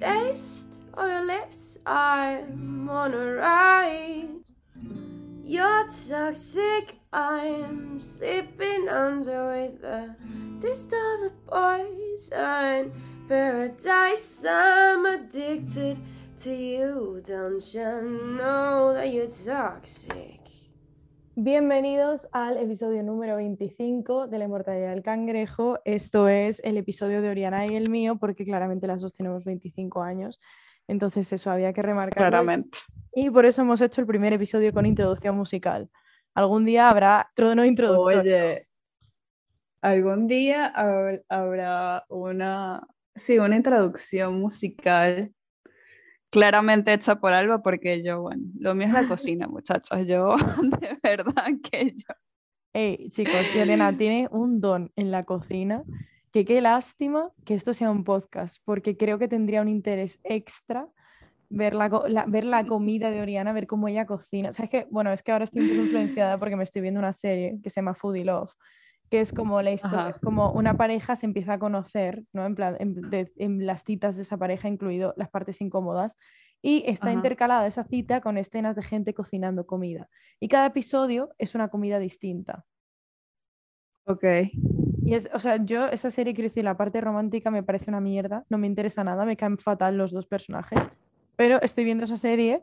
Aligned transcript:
taste 0.00 0.80
of 0.94 1.08
your 1.08 1.26
lips, 1.26 1.78
I'm 1.84 2.88
on 2.88 3.12
a 3.12 3.34
ride. 3.34 4.28
You're 5.44 5.86
toxic, 6.08 6.96
I'm 7.12 8.00
sleeping 8.00 8.88
under 8.88 9.48
with 9.48 9.82
the 9.82 10.14
taste 10.58 10.94
of 10.94 11.20
the 11.20 11.32
poison. 11.46 12.92
Paradise, 13.28 14.44
I'm 14.48 15.04
addicted 15.04 15.98
to 16.38 16.54
you. 16.54 17.20
Don't 17.22 17.74
you 17.74 18.36
know 18.38 18.94
that 18.94 19.12
you're 19.12 19.26
toxic? 19.26 20.39
Bienvenidos 21.50 22.28
al 22.32 22.58
episodio 22.58 23.02
número 23.02 23.36
25 23.36 24.26
de 24.26 24.36
la 24.38 24.44
inmortalidad 24.44 24.90
del 24.90 25.02
cangrejo. 25.02 25.78
Esto 25.86 26.28
es 26.28 26.60
el 26.62 26.76
episodio 26.76 27.22
de 27.22 27.30
Oriana 27.30 27.64
y 27.64 27.76
el 27.76 27.88
mío, 27.90 28.18
porque 28.20 28.44
claramente 28.44 28.86
las 28.86 29.00
dos 29.00 29.14
tenemos 29.14 29.42
25 29.44 30.02
años. 30.02 30.38
Entonces 30.86 31.32
eso 31.32 31.50
había 31.50 31.72
que 31.72 31.80
remarcar. 31.80 32.24
Claramente. 32.28 32.80
Y 33.14 33.30
por 33.30 33.46
eso 33.46 33.62
hemos 33.62 33.80
hecho 33.80 34.02
el 34.02 34.06
primer 34.06 34.34
episodio 34.34 34.70
con 34.74 34.84
introducción 34.84 35.34
musical. 35.34 35.88
Algún 36.34 36.66
día 36.66 36.90
habrá 36.90 37.30
trono 37.34 37.64
introductorio. 37.64 38.20
Oye, 38.20 38.68
algún 39.80 40.26
día 40.26 40.70
hab- 40.76 41.24
habrá 41.30 42.04
una, 42.10 42.86
sí, 43.14 43.38
una 43.38 43.56
introducción 43.56 44.38
musical 44.38 45.32
claramente 46.30 46.92
hecha 46.92 47.16
por 47.20 47.32
Alba, 47.32 47.62
porque 47.62 48.02
yo, 48.02 48.22
bueno, 48.22 48.42
lo 48.58 48.74
mío 48.74 48.86
es 48.86 48.92
la 48.92 49.06
cocina, 49.06 49.46
muchachos. 49.48 50.06
Yo, 50.06 50.36
de 50.80 50.98
verdad 51.02 51.46
que 51.70 51.92
yo. 51.96 52.14
Ey, 52.72 53.08
chicos, 53.10 53.34
Oriana 53.60 53.96
tiene 53.96 54.28
un 54.30 54.60
don 54.60 54.92
en 54.96 55.10
la 55.10 55.24
cocina 55.24 55.82
que 56.32 56.44
qué 56.44 56.60
lástima 56.60 57.30
que 57.44 57.54
esto 57.54 57.74
sea 57.74 57.90
un 57.90 58.04
podcast, 58.04 58.58
porque 58.64 58.96
creo 58.96 59.18
que 59.18 59.26
tendría 59.26 59.60
un 59.60 59.68
interés 59.68 60.20
extra 60.22 60.86
ver 61.48 61.74
la, 61.74 61.88
la- 62.08 62.26
ver 62.26 62.44
la 62.44 62.64
comida 62.64 63.10
de 63.10 63.20
Oriana, 63.20 63.52
ver 63.52 63.66
cómo 63.66 63.88
ella 63.88 64.06
cocina. 64.06 64.50
O 64.50 64.52
sea, 64.52 64.66
es 64.66 64.70
que, 64.70 64.86
bueno, 64.90 65.10
es 65.12 65.24
que 65.24 65.32
ahora 65.32 65.42
estoy 65.44 65.62
un 65.62 65.70
poco 65.70 65.80
influenciada 65.82 66.38
porque 66.38 66.54
me 66.54 66.62
estoy 66.62 66.82
viendo 66.82 67.00
una 67.00 67.12
serie 67.12 67.58
que 67.60 67.70
se 67.70 67.80
llama 67.80 67.94
Foodie 67.94 68.24
Love, 68.24 68.52
que 69.10 69.20
es 69.20 69.32
como 69.32 69.60
la 69.60 69.72
historia, 69.72 69.98
Ajá. 70.10 70.20
como 70.22 70.52
una 70.52 70.76
pareja 70.76 71.16
se 71.16 71.26
empieza 71.26 71.54
a 71.54 71.58
conocer, 71.58 72.24
¿no? 72.32 72.46
En 72.46 72.54
plan, 72.54 72.76
en, 72.78 72.94
de- 73.10 73.32
en 73.36 73.66
las 73.66 73.82
citas 73.84 74.16
de 74.16 74.22
esa 74.22 74.36
pareja, 74.36 74.68
incluido 74.68 75.14
las 75.16 75.28
partes 75.28 75.60
incómodas, 75.60 76.16
y 76.62 76.84
está 76.86 77.06
Ajá. 77.06 77.14
intercalada 77.14 77.66
esa 77.66 77.84
cita 77.84 78.20
con 78.20 78.38
escenas 78.38 78.76
de 78.76 78.82
gente 78.82 79.12
cocinando 79.14 79.66
comida. 79.66 80.08
Y 80.38 80.48
cada 80.48 80.66
episodio 80.66 81.30
es 81.38 81.54
una 81.54 81.68
comida 81.68 81.98
distinta. 81.98 82.64
Ok. 84.06 84.24
Y 85.04 85.14
es, 85.14 85.28
o 85.32 85.40
sea, 85.40 85.56
yo 85.64 85.86
esa 85.86 86.10
serie, 86.10 86.34
quiero 86.34 86.48
decir, 86.48 86.64
la 86.64 86.76
parte 86.76 87.00
romántica 87.00 87.50
me 87.50 87.62
parece 87.62 87.90
una 87.90 88.00
mierda, 88.00 88.44
no 88.48 88.58
me 88.58 88.66
interesa 88.66 89.02
nada, 89.02 89.24
me 89.24 89.36
caen 89.36 89.58
fatal 89.58 89.96
los 89.96 90.12
dos 90.12 90.26
personajes, 90.26 90.78
pero 91.36 91.60
estoy 91.62 91.84
viendo 91.84 92.04
esa 92.04 92.16
serie 92.16 92.62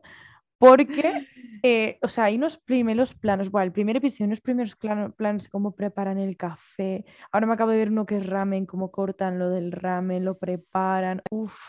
porque, 0.59 1.27
eh, 1.63 2.00
o 2.02 2.08
sea, 2.08 2.25
hay 2.25 2.36
unos 2.36 2.58
primeros 2.58 3.13
planos, 3.13 3.50
bueno, 3.52 3.66
el 3.66 3.72
primer 3.72 3.97
episodio, 3.97 4.25
unos 4.25 4.41
primeros 4.41 4.75
plano- 4.75 5.11
planos 5.13 5.44
de 5.44 5.50
cómo 5.50 5.75
preparan 5.75 6.17
el 6.17 6.36
café, 6.38 7.05
ahora 7.31 7.47
me 7.47 7.53
acabo 7.53 7.72
de 7.72 7.77
ver 7.77 7.89
uno 7.91 8.05
que 8.05 8.17
es 8.17 8.25
ramen, 8.25 8.66
cómo 8.66 8.91
cortan 8.91 9.39
lo 9.39 9.50
del 9.50 9.72
ramen, 9.72 10.25
lo 10.25 10.38
preparan, 10.38 11.22
uff, 11.31 11.59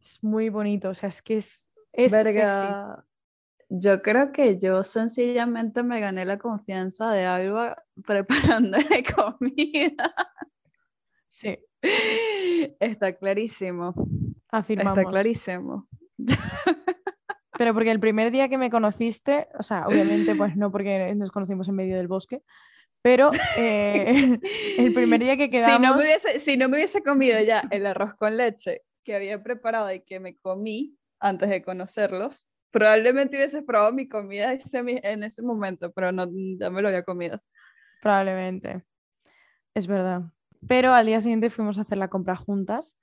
es 0.00 0.22
muy 0.22 0.48
bonito, 0.48 0.90
o 0.90 0.94
sea, 0.94 1.08
es 1.08 1.22
que 1.22 1.36
es, 1.38 1.70
es 1.92 2.12
sexy. 2.12 2.34
Verga, 2.34 3.04
yo 3.70 4.02
creo 4.02 4.30
que 4.30 4.58
yo 4.58 4.84
sencillamente 4.84 5.82
me 5.82 5.98
gané 6.00 6.24
la 6.24 6.38
confianza 6.38 7.10
de 7.10 7.24
Alba 7.24 7.82
preparándole 8.06 9.02
comida. 9.16 10.14
Sí, 11.28 11.58
Está 12.80 13.12
clarísimo. 13.14 13.94
afirmamos. 14.50 14.98
Está 14.98 15.10
clarísimo. 15.10 15.88
Pero 17.56 17.74
porque 17.74 17.90
el 17.90 18.00
primer 18.00 18.30
día 18.30 18.48
que 18.48 18.58
me 18.58 18.70
conociste, 18.70 19.48
o 19.58 19.62
sea, 19.62 19.86
obviamente 19.86 20.34
pues 20.34 20.56
no 20.56 20.70
porque 20.72 21.14
nos 21.14 21.30
conocimos 21.30 21.68
en 21.68 21.76
medio 21.76 21.96
del 21.96 22.08
bosque, 22.08 22.42
pero 23.02 23.30
eh, 23.56 24.38
el 24.78 24.94
primer 24.94 25.20
día 25.20 25.36
que 25.36 25.50
Si 25.50 25.58
no, 25.58 25.66
quedamos, 25.66 25.96
me 25.96 26.02
hubiese, 26.02 26.40
si 26.40 26.56
no 26.56 26.68
me 26.68 26.78
hubiese 26.78 27.02
comido 27.02 27.40
ya 27.40 27.62
el 27.70 27.86
arroz 27.86 28.14
con 28.14 28.36
leche 28.36 28.82
que 29.04 29.14
había 29.14 29.42
preparado 29.42 29.92
y 29.92 30.00
que 30.00 30.20
me 30.20 30.36
comí 30.36 30.96
antes 31.20 31.48
de 31.50 31.62
conocerlos, 31.62 32.48
probablemente 32.70 33.36
hubiese 33.36 33.62
probado 33.62 33.92
mi 33.92 34.08
comida 34.08 34.52
en 34.52 35.22
ese 35.22 35.42
momento, 35.42 35.92
pero 35.92 36.10
no, 36.12 36.28
ya 36.58 36.70
me 36.70 36.82
lo 36.82 36.88
había 36.88 37.04
comido. 37.04 37.40
probablemente, 38.00 38.84
es 39.74 39.86
verdad. 39.86 40.22
Pero 40.66 40.92
al 40.92 41.06
día 41.06 41.20
siguiente 41.20 41.50
fuimos 41.50 41.78
a 41.78 41.82
hacer 41.82 41.98
la 41.98 42.08
compra 42.08 42.36
juntas. 42.36 42.96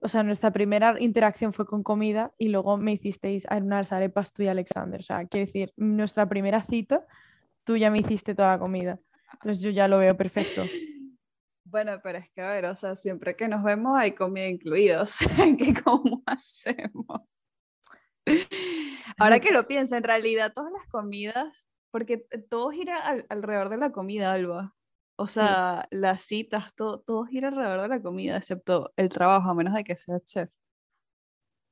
O 0.00 0.08
sea, 0.08 0.22
nuestra 0.22 0.52
primera 0.52 0.96
interacción 1.00 1.52
fue 1.52 1.66
con 1.66 1.82
comida 1.82 2.32
y 2.38 2.48
luego 2.48 2.76
me 2.76 2.92
hicisteis 2.92 3.46
unas 3.50 3.92
arepas 3.92 4.32
tú 4.32 4.42
y 4.44 4.48
Alexander. 4.48 5.00
O 5.00 5.02
sea, 5.02 5.26
quiero 5.26 5.46
decir, 5.46 5.72
nuestra 5.76 6.28
primera 6.28 6.62
cita, 6.62 7.06
tú 7.64 7.76
ya 7.76 7.90
me 7.90 7.98
hiciste 7.98 8.34
toda 8.34 8.48
la 8.48 8.58
comida. 8.58 8.98
Entonces 9.32 9.62
yo 9.62 9.70
ya 9.70 9.88
lo 9.88 9.98
veo 9.98 10.16
perfecto. 10.16 10.64
Bueno, 11.64 12.00
pero 12.02 12.18
es 12.18 12.30
que 12.30 12.40
a 12.40 12.50
ver, 12.52 12.64
o 12.64 12.74
sea, 12.76 12.94
siempre 12.94 13.36
que 13.36 13.46
nos 13.48 13.62
vemos 13.62 13.98
hay 13.98 14.12
comida 14.12 14.46
incluida, 14.46 15.02
o 15.02 15.06
sea, 15.06 15.28
que 15.58 15.74
cómo 15.82 16.22
hacemos. 16.26 17.20
Ahora 19.18 19.40
que 19.40 19.50
lo 19.52 19.66
pienso, 19.66 19.96
en 19.96 20.04
realidad 20.04 20.52
todas 20.54 20.72
las 20.72 20.86
comidas, 20.88 21.70
porque 21.90 22.18
todo 22.48 22.70
gira 22.70 22.96
al- 22.98 23.26
alrededor 23.28 23.68
de 23.68 23.76
la 23.78 23.90
comida, 23.92 24.32
Alba. 24.32 24.74
O 25.20 25.26
sea, 25.26 25.88
las 25.90 26.22
citas, 26.22 26.72
todo, 26.76 27.00
todo 27.00 27.24
gira 27.24 27.48
alrededor 27.48 27.82
de 27.82 27.88
la 27.88 28.00
comida, 28.00 28.36
excepto 28.36 28.92
el 28.96 29.08
trabajo, 29.08 29.50
a 29.50 29.54
menos 29.54 29.74
de 29.74 29.82
que 29.82 29.96
sea 29.96 30.20
chef. 30.20 30.48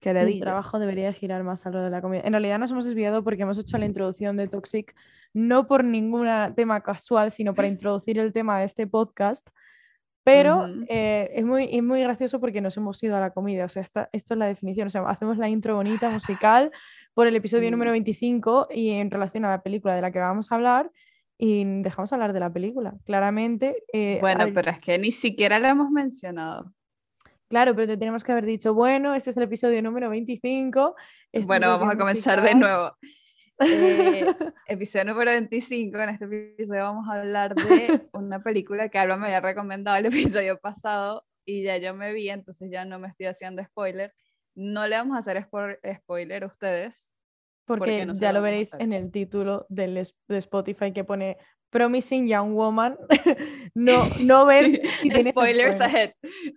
Que 0.01 0.13
le 0.13 0.23
El 0.23 0.41
trabajo 0.41 0.81
debería 0.81 1.13
girar 1.13 1.45
más 1.45 1.65
alrededor 1.65 1.91
de 1.91 1.97
la 1.97 2.03
comida. 2.03 2.23
En 2.25 2.33
realidad 2.33 2.59
nos 2.59 2.73
hemos 2.73 2.87
desviado 2.87 3.23
porque 3.23 3.43
hemos 3.43 3.57
hecho 3.57 3.79
la 3.79 3.87
introducción 3.87 4.37
de 4.37 4.49
Toxic 4.49 4.97
no 5.33 5.69
por 5.69 5.85
ningún 5.85 6.27
tema 6.57 6.81
casual, 6.81 7.31
sino 7.31 7.55
para 7.55 7.69
introducir 7.69 8.19
el 8.19 8.33
tema 8.33 8.59
de 8.59 8.65
este 8.65 8.89
podcast. 8.89 9.49
Pero 10.25 10.67
eh, 10.89 11.31
es, 11.33 11.45
muy, 11.45 11.69
es 11.71 11.85
muy 11.85 12.03
gracioso 12.03 12.41
porque 12.41 12.61
nos 12.61 12.77
hemos 12.77 13.01
ido 13.01 13.17
a 13.17 13.21
la 13.21 13.31
comida. 13.31 13.67
O 13.67 13.69
sea, 13.69 13.83
esta, 13.83 14.09
esto 14.13 14.35
es 14.35 14.39
la 14.39 14.47
definición. 14.47 14.89
O 14.89 14.91
sea, 14.91 15.03
hacemos 15.03 15.39
la 15.39 15.49
intro 15.49 15.77
bonita 15.77 16.11
musical 16.11 16.73
por 17.15 17.29
el 17.29 17.37
episodio 17.37 17.71
número 17.71 17.93
Mm. 17.93 17.95
25 17.95 18.69
y 18.75 18.91
en 18.91 19.09
relación 19.09 19.45
a 19.45 19.51
la 19.51 19.63
película 19.63 19.95
de 19.95 20.03
la 20.03 20.11
que 20.11 20.19
vamos 20.19 20.51
a 20.51 20.57
hablar 20.57 20.91
y 21.39 21.65
dejamos 21.83 22.13
hablar 22.13 22.33
de 22.33 22.41
la 22.41 22.53
película. 22.53 22.95
Claramente. 23.05 23.85
eh, 23.93 24.19
Bueno, 24.21 24.45
al- 24.45 24.53
pero 24.53 24.71
es 24.71 24.79
que 24.79 24.99
ni 24.99 25.11
siquiera 25.11 25.59
la 25.59 25.71
hemos 25.71 25.91
mencionado. 25.91 26.73
Claro, 27.49 27.75
pero 27.77 27.87
te 27.87 27.97
tenemos 27.97 28.25
que 28.25 28.33
haber 28.33 28.45
dicho, 28.47 28.75
bueno, 28.75 29.15
este 29.15 29.31
es 29.31 29.37
el 29.37 29.45
episodio 29.45 29.81
número 29.83 30.11
25. 30.11 30.97
este 31.27 31.39
es 31.41 31.47
Bueno, 31.47 31.69
vamos 31.69 31.95
a 31.95 31.97
comenzar 31.99 32.37
de 32.43 32.55
musical". 32.55 32.61
nuevo. 32.61 32.97
Eh, 33.59 34.27
episodio 34.67 35.07
número 35.07 35.31
25. 35.31 35.99
En 35.99 36.11
este 36.11 36.25
episodio 36.27 36.83
vamos 36.83 37.09
a 37.09 37.15
hablar 37.21 37.55
de 37.55 38.03
una 38.13 38.43
película 38.43 38.91
que 38.91 38.99
Alba 38.99 39.17
me 39.17 39.27
había 39.29 39.41
recomendado 39.41 39.97
el 39.97 40.05
episodio 40.07 40.59
pasado 40.61 41.25
y 41.47 41.63
ya 41.63 41.79
yo 41.79 41.95
me 41.95 42.13
vi, 42.13 42.29
entonces 42.29 42.69
ya 42.71 42.85
no 42.85 42.99
me 42.99 43.09
estoy 43.09 43.27
haciendo 43.27 43.65
spoiler. 43.65 44.13
No 44.55 44.87
le 44.87 44.97
vamos 44.97 45.17
a 45.17 45.21
hacer 45.21 45.43
spoiler 45.97 46.45
a 46.45 46.47
ustedes. 46.49 47.15
Porque 47.67 48.07
no 48.07 48.15
se 48.15 48.23
ya 48.23 48.33
lo 48.33 48.43
veréis 48.43 48.73
en 48.79 48.93
el 48.93 49.11
título 49.11 49.67
del 49.69 49.95
de 49.95 50.39
Spotify 50.39 50.93
que 50.93 51.05
pone 51.05 51.37
Promising 51.71 52.27
Young 52.27 52.55
Woman. 52.55 52.97
no, 53.75 54.07
no 54.21 54.47
ver 54.47 54.81
si 55.01 55.09
tienes 55.09 55.27
Spoilers 55.27 55.81
ahead. 55.81 56.13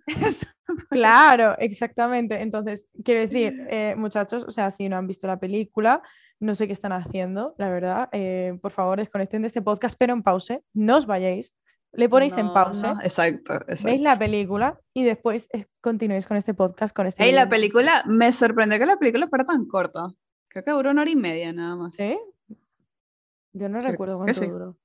Claro, 0.88 1.56
exactamente. 1.58 2.40
Entonces, 2.40 2.88
quiero 3.04 3.20
decir, 3.20 3.66
eh, 3.70 3.94
muchachos, 3.96 4.44
o 4.44 4.52
sea, 4.52 4.70
si 4.70 4.88
no 4.88 4.96
han 4.96 5.08
visto 5.08 5.26
la 5.26 5.40
película, 5.40 6.00
no 6.38 6.54
sé 6.54 6.68
qué 6.68 6.72
están 6.72 6.92
haciendo, 6.92 7.56
la 7.58 7.70
verdad. 7.70 8.08
eh, 8.12 8.56
por 8.62 8.70
favor, 8.70 8.98
desconecten 9.00 9.42
de 9.42 9.48
este 9.48 9.62
podcast, 9.62 9.96
pero 9.98 10.12
en 10.12 10.22
pause, 10.22 10.62
no 10.72 10.96
os 10.96 11.06
vayáis, 11.06 11.54
le 11.92 12.08
ponéis 12.08 12.36
en 12.36 12.46
No, 12.46 12.54
pause, 12.54 12.86
no, 12.86 13.00
exacto, 13.02 13.54
exacto. 13.54 13.86
veis 13.86 14.00
la 14.00 14.16
película 14.16 14.78
y 14.94 15.02
después 15.02 15.48
continuéis 15.80 16.26
con 16.26 16.36
este 16.36 16.54
podcast, 16.54 16.94
con 16.94 17.08
este 17.08 17.24
Ey, 17.24 17.32
la 17.32 17.46
video. 17.46 17.50
película, 17.50 18.04
me 18.06 18.30
sorprendió 18.30 18.78
que 18.78 18.86
la 18.86 18.96
película 18.96 19.26
fuera 19.26 19.44
tan 19.44 19.66
corta. 19.66 20.04
Creo 20.50 20.64
que 20.64 20.70
duró 20.72 20.90
una 20.90 21.02
hora 21.02 21.10
y 21.10 21.16
media 21.16 21.52
nada 21.52 21.76
más. 21.76 21.96
¿Sí? 21.96 22.18
Yo 23.52 23.68
no 23.68 23.78
Creo 23.78 23.92
recuerdo 23.92 24.16
cuánto 24.18 24.34
sí. 24.34 24.46
duró. 24.46 24.76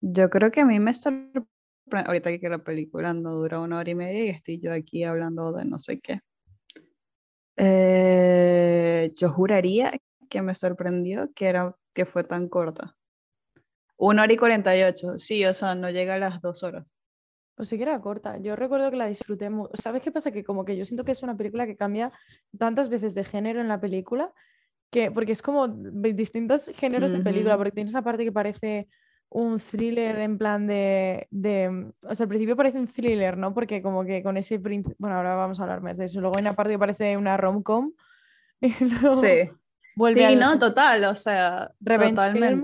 Yo 0.00 0.30
creo 0.30 0.52
que 0.52 0.60
a 0.60 0.64
mí 0.64 0.78
me 0.78 0.94
sorprende, 0.94 1.48
ahorita 1.90 2.38
que 2.38 2.48
la 2.48 2.58
película 2.58 3.12
no 3.12 3.32
dura 3.32 3.58
una 3.58 3.78
hora 3.78 3.90
y 3.90 3.94
media 3.96 4.24
y 4.24 4.28
estoy 4.28 4.60
yo 4.60 4.72
aquí 4.72 5.02
hablando 5.02 5.52
de 5.52 5.64
no 5.64 5.78
sé 5.78 6.00
qué. 6.00 6.20
Eh, 7.56 9.12
yo 9.16 9.30
juraría 9.30 9.98
que 10.28 10.42
me 10.42 10.54
sorprendió 10.54 11.32
que, 11.34 11.46
era, 11.48 11.76
que 11.92 12.04
fue 12.04 12.22
tan 12.22 12.48
corta. 12.48 12.96
Una 13.96 14.22
hora 14.22 14.32
y 14.32 14.36
48, 14.36 15.18
sí, 15.18 15.44
o 15.46 15.54
sea, 15.54 15.74
no 15.74 15.90
llega 15.90 16.14
a 16.14 16.18
las 16.18 16.40
dos 16.40 16.62
horas. 16.62 16.95
Pues 17.56 17.68
sí 17.70 17.76
que 17.78 17.84
era 17.84 18.00
corta. 18.00 18.36
Yo 18.36 18.54
recuerdo 18.54 18.90
que 18.90 18.96
la 18.96 19.06
disfruté 19.06 19.48
mucho. 19.50 19.70
¿Sabes 19.74 20.02
qué 20.02 20.12
pasa? 20.12 20.30
Que 20.30 20.44
como 20.44 20.64
que 20.64 20.76
yo 20.76 20.84
siento 20.84 21.04
que 21.04 21.12
es 21.12 21.22
una 21.22 21.36
película 21.36 21.66
que 21.66 21.76
cambia 21.76 22.12
tantas 22.58 22.88
veces 22.90 23.14
de 23.14 23.24
género 23.24 23.60
en 23.62 23.68
la 23.68 23.80
película, 23.80 24.32
que 24.90 25.10
porque 25.10 25.32
es 25.32 25.40
como 25.42 25.66
distintos 25.66 26.70
géneros 26.74 27.12
de 27.12 27.20
película, 27.20 27.56
porque 27.56 27.72
tienes 27.72 27.94
la 27.94 28.02
parte 28.02 28.24
que 28.24 28.32
parece 28.32 28.88
un 29.30 29.58
thriller 29.58 30.18
en 30.20 30.38
plan 30.38 30.66
de, 30.66 31.26
de, 31.30 31.92
O 32.08 32.14
sea, 32.14 32.24
al 32.24 32.28
principio 32.28 32.56
parece 32.56 32.78
un 32.78 32.86
thriller, 32.86 33.36
¿no? 33.36 33.52
Porque 33.52 33.82
como 33.82 34.04
que 34.04 34.22
con 34.22 34.36
ese... 34.36 34.58
Bueno, 34.58 35.16
ahora 35.16 35.34
vamos 35.34 35.58
a 35.58 35.64
hablar 35.64 35.80
más 35.80 35.96
de 35.96 36.04
eso. 36.04 36.20
Luego 36.20 36.36
hay 36.36 36.42
una 36.42 36.52
parte 36.54 36.72
que 36.72 36.78
parece 36.78 37.16
una 37.16 37.36
rom-com. 37.36 37.92
Sí, 38.60 39.50
vuelve 39.96 40.20
sí, 40.20 40.24
al- 40.24 40.38
no, 40.38 40.58
total, 40.58 41.04
o 41.04 41.14
sea, 41.14 41.72
Revenge 41.80 42.32
film. 42.32 42.62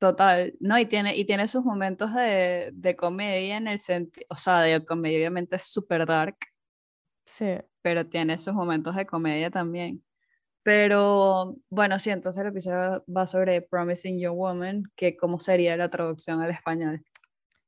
Total, 0.00 0.54
no, 0.60 0.78
y 0.78 0.86
tiene, 0.86 1.14
y 1.14 1.26
tiene 1.26 1.46
sus 1.46 1.62
momentos 1.62 2.14
de, 2.14 2.70
de 2.72 2.96
comedia 2.96 3.58
en 3.58 3.68
el 3.68 3.78
sentido, 3.78 4.26
o 4.30 4.36
sea, 4.36 4.60
de 4.62 4.82
comedia 4.84 5.18
obviamente 5.18 5.56
es 5.56 5.64
súper 5.64 6.06
dark, 6.06 6.36
Sí. 7.26 7.58
pero 7.82 8.06
tiene 8.06 8.38
sus 8.38 8.54
momentos 8.54 8.96
de 8.96 9.04
comedia 9.06 9.50
también. 9.50 10.02
Pero 10.62 11.56
bueno, 11.68 11.98
sí, 11.98 12.10
entonces 12.10 12.40
el 12.42 12.48
episodio 12.48 13.04
va 13.14 13.26
sobre 13.26 13.62
Promising 13.62 14.18
Young 14.18 14.36
Woman, 14.36 14.82
que 14.96 15.16
cómo 15.18 15.38
sería 15.38 15.76
la 15.76 15.90
traducción 15.90 16.40
al 16.40 16.50
español. 16.50 17.04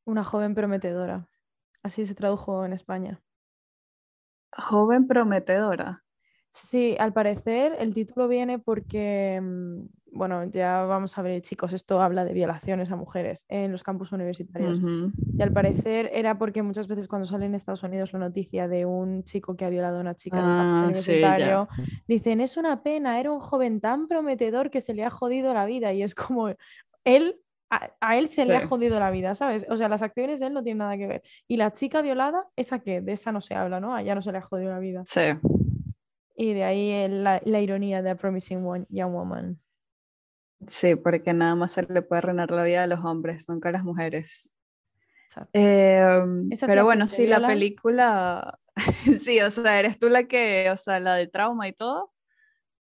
Una 0.06 0.24
joven 0.24 0.54
prometedora. 0.54 1.28
Así 1.82 2.06
se 2.06 2.14
tradujo 2.14 2.64
en 2.64 2.72
España. 2.72 3.22
Joven 4.56 5.06
prometedora. 5.06 6.01
Sí, 6.54 6.96
al 6.98 7.14
parecer 7.14 7.76
el 7.78 7.94
título 7.94 8.28
viene 8.28 8.58
porque, 8.58 9.40
mm, 9.42 9.86
bueno, 10.12 10.44
ya 10.44 10.84
vamos 10.84 11.16
a 11.16 11.22
ver, 11.22 11.40
chicos, 11.40 11.72
esto 11.72 12.02
habla 12.02 12.24
de 12.26 12.34
violaciones 12.34 12.90
a 12.90 12.96
mujeres 12.96 13.46
en 13.48 13.72
los 13.72 13.82
campus 13.82 14.12
universitarios. 14.12 14.82
Y 15.38 15.42
al 15.42 15.50
parecer 15.52 16.10
era 16.12 16.36
porque 16.36 16.62
muchas 16.62 16.88
veces 16.88 17.08
cuando 17.08 17.24
sale 17.26 17.46
en 17.46 17.54
Estados 17.54 17.82
Unidos 17.84 18.12
la 18.12 18.18
noticia 18.18 18.68
de 18.68 18.84
un 18.84 19.24
chico 19.24 19.56
que 19.56 19.64
ha 19.64 19.70
violado 19.70 19.96
a 19.96 20.00
una 20.00 20.14
chica 20.14 20.40
en 20.40 20.46
un 20.46 20.54
campus 20.54 20.82
Ah, 20.82 20.90
sí, 20.94 21.12
universitario, 21.12 21.68
dicen, 22.06 22.42
es 22.42 22.58
una 22.58 22.82
pena, 22.82 23.18
era 23.18 23.32
un 23.32 23.40
joven 23.40 23.80
tan 23.80 24.06
prometedor 24.06 24.70
que 24.70 24.82
se 24.82 24.92
le 24.92 25.04
ha 25.04 25.10
jodido 25.10 25.54
la 25.54 25.64
vida. 25.64 25.94
Y 25.94 26.02
es 26.02 26.14
como, 26.14 26.50
él, 27.04 27.40
a, 27.70 27.92
a 28.00 28.16
él 28.18 28.28
se 28.28 28.44
le 28.44 28.56
ha 28.56 28.60
jodido 28.60 29.00
la 29.00 29.10
vida, 29.10 29.34
¿sabes? 29.34 29.64
O 29.70 29.78
sea, 29.78 29.88
las 29.88 30.02
acciones 30.02 30.38
de 30.40 30.48
él 30.48 30.52
no 30.52 30.62
tienen 30.62 30.78
nada 30.78 30.98
que 30.98 31.06
ver. 31.06 31.22
Y 31.48 31.56
la 31.56 31.72
chica 31.72 32.02
violada, 32.02 32.48
¿esa 32.56 32.80
qué? 32.80 33.00
De 33.00 33.12
esa 33.12 33.32
no 33.32 33.40
se 33.40 33.54
habla, 33.54 33.80
¿no? 33.80 33.94
A 33.94 34.02
ella 34.02 34.14
no 34.14 34.20
se 34.20 34.32
le 34.32 34.38
ha 34.38 34.42
jodido 34.42 34.70
la 34.70 34.78
vida. 34.80 35.06
Sí, 35.06 35.20
Y 36.42 36.54
de 36.54 36.64
ahí 36.64 36.90
el- 36.90 37.22
la, 37.22 37.40
la 37.44 37.60
ironía 37.60 38.02
de 38.02 38.10
A 38.10 38.16
Promising 38.16 38.66
One- 38.66 38.86
Young 38.88 39.12
Woman. 39.12 39.60
sí, 40.66 40.96
porque 40.96 41.32
nada 41.32 41.54
más 41.54 41.72
se 41.72 41.82
le 41.84 42.02
puede 42.02 42.18
arruinar 42.18 42.50
la 42.50 42.64
vida 42.64 42.82
a 42.82 42.86
los 42.88 43.04
hombres, 43.04 43.48
nunca 43.48 43.68
a 43.68 43.72
las 43.72 43.84
mujeres. 43.84 44.56
Esa 45.28 46.66
pero 46.66 46.84
bueno, 46.84 47.06
sí, 47.06 47.26
la 47.26 47.38
viola. 47.38 47.48
película, 47.54 48.58
sí, 49.20 49.40
o 49.40 49.50
sea, 49.50 49.78
eres 49.78 49.98
tú 49.98 50.08
la 50.08 50.24
que, 50.24 50.68
o 50.72 50.76
sea, 50.76 50.98
la 51.00 51.14
del 51.14 51.30
trauma 51.30 51.68
y 51.68 51.72
todo, 51.72 52.12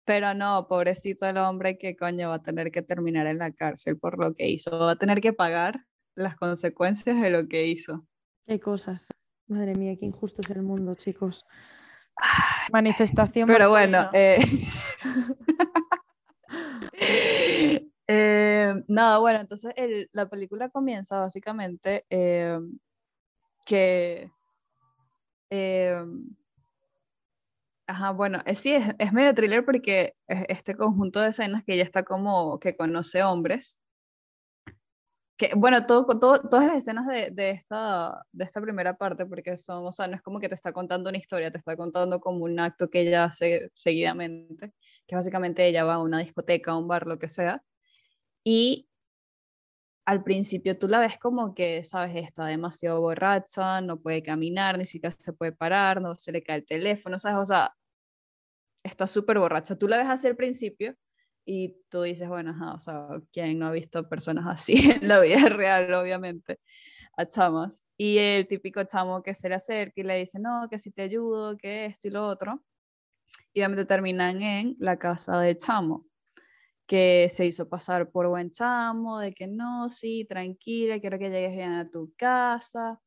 pero 0.06 0.34
no, 0.34 0.68
pobrecito 0.68 1.28
el 1.28 1.38
hombre 1.38 1.78
que 1.78 1.96
coño 1.96 2.30
va 2.30 2.36
a 2.36 2.42
tener 2.42 2.72
que 2.72 2.82
terminar 2.82 3.28
en 3.28 3.38
la 3.38 3.52
cárcel 3.52 3.98
por 3.98 4.20
lo 4.20 4.34
que 4.34 4.50
hizo, 4.50 4.72
va 4.80 4.92
a 4.92 4.96
tener 4.96 5.22
que 5.22 5.34
pagar 5.34 5.86
las 6.16 6.36
consecuencias 6.36 7.22
de 7.22 7.30
lo 7.30 7.48
que 7.48 7.68
hizo. 7.68 8.06
Qué 8.48 8.60
cosas. 8.60 9.08
Madre 9.48 9.76
mía, 9.76 9.96
qué 10.00 10.06
injusto 10.06 10.42
es 10.42 10.50
el 10.50 10.62
mundo, 10.64 10.96
chicos. 10.96 11.46
Manifestación 12.72 13.48
Pero 13.48 13.70
bueno, 13.70 14.10
eh, 14.14 14.38
eh, 18.08 18.74
nada, 18.88 19.18
bueno, 19.20 19.40
entonces 19.40 19.74
el- 19.76 20.10
la 20.14 20.30
película 20.30 20.70
comienza 20.70 21.20
básicamente 21.20 22.06
eh, 22.10 22.60
que... 23.66 24.32
ajá, 27.88 28.12
bueno, 28.12 28.40
eh, 28.46 28.56
sí, 28.56 28.74
es, 28.74 28.94
es 29.00 29.14
medio 29.14 29.34
thriller 29.34 29.66
porque 29.66 30.16
es 30.28 30.46
este 30.50 30.76
conjunto 30.76 31.20
de 31.20 31.30
escenas 31.30 31.64
que 31.66 31.74
ella 31.74 31.84
está 31.84 32.04
como 32.04 32.60
que 32.60 32.76
conoce 32.76 33.24
hombres. 33.24 33.80
Que, 35.42 35.50
bueno, 35.58 35.88
todo, 35.88 36.06
todo- 36.20 36.40
todas 36.40 36.68
las 36.68 36.78
escenas 36.78 37.08
de, 37.08 37.32
de 37.32 37.50
esta, 37.50 38.24
de 38.32 38.44
esta 38.46 38.62
primera 38.62 38.96
parte, 38.96 39.26
porque 39.26 39.58
son, 39.58 39.88
o 39.88 39.92
sea, 39.92 40.06
no 40.08 40.16
es 40.16 40.22
como 40.22 40.40
que 40.40 40.48
te 40.50 40.54
está 40.54 40.72
contando 40.72 41.10
una 41.10 41.18
historia, 41.18 41.52
te 41.52 41.58
está 41.58 41.76
contando 41.76 42.20
como 42.22 42.44
un 42.46 42.60
acto 42.60 42.92
que 42.92 43.02
ella 43.02 43.24
hace 43.26 43.72
seguidamente, 43.74 44.74
que 45.08 45.16
básicamente 45.16 45.66
ella 45.66 45.84
va 45.84 45.96
a 45.96 46.00
una 46.00 46.20
discoteca, 46.20 46.72
a 46.74 46.78
un 46.78 46.88
bar, 46.88 47.08
lo 47.08 47.18
que 47.18 47.28
sea, 47.28 47.64
y 48.44 48.88
al 50.06 50.24
principio 50.24 50.78
tú 50.78 50.88
la 50.88 51.00
ves 51.00 51.18
como 51.18 51.54
que, 51.56 51.84
sabes, 51.84 52.16
está 52.16 52.46
demasiado 52.46 53.02
borracha, 53.02 53.82
no 53.82 54.00
puede 54.00 54.22
caminar, 54.24 54.78
ni 54.78 54.86
siquiera 54.86 55.16
se 55.18 55.34
puede 55.34 55.52
parar, 55.54 56.02
no 56.02 56.16
se 56.18 56.32
le 56.32 56.44
cae 56.44 56.58
el 56.58 56.66
teléfono, 56.66 57.18
¿sabes? 57.20 57.38
O 57.40 57.46
sea, 57.46 57.74
está 58.84 59.08
súper 59.08 59.40
borracha. 59.40 59.76
Tú 59.78 59.88
la 59.88 59.98
ves 59.98 60.08
hacia 60.08 60.30
el 60.30 60.36
principio 60.36 60.96
y 61.46 61.78
tú 61.90 62.04
dices, 62.04 62.30
bueno, 62.30 62.52
ajá, 62.52 62.74
o 62.74 62.80
sea, 62.80 63.08
¿quién 63.32 63.60
no 63.60 63.68
ha 63.68 63.72
visto 63.72 64.08
personas 64.08 64.46
así 64.48 64.74
en 65.02 65.08
la 65.08 65.20
vida 65.20 65.50
real, 65.50 65.94
obviamente? 65.94 66.60
A 67.18 67.26
chamos. 67.28 67.88
Y 67.98 68.18
el 68.18 68.48
típico 68.48 68.84
chamo 68.84 69.22
que 69.24 69.34
se 69.34 69.50
le 69.50 69.56
acerca 69.56 70.02
y 70.02 70.04
le 70.04 70.18
dice, 70.18 70.40
no, 70.40 70.68
que 70.70 70.80
si 70.80 70.92
te 70.92 71.04
ayudo, 71.04 71.58
que 71.58 71.86
esto 71.86 72.08
y 72.08 72.12
lo 72.12 72.28
otro. 72.28 72.64
Y 73.54 73.62
obviamente 73.62 73.86
terminan 73.86 74.42
en 74.42 74.76
la 74.80 74.98
casa 74.98 75.40
de 75.40 75.58
chamo 75.58 76.06
que 76.92 77.30
se 77.30 77.46
hizo 77.46 77.70
pasar 77.70 78.12
por 78.12 78.28
buen 78.28 78.52
chamo, 78.52 79.20
de 79.20 79.34
que 79.34 79.48
no, 79.48 79.90
sí, 79.90 80.26
tranquila, 80.26 81.00
quiero 81.00 81.18
que 81.18 81.30
llegues 81.30 81.56
bien 81.56 81.72
a 81.72 81.90
tu 81.90 82.14
casa, 82.18 83.00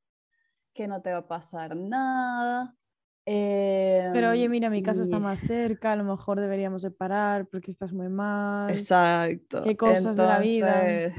que 0.72 0.88
no 0.88 1.02
te 1.02 1.12
va 1.12 1.18
a 1.18 1.28
pasar 1.28 1.76
nada. 1.76 2.74
Pero 3.26 4.30
oye, 4.30 4.44
Em, 4.44 4.50
mira, 4.50 4.68
mi 4.70 4.82
casa 4.82 5.02
está 5.02 5.18
más 5.18 5.40
cerca, 5.40 5.92
a 5.92 5.96
lo 5.96 6.04
mejor 6.04 6.40
deberíamos 6.40 6.82
separar 6.82 7.46
porque 7.46 7.70
estás 7.70 7.92
muy 7.92 8.08
mal. 8.08 8.70
Exacto. 8.70 9.62
Qué 9.64 9.76
cosas 9.76 10.16
de 10.16 10.22
la 10.22 10.38
vida. 10.40 11.14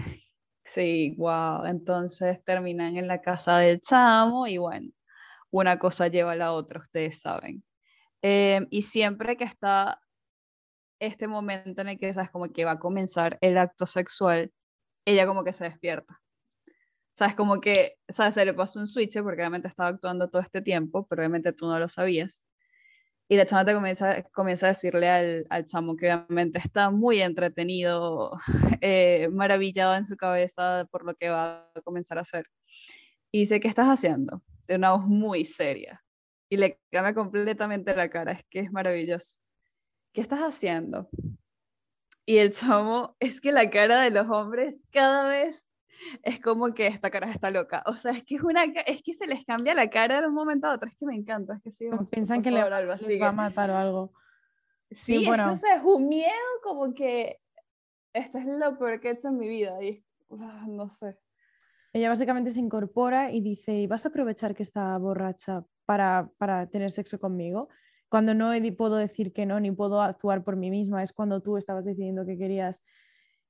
Sí, 0.63 1.13
wow. 1.17 1.65
Entonces 1.65 2.43
terminan 2.43 2.97
en 2.97 3.07
la 3.07 3.21
casa 3.21 3.59
del 3.59 3.79
chamo 3.79 4.47
y 4.47 4.57
bueno, 4.57 4.89
una 5.51 5.77
cosa 5.77 6.07
lleva 6.07 6.31
a 6.33 6.35
la 6.35 6.53
otra, 6.53 6.81
ustedes 6.81 7.21
saben. 7.21 7.63
Em, 8.21 8.67
y 8.71 8.81
siempre 8.81 9.37
que 9.37 9.43
está 9.43 10.01
este 10.99 11.27
momento 11.27 11.81
en 11.81 11.89
el 11.89 11.97
que 11.99 12.13
sabes 12.13 12.31
como 12.31 12.51
que 12.51 12.65
va 12.65 12.71
a 12.71 12.79
comenzar 12.79 13.37
el 13.41 13.57
acto 13.57 13.85
sexual, 13.85 14.51
ella 15.05 15.27
como 15.27 15.43
que 15.43 15.53
se 15.53 15.65
despierta. 15.65 16.19
Sabes, 17.15 17.35
como 17.35 17.61
que, 17.61 17.97
sabes, 18.09 18.35
se 18.35 18.43
le 18.43 18.53
pasó 18.53 18.77
un 18.77 18.87
switch 18.87 19.21
porque 19.23 19.41
obviamente 19.41 19.69
estaba 19.69 19.87
actuando 19.89 20.29
todo 20.29 20.41
este 20.41 20.61
tiempo, 20.61 21.07
pero 21.07 21.21
obviamente 21.21 21.53
tú 21.53 21.65
no 21.65 21.79
lo 21.79 21.87
sabías. 21.87 22.43
Y 23.29 23.37
la 23.37 23.45
chama 23.45 23.63
te 23.63 23.73
comienza, 23.73 24.21
comienza 24.33 24.67
a 24.67 24.69
decirle 24.69 25.09
al, 25.09 25.47
al 25.49 25.65
chamo 25.65 25.95
que 25.95 26.13
obviamente 26.13 26.59
está 26.59 26.91
muy 26.91 27.21
entretenido, 27.21 28.37
eh, 28.81 29.29
maravillado 29.31 29.95
en 29.95 30.05
su 30.05 30.17
cabeza 30.17 30.87
por 30.91 31.05
lo 31.05 31.15
que 31.15 31.29
va 31.29 31.69
a 31.73 31.81
comenzar 31.83 32.17
a 32.17 32.21
hacer. 32.21 32.47
Y 33.31 33.39
dice, 33.39 33.61
¿qué 33.61 33.69
estás 33.69 33.87
haciendo? 33.87 34.43
De 34.67 34.75
una 34.75 34.91
voz 34.91 35.05
muy 35.07 35.45
seria. 35.45 36.03
Y 36.49 36.57
le 36.57 36.79
cambia 36.91 37.13
completamente 37.13 37.95
la 37.95 38.09
cara, 38.09 38.33
es 38.33 38.45
que 38.49 38.59
es 38.59 38.71
maravilloso. 38.73 39.37
¿Qué 40.13 40.19
estás 40.21 40.41
haciendo? 40.41 41.09
Y 42.25 42.39
el 42.39 42.51
chamo, 42.51 43.15
es 43.19 43.39
que 43.39 43.53
la 43.53 43.69
cara 43.69 44.01
de 44.01 44.11
los 44.11 44.27
hombres 44.29 44.83
cada 44.91 45.29
vez 45.29 45.64
es 46.23 46.39
como 46.41 46.73
que 46.73 46.87
esta 46.87 47.09
cara 47.09 47.31
está 47.31 47.51
loca. 47.51 47.83
O 47.85 47.95
sea, 47.95 48.11
es 48.11 48.23
que 48.23 48.35
es 48.35 48.43
una 48.43 48.63
es 48.63 49.01
que 49.01 49.13
se 49.13 49.27
les 49.27 49.45
cambia 49.45 49.73
la 49.73 49.89
cara 49.89 50.21
de 50.21 50.27
un 50.27 50.33
momento 50.33 50.67
a 50.67 50.73
otro. 50.73 50.87
Es 50.87 50.95
que 50.95 51.05
me 51.05 51.15
encanta, 51.15 51.55
es 51.55 51.61
que 51.61 51.71
sí. 51.71 51.87
Vamos, 51.87 52.09
piensan 52.09 52.41
que 52.41 52.51
le, 52.51 52.57
favor, 52.57 52.73
Alba, 52.73 52.95
les 52.95 53.21
va 53.21 53.29
a 53.29 53.33
matar 53.33 53.69
o 53.71 53.75
algo. 53.75 54.13
Sí, 54.91 55.15
es 55.15 55.19
que, 55.21 55.27
bueno. 55.27 55.51
o 55.51 55.57
sea, 55.57 55.75
es 55.75 55.83
un 55.83 56.07
miedo 56.07 56.31
como 56.63 56.93
que 56.93 57.39
esto 58.13 58.37
es 58.37 58.45
lo 58.45 58.77
peor 58.77 58.99
que 58.99 59.09
he 59.09 59.11
hecho 59.11 59.27
en 59.27 59.37
mi 59.37 59.47
vida 59.47 59.81
y 59.83 60.03
ah, 60.31 60.65
no 60.67 60.89
sé. 60.89 61.17
Ella 61.91 62.09
básicamente 62.09 62.51
se 62.51 62.59
incorpora 62.59 63.31
y 63.31 63.41
dice, 63.41 63.73
¿y 63.73 63.87
vas 63.87 64.05
a 64.05 64.09
aprovechar 64.09 64.53
que 64.53 64.63
está 64.63 64.97
borracha 64.97 65.65
para, 65.85 66.29
para 66.37 66.67
tener 66.67 66.91
sexo 66.91 67.19
conmigo? 67.19 67.69
Cuando 68.09 68.33
no 68.33 68.51
puedo 68.77 68.97
decir 68.97 69.33
que 69.33 69.45
no, 69.45 69.59
ni 69.59 69.71
puedo 69.71 70.01
actuar 70.01 70.43
por 70.43 70.55
mí 70.55 70.69
misma, 70.69 71.03
es 71.03 71.13
cuando 71.13 71.41
tú 71.41 71.57
estabas 71.57 71.85
decidiendo 71.85 72.25
que 72.25 72.37
querías. 72.37 72.83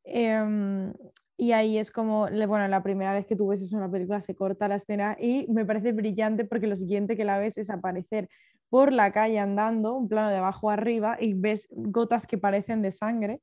Em, 0.04 0.94
y 1.38 1.52
ahí 1.52 1.78
es 1.78 1.92
como, 1.92 2.28
bueno, 2.30 2.68
la 2.68 2.82
primera 2.82 3.14
vez 3.14 3.26
que 3.26 3.36
tú 3.36 3.48
ves 3.48 3.62
eso 3.62 3.76
en 3.76 3.82
la 3.82 3.92
película 3.92 4.22
se 4.22 4.36
corta 4.36 4.68
la 4.68 4.76
escena 4.76 5.18
y 5.20 5.46
me 5.50 5.66
parece 5.66 5.92
brillante 5.92 6.46
porque 6.46 6.68
lo 6.68 6.76
siguiente 6.76 7.18
que 7.18 7.26
la 7.26 7.38
ves 7.38 7.58
es 7.58 7.70
aparecer 7.70 8.30
por 8.70 8.92
la 8.92 9.12
calle 9.12 9.40
andando, 9.40 9.96
un 9.96 10.08
plano 10.08 10.30
de 10.30 10.38
abajo 10.38 10.70
arriba, 10.70 11.18
y 11.20 11.34
ves 11.34 11.68
gotas 11.72 12.28
que 12.28 12.38
parecen 12.38 12.82
de 12.82 12.92
sangre. 12.92 13.42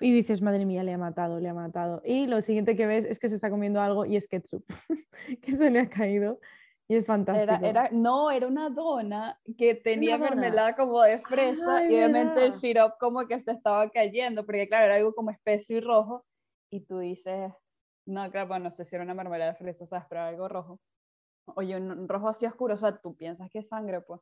Y 0.00 0.12
dices, 0.12 0.40
madre 0.42 0.64
mía, 0.64 0.82
le 0.82 0.92
ha 0.92 0.98
matado, 0.98 1.40
le 1.40 1.48
ha 1.48 1.54
matado. 1.54 2.00
Y 2.04 2.26
lo 2.26 2.40
siguiente 2.40 2.76
que 2.76 2.86
ves 2.86 3.04
es 3.04 3.18
que 3.18 3.28
se 3.28 3.34
está 3.34 3.50
comiendo 3.50 3.80
algo 3.80 4.06
y 4.06 4.16
es 4.16 4.26
ketchup, 4.26 4.64
que 5.42 5.52
se 5.52 5.70
le 5.70 5.80
ha 5.80 5.90
caído. 5.90 6.40
Y 6.88 6.96
es 6.96 7.06
fantástico. 7.06 7.52
Era, 7.52 7.68
era, 7.68 7.88
no, 7.92 8.30
era 8.30 8.46
una 8.46 8.70
dona 8.70 9.38
que 9.56 9.74
tenía 9.74 10.18
dona. 10.18 10.30
mermelada 10.30 10.74
como 10.74 11.02
de 11.02 11.20
fresa 11.20 11.84
es 11.84 11.90
y 11.90 11.94
obviamente 11.94 12.46
el 12.46 12.52
sirope 12.52 12.96
como 12.98 13.26
que 13.26 13.38
se 13.38 13.52
estaba 13.52 13.88
cayendo, 13.90 14.44
porque 14.44 14.66
claro, 14.66 14.86
era 14.86 14.96
algo 14.96 15.14
como 15.14 15.30
espeso 15.30 15.74
y 15.74 15.80
rojo. 15.80 16.24
Y 16.70 16.80
tú 16.80 16.98
dices, 16.98 17.52
no, 18.06 18.30
claro, 18.30 18.48
bueno, 18.48 18.64
no 18.64 18.70
sé 18.70 18.84
si 18.84 18.94
era 18.94 19.04
una 19.04 19.14
mermelada 19.14 19.52
de 19.52 19.58
fresa, 19.58 19.86
¿sabes? 19.86 20.06
Pero 20.08 20.22
algo 20.22 20.48
rojo. 20.48 20.80
Oye, 21.56 21.76
un, 21.76 22.08
rojo 22.08 22.28
así 22.28 22.46
oscuro, 22.46 22.74
o 22.74 22.76
sea, 22.76 22.96
tú 22.96 23.16
piensas 23.16 23.50
que 23.50 23.58
es 23.58 23.68
sangre, 23.68 24.00
pues. 24.00 24.20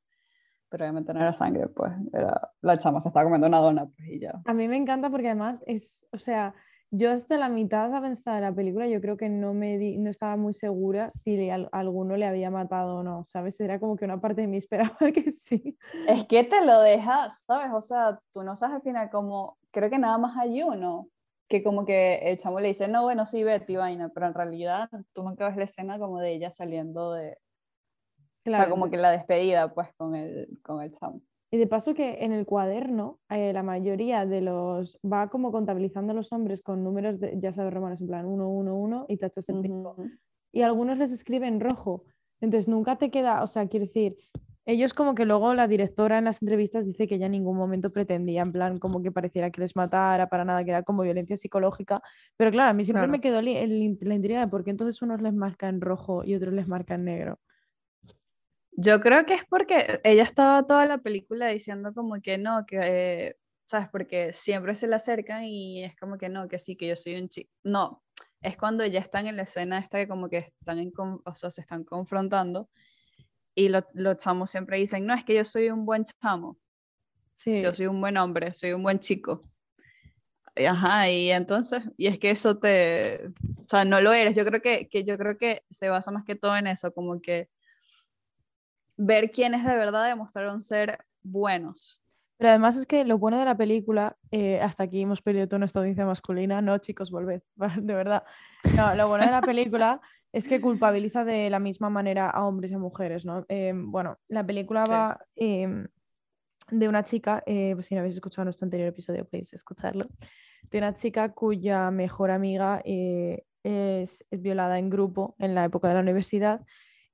Pero 0.71 0.85
obviamente 0.85 1.13
no 1.15 1.21
era 1.21 1.33
sangre, 1.33 1.67
pues. 1.69 1.93
Era, 2.13 2.53
la 2.63 2.79
chama 2.79 3.01
se 3.01 3.09
estaba 3.09 3.25
comiendo 3.25 3.47
una 3.47 3.59
dona, 3.59 3.87
pues, 3.87 4.09
y 4.09 4.21
ya. 4.21 4.41
A 4.45 4.55
mí 4.55 4.69
me 4.69 4.77
encanta 4.77 5.11
porque 5.11 5.29
además 5.29 5.63
es, 5.67 6.07
o 6.13 6.19
sea, 6.19 6.55
Yo 6.91 7.11
hasta 7.11 7.37
la 7.37 7.51
mitad 7.51 7.95
avanzada 7.95 8.37
de 8.37 8.43
la 8.43 8.55
película 8.55 8.87
yo 8.89 8.99
creo 9.03 9.19
que 9.19 9.29
no 9.29 9.53
me 9.53 9.77
di- 9.77 9.99
no 9.99 10.09
estaba 10.09 10.37
muy 10.37 10.55
segura 10.55 11.11
si 11.11 11.37
le- 11.37 11.53
al- 11.53 11.69
alguno 11.71 12.17
le 12.17 12.25
había 12.27 12.51
matado 12.51 13.01
o 13.01 13.03
no, 13.03 13.25
¿sabes? 13.25 13.61
Era 13.61 13.79
como 13.79 13.95
que 13.97 14.07
una 14.07 14.23
parte 14.23 14.41
de 14.41 14.47
mí 14.47 14.57
esperaba 14.97 14.97
que 15.13 15.31
sí. 15.31 15.77
Es 16.07 16.25
que 16.27 16.45
te 16.45 16.65
lo 16.65 16.81
deja, 16.81 17.29
¿sabes? 17.29 17.71
O 17.75 17.83
sea, 17.83 18.19
tú 18.33 18.43
no 18.43 18.57
sabes 18.57 18.77
al 18.77 18.83
final 18.83 19.11
como, 19.11 19.59
creo 19.71 19.91
que 19.91 19.99
nada 19.99 20.17
más 20.17 20.35
hay 20.39 20.63
uno, 20.63 21.09
que 21.49 21.63
como 21.63 21.85
que 21.87 22.17
el 22.31 22.39
chamo 22.39 22.61
le 22.61 22.69
dice, 22.69 22.89
no, 22.89 23.03
bueno, 23.03 23.27
sí, 23.27 23.43
Betty, 23.43 23.77
vaina, 23.77 24.11
pero 24.11 24.27
en 24.27 24.35
realidad 24.35 24.89
tú 25.15 25.23
nunca 25.23 25.49
ves 25.49 25.57
la 25.57 25.65
escena 25.65 25.99
como 25.99 26.21
de 26.21 26.33
ella 26.33 26.51
saliendo 26.51 27.13
de, 27.13 27.39
o 28.49 28.51
sea, 28.51 28.65
Claro, 28.65 28.71
como 28.71 28.91
que 28.91 28.97
la 28.97 29.11
despedida, 29.11 29.75
pues, 29.75 29.89
con 29.97 30.15
el, 30.15 30.61
con 30.63 30.83
el 30.83 30.93
chamo. 30.93 31.23
Y 31.51 31.57
de 31.57 31.67
paso 31.67 31.95
que 31.95 32.25
en 32.25 32.33
el 32.33 32.45
cuaderno 32.45 33.21
eh, 33.31 33.53
la 33.55 33.63
mayoría 33.63 34.27
de 34.27 34.43
los 34.43 34.99
va 35.03 35.29
como 35.29 35.51
contabilizando 35.51 36.13
a 36.13 36.15
los 36.15 36.31
hombres 36.33 36.63
con 36.63 36.85
números 36.85 37.19
de, 37.21 37.39
ya 37.41 37.53
sabes, 37.53 37.73
romanos, 37.73 38.01
en 38.03 38.09
plan 38.09 38.27
1, 38.27 38.49
1, 38.49 38.77
1 38.77 39.07
y 39.09 39.17
tachas 39.17 39.49
el 39.49 39.63
pico. 39.63 39.95
Ujú. 39.97 40.11
Y 40.53 40.63
algunos 40.63 40.99
les 40.99 41.11
escribe 41.11 41.47
en 41.47 41.61
rojo. 41.61 42.05
Entonces 42.41 42.69
nunca 42.69 42.97
te 42.97 43.11
queda, 43.11 43.43
o 43.43 43.47
sea, 43.47 43.67
quiero 43.67 43.87
decir, 43.87 44.17
ellos 44.69 44.93
como 44.95 45.15
que 45.15 45.25
luego 45.25 45.55
la 45.55 45.67
directora 45.67 46.19
en 46.19 46.25
las 46.27 46.43
entrevistas 46.43 46.85
dice 46.87 47.09
que 47.09 47.15
ella 47.17 47.27
en 47.27 47.33
ningún 47.33 47.57
momento 47.57 47.91
pretendía, 47.91 48.43
en 48.43 48.53
plan, 48.53 48.79
como 48.79 49.03
que 49.03 49.11
pareciera 49.11 49.51
que 49.51 49.63
les 49.63 49.75
matara 49.77 50.29
para 50.29 50.45
nada, 50.45 50.63
que 50.65 50.71
era 50.71 50.83
como 50.83 51.03
violencia 51.03 51.37
psicológica. 51.37 52.03
Pero 52.37 52.51
claro, 52.51 52.71
a 52.71 52.75
mí 52.75 52.85
siempre 52.85 53.01
Claro. 53.07 53.13
me 53.13 53.21
quedó 53.21 53.39
el- 53.41 53.99
la 54.01 54.15
intriga 54.15 54.41
de 54.41 54.49
por 54.49 54.65
qué 54.65 54.71
entonces 54.71 55.01
unos 55.03 55.23
les 55.23 55.33
marca 55.35 55.69
en 55.69 55.81
rojo 55.81 56.23
y 56.25 56.35
otros 56.35 56.53
les 56.53 56.69
marca 56.69 56.95
en 56.97 57.05
negro. 57.05 57.41
Yo 58.73 59.01
creo 59.01 59.25
que 59.27 59.35
es 59.35 59.45
porque 59.49 60.01
ella 60.05 60.23
estaba 60.23 60.65
toda 60.67 60.87
la 60.87 60.99
película 60.99 61.49
diciendo 61.49 61.93
como 61.95 62.21
que 62.21 62.39
no, 62.39 62.65
que, 62.67 62.79
eh, 62.83 63.37
¿sabes? 63.65 63.89
Porque 63.91 64.33
siempre 64.33 64.77
se 64.77 64.87
le 64.87 64.95
acercan 64.97 65.45
y 65.45 65.83
es 65.83 65.97
como 65.97 66.17
que 66.19 66.29
no, 66.29 66.47
que 66.47 66.59
sí, 66.59 66.77
que 66.77 66.87
yo 66.89 66.95
soy 66.95 67.17
un 67.17 67.29
chico. 67.29 67.51
No, 67.65 68.05
es 68.41 68.57
cuando 68.57 68.87
ya 68.87 69.01
están 69.01 69.27
en 69.27 69.37
la 69.37 69.43
escena 69.43 69.79
esta 69.79 69.99
que 69.99 70.07
como 70.07 70.29
que 70.29 70.37
están 70.39 70.79
en, 70.79 70.93
o 70.97 71.35
sea, 71.35 71.51
se 71.51 71.61
están 71.61 71.83
confrontando 71.85 72.69
y 73.59 73.69
lo- 73.69 73.85
los 73.95 74.17
chamos 74.19 74.51
siempre 74.51 74.79
dicen, 74.79 75.05
no, 75.05 75.15
es 75.15 75.25
que 75.25 75.35
yo 75.35 75.45
soy 75.45 75.69
un 75.71 75.85
buen 75.85 76.05
chamo, 76.05 76.57
Sí. 77.35 77.61
yo 77.63 77.73
soy 77.75 77.87
un 77.89 78.01
buen 78.01 78.17
hombre, 78.17 78.55
soy 78.55 78.73
un 78.73 78.83
buen 78.83 79.01
chico. 79.01 79.43
Y 80.55 80.65
Ajá, 80.65 81.09
y 81.11 81.31
entonces, 81.31 81.83
y 81.97 82.07
es 82.07 82.19
que 82.19 82.31
eso 82.31 82.59
te, 82.59 83.29
o 83.29 83.65
sea, 83.69 83.85
no 83.85 84.01
lo 84.01 84.13
eres. 84.13 84.35
Yo 84.37 84.45
creo 84.45 84.61
que, 84.61 84.89
que 84.89 85.05
yo 85.05 85.17
creo 85.19 85.37
que 85.37 85.63
se 85.71 85.89
basa 85.89 86.11
más 86.11 86.25
que 86.25 86.35
todo 86.37 86.57
en 86.57 86.67
eso, 86.67 86.93
como 86.93 87.21
que 87.21 87.49
ver 88.97 89.31
quiénes 89.31 89.65
de 89.65 89.77
verdad 89.77 90.07
demostraron 90.07 90.61
ser 90.61 90.99
buenos. 91.23 92.03
Pero 92.37 92.51
además 92.51 92.77
es 92.77 92.87
que 92.87 93.05
lo 93.05 93.19
bueno 93.19 93.39
de 93.39 93.45
la 93.45 93.57
película, 93.57 94.17
eh, 94.31 94.61
hasta 94.61 94.85
aquí 94.85 95.03
hemos 95.03 95.21
perdido 95.23 95.49
toda 95.49 95.59
nuestra 95.59 95.81
audiencia 95.81 96.07
masculina, 96.07 96.63
no 96.63 96.79
chicos, 96.79 97.11
volved, 97.11 97.43
de 97.83 97.95
verdad. 97.95 98.23
No, 98.77 98.95
lo 98.95 99.09
bueno 99.09 99.25
de 99.25 99.31
la 99.33 99.43
película 99.43 100.01
es 100.33 100.47
que 100.49 100.61
culpabiliza 100.61 101.25
de 101.25 101.51
la 101.51 101.59
misma 101.59 101.91
manera 101.91 102.29
a 102.31 102.45
hombres 102.47 102.71
y 102.71 102.75
a 102.75 102.79
mujeres, 102.79 103.25
¿no? 103.25 103.45
Eh, 103.49 103.73
bueno, 103.75 104.19
la 104.29 104.45
película 104.47 104.85
Sí. 104.85 104.91
va 104.93 105.21
em, 105.37 105.89
de 106.71 106.89
una 106.89 107.03
chica, 107.03 107.43
eh, 107.47 107.73
pues 107.75 107.87
si 107.87 107.95
no 107.95 108.01
habéis 108.01 108.15
escuchado 108.15 108.45
nuestro 108.45 108.67
anterior 108.67 108.89
episodio 108.89 109.25
podéis 109.25 109.53
escucharlo, 109.55 110.05
de 110.71 110.79
una 110.79 110.93
chica 110.95 111.33
cuya 111.33 111.91
mejor 111.91 112.31
amiga 112.31 112.83
eh, 112.85 113.45
es, 113.63 114.25
es 114.31 114.43
violada 114.43 114.79
en 114.79 114.91
grupo 114.91 115.35
en 115.39 115.55
la 115.55 115.65
época 115.65 115.89
de 115.89 115.95
la 115.95 116.01
universidad 116.01 116.61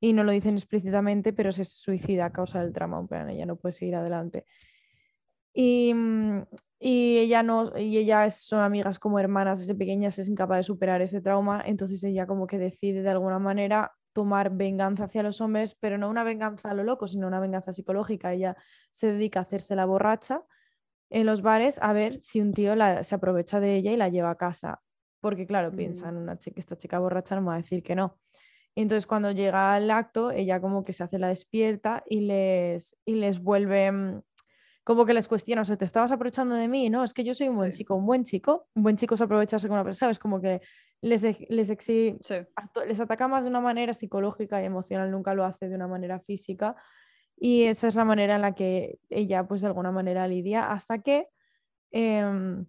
y 0.00 0.12
no 0.12 0.25
lo 0.25 0.33
dicen 0.33 0.54
explícitamente, 0.54 1.33
pero 1.33 1.52
se 1.52 1.64
suicida 1.64 2.26
a 2.26 2.33
causa 2.33 2.61
del 2.62 2.73
trauma, 2.73 2.99
en 2.99 3.09
plan, 3.09 3.30
ella 3.30 3.47
no 3.47 3.56
puede 3.56 3.73
seguir 3.73 3.94
adelante. 3.94 4.44
Y, 5.54 5.94
mm, 5.94 6.42
y 6.80 7.18
ella 7.18 7.42
no, 7.42 7.73
y 7.78 7.96
ella 7.96 8.26
es- 8.26 8.37
son 8.37 8.61
amigas 8.61 8.99
como 8.99 9.18
hermanas 9.18 9.61
desde 9.61 9.75
pequeñas, 9.75 10.18
es 10.18 10.28
incapaz 10.28 10.58
de 10.58 10.62
superar 10.64 11.00
ese 11.00 11.20
trauma, 11.20 11.62
entonces 11.64 12.02
ella 12.04 12.26
como 12.26 12.46
que 12.46 12.58
decide 12.58 13.02
de 13.02 13.11
alguna 13.11 13.38
manera 13.38 13.92
tomar 14.12 14.50
venganza 14.50 15.04
hacia 15.04 15.23
los 15.23 15.40
hombres, 15.40 15.76
pero 15.80 15.96
no 15.99 16.08
una 16.11 16.25
venganza 16.25 16.70
a 16.70 16.75
lo 16.75 16.84
loco, 16.84 17.06
sino 17.06 17.26
una 17.26 17.40
venganza 17.40 17.73
psicológica. 17.73 18.32
Ella 18.32 18.56
se 18.90 19.12
dedica 19.12 19.38
a 19.40 19.42
hacerse 19.42 19.75
la 19.76 19.87
borracha 19.87 20.42
en 21.11 21.26
los 21.26 21.42
bares 21.42 21.78
a 21.82 21.92
ver 21.92 22.14
si 22.14 22.40
un 22.40 22.52
tío 22.52 22.75
la- 22.76 23.02
se 23.04 23.14
aprovecha 23.14 23.61
de 23.61 23.76
ella 23.76 23.92
y 23.92 23.96
la 23.96 24.08
lleva 24.08 24.30
a 24.30 24.37
casa. 24.37 24.82
Porque 25.20 25.46
claro, 25.46 25.73
Mm. 25.73 25.76
piensan, 25.76 26.16
una 26.16 26.37
chica, 26.38 26.61
esta 26.61 26.76
chica 26.76 26.99
borracha 26.99 27.34
no 27.40 27.46
va 27.46 27.54
a 27.54 27.58
decir 27.58 27.82
que 27.82 27.94
no. 27.96 28.18
Y 28.76 28.82
entonces 28.82 29.06
cuando 29.06 29.30
llega 29.32 29.75
al 29.75 29.90
acto, 29.90 30.30
ella 30.32 30.61
como 30.61 30.84
que 30.84 30.92
se 30.92 31.02
hace 31.04 31.18
la 31.18 31.28
despierta 31.28 32.02
y 32.06 32.20
les, 32.20 32.96
y 33.04 33.14
les 33.14 33.40
vuelve, 33.40 33.90
mm, 33.90 34.23
como 34.85 35.07
que 35.07 35.14
les 35.14 35.29
cuestiona, 35.29 35.62
o 35.62 35.64
sea, 35.64 35.76
te 35.79 35.87
estabas 35.87 36.12
aprovechando 36.12 36.55
de 36.55 36.69
mí, 36.69 36.91
no, 36.91 37.03
es 37.03 37.14
que 37.14 37.25
yo 37.25 37.33
soy 37.35 37.49
un 37.49 37.55
buen 37.55 37.73
Sí. 37.73 37.79
chico, 37.79 37.95
un 37.97 38.05
buen 38.07 38.23
chico, 38.23 38.69
un 38.75 38.83
buen 38.83 38.97
chico 38.97 39.14
es 39.14 39.23
aprovecharse 39.23 39.67
con 39.67 39.75
una 39.76 39.85
persona, 39.85 40.09
¿sabes? 40.09 40.19
Como 40.19 40.41
que 40.43 40.61
les, 41.00 41.23
les, 41.23 41.71
exi- 41.71 42.19
Sí. 42.21 42.35
les 42.87 43.00
ataca 43.00 43.26
más 43.26 43.45
de 43.45 43.50
una 43.50 43.61
manera 43.61 43.95
psicológica 43.95 44.61
y 44.62 44.67
emocional, 44.67 45.11
nunca 45.11 45.35
lo 45.35 45.45
hace 45.45 45.69
de 45.69 45.75
una 45.75 45.87
manera 45.88 46.21
física. 46.21 46.76
Y 47.37 47.62
esa 47.64 47.88
es 47.88 47.95
la 47.95 48.05
manera 48.05 48.37
en 48.37 48.43
la 48.43 48.55
que 48.55 48.99
ella, 49.09 49.47
pues 49.49 49.62
de 49.62 49.67
alguna 49.69 49.91
manera 49.91 50.29
lidia, 50.29 50.71
hasta 50.71 50.99
que, 50.99 51.29
em, 51.91 52.67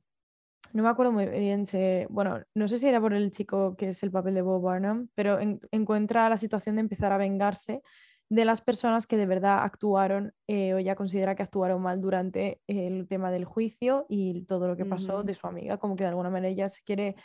no 0.74 0.84
me 0.84 0.90
acuerdo 0.90 1.12
muy 1.12 1.26
bien, 1.28 1.66
se- 1.68 2.08
bueno, 2.10 2.42
no 2.54 2.68
sé 2.68 2.78
si 2.78 2.88
era 2.88 3.00
por 3.02 3.14
el 3.14 3.30
chico 3.32 3.76
que 3.78 3.90
es 3.90 4.04
el 4.04 4.12
papel 4.12 4.34
de 4.36 4.42
Bob 4.42 4.62
Burnham, 4.62 5.10
pero 5.16 5.40
en- 5.40 5.60
encuentra 5.72 6.28
la 6.30 6.38
situación 6.38 6.76
de 6.76 6.82
empezar 6.82 7.12
a 7.12 7.18
vengarse 7.18 7.82
de 8.29 8.44
las 8.46 8.62
personas 8.62 9.05
que 9.08 9.17
de 9.17 9.25
verdad 9.27 9.60
actuaron 9.63 10.34
eh, 10.48 10.74
o 10.74 10.77
ella 10.77 10.96
considera 10.96 11.36
que 11.36 11.44
actuaron 11.44 11.82
mal 11.82 12.01
durante 12.01 12.62
el 12.67 13.08
tema 13.08 13.29
del 13.32 13.46
juicio 13.46 14.05
y 14.10 14.41
todo 14.46 14.67
lo 14.67 14.75
que 14.75 14.86
pasó 14.86 15.24
de 15.24 15.34
su 15.34 15.46
amiga, 15.48 15.77
como 15.77 15.96
que 15.96 16.03
de 16.03 16.10
alguna 16.10 16.29
manera 16.32 16.51
ella 16.51 16.70
se 16.70 16.82
quiere 16.84 17.15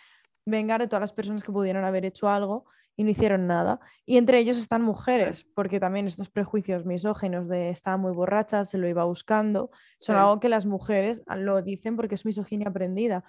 vengar 0.46 0.80
de 0.80 0.88
todas 0.88 1.00
las 1.00 1.12
personas 1.12 1.42
que 1.42 1.52
pudieron 1.52 1.84
haber 1.84 2.04
hecho 2.04 2.28
algo 2.28 2.66
y 2.96 3.04
no 3.04 3.10
hicieron 3.10 3.46
nada. 3.46 3.80
Y 4.04 4.18
entre 4.18 4.38
ellos 4.38 4.58
están 4.58 4.82
mujeres, 4.82 5.46
porque 5.54 5.80
también 5.80 6.06
estos 6.06 6.28
prejuicios 6.28 6.84
misóginos 6.84 7.48
de 7.48 7.70
estaba 7.70 7.96
muy 7.96 8.12
borracha, 8.12 8.62
se 8.64 8.76
lo 8.76 8.86
iba 8.88 9.04
buscando, 9.04 9.70
son 9.98 10.16
Sí. 10.16 10.20
algo 10.20 10.38
que 10.40 10.50
las 10.50 10.66
mujeres 10.66 11.22
lo 11.34 11.62
dicen 11.62 11.96
porque 11.96 12.14
es 12.16 12.26
misoginia 12.26 12.68
aprendida. 12.68 13.24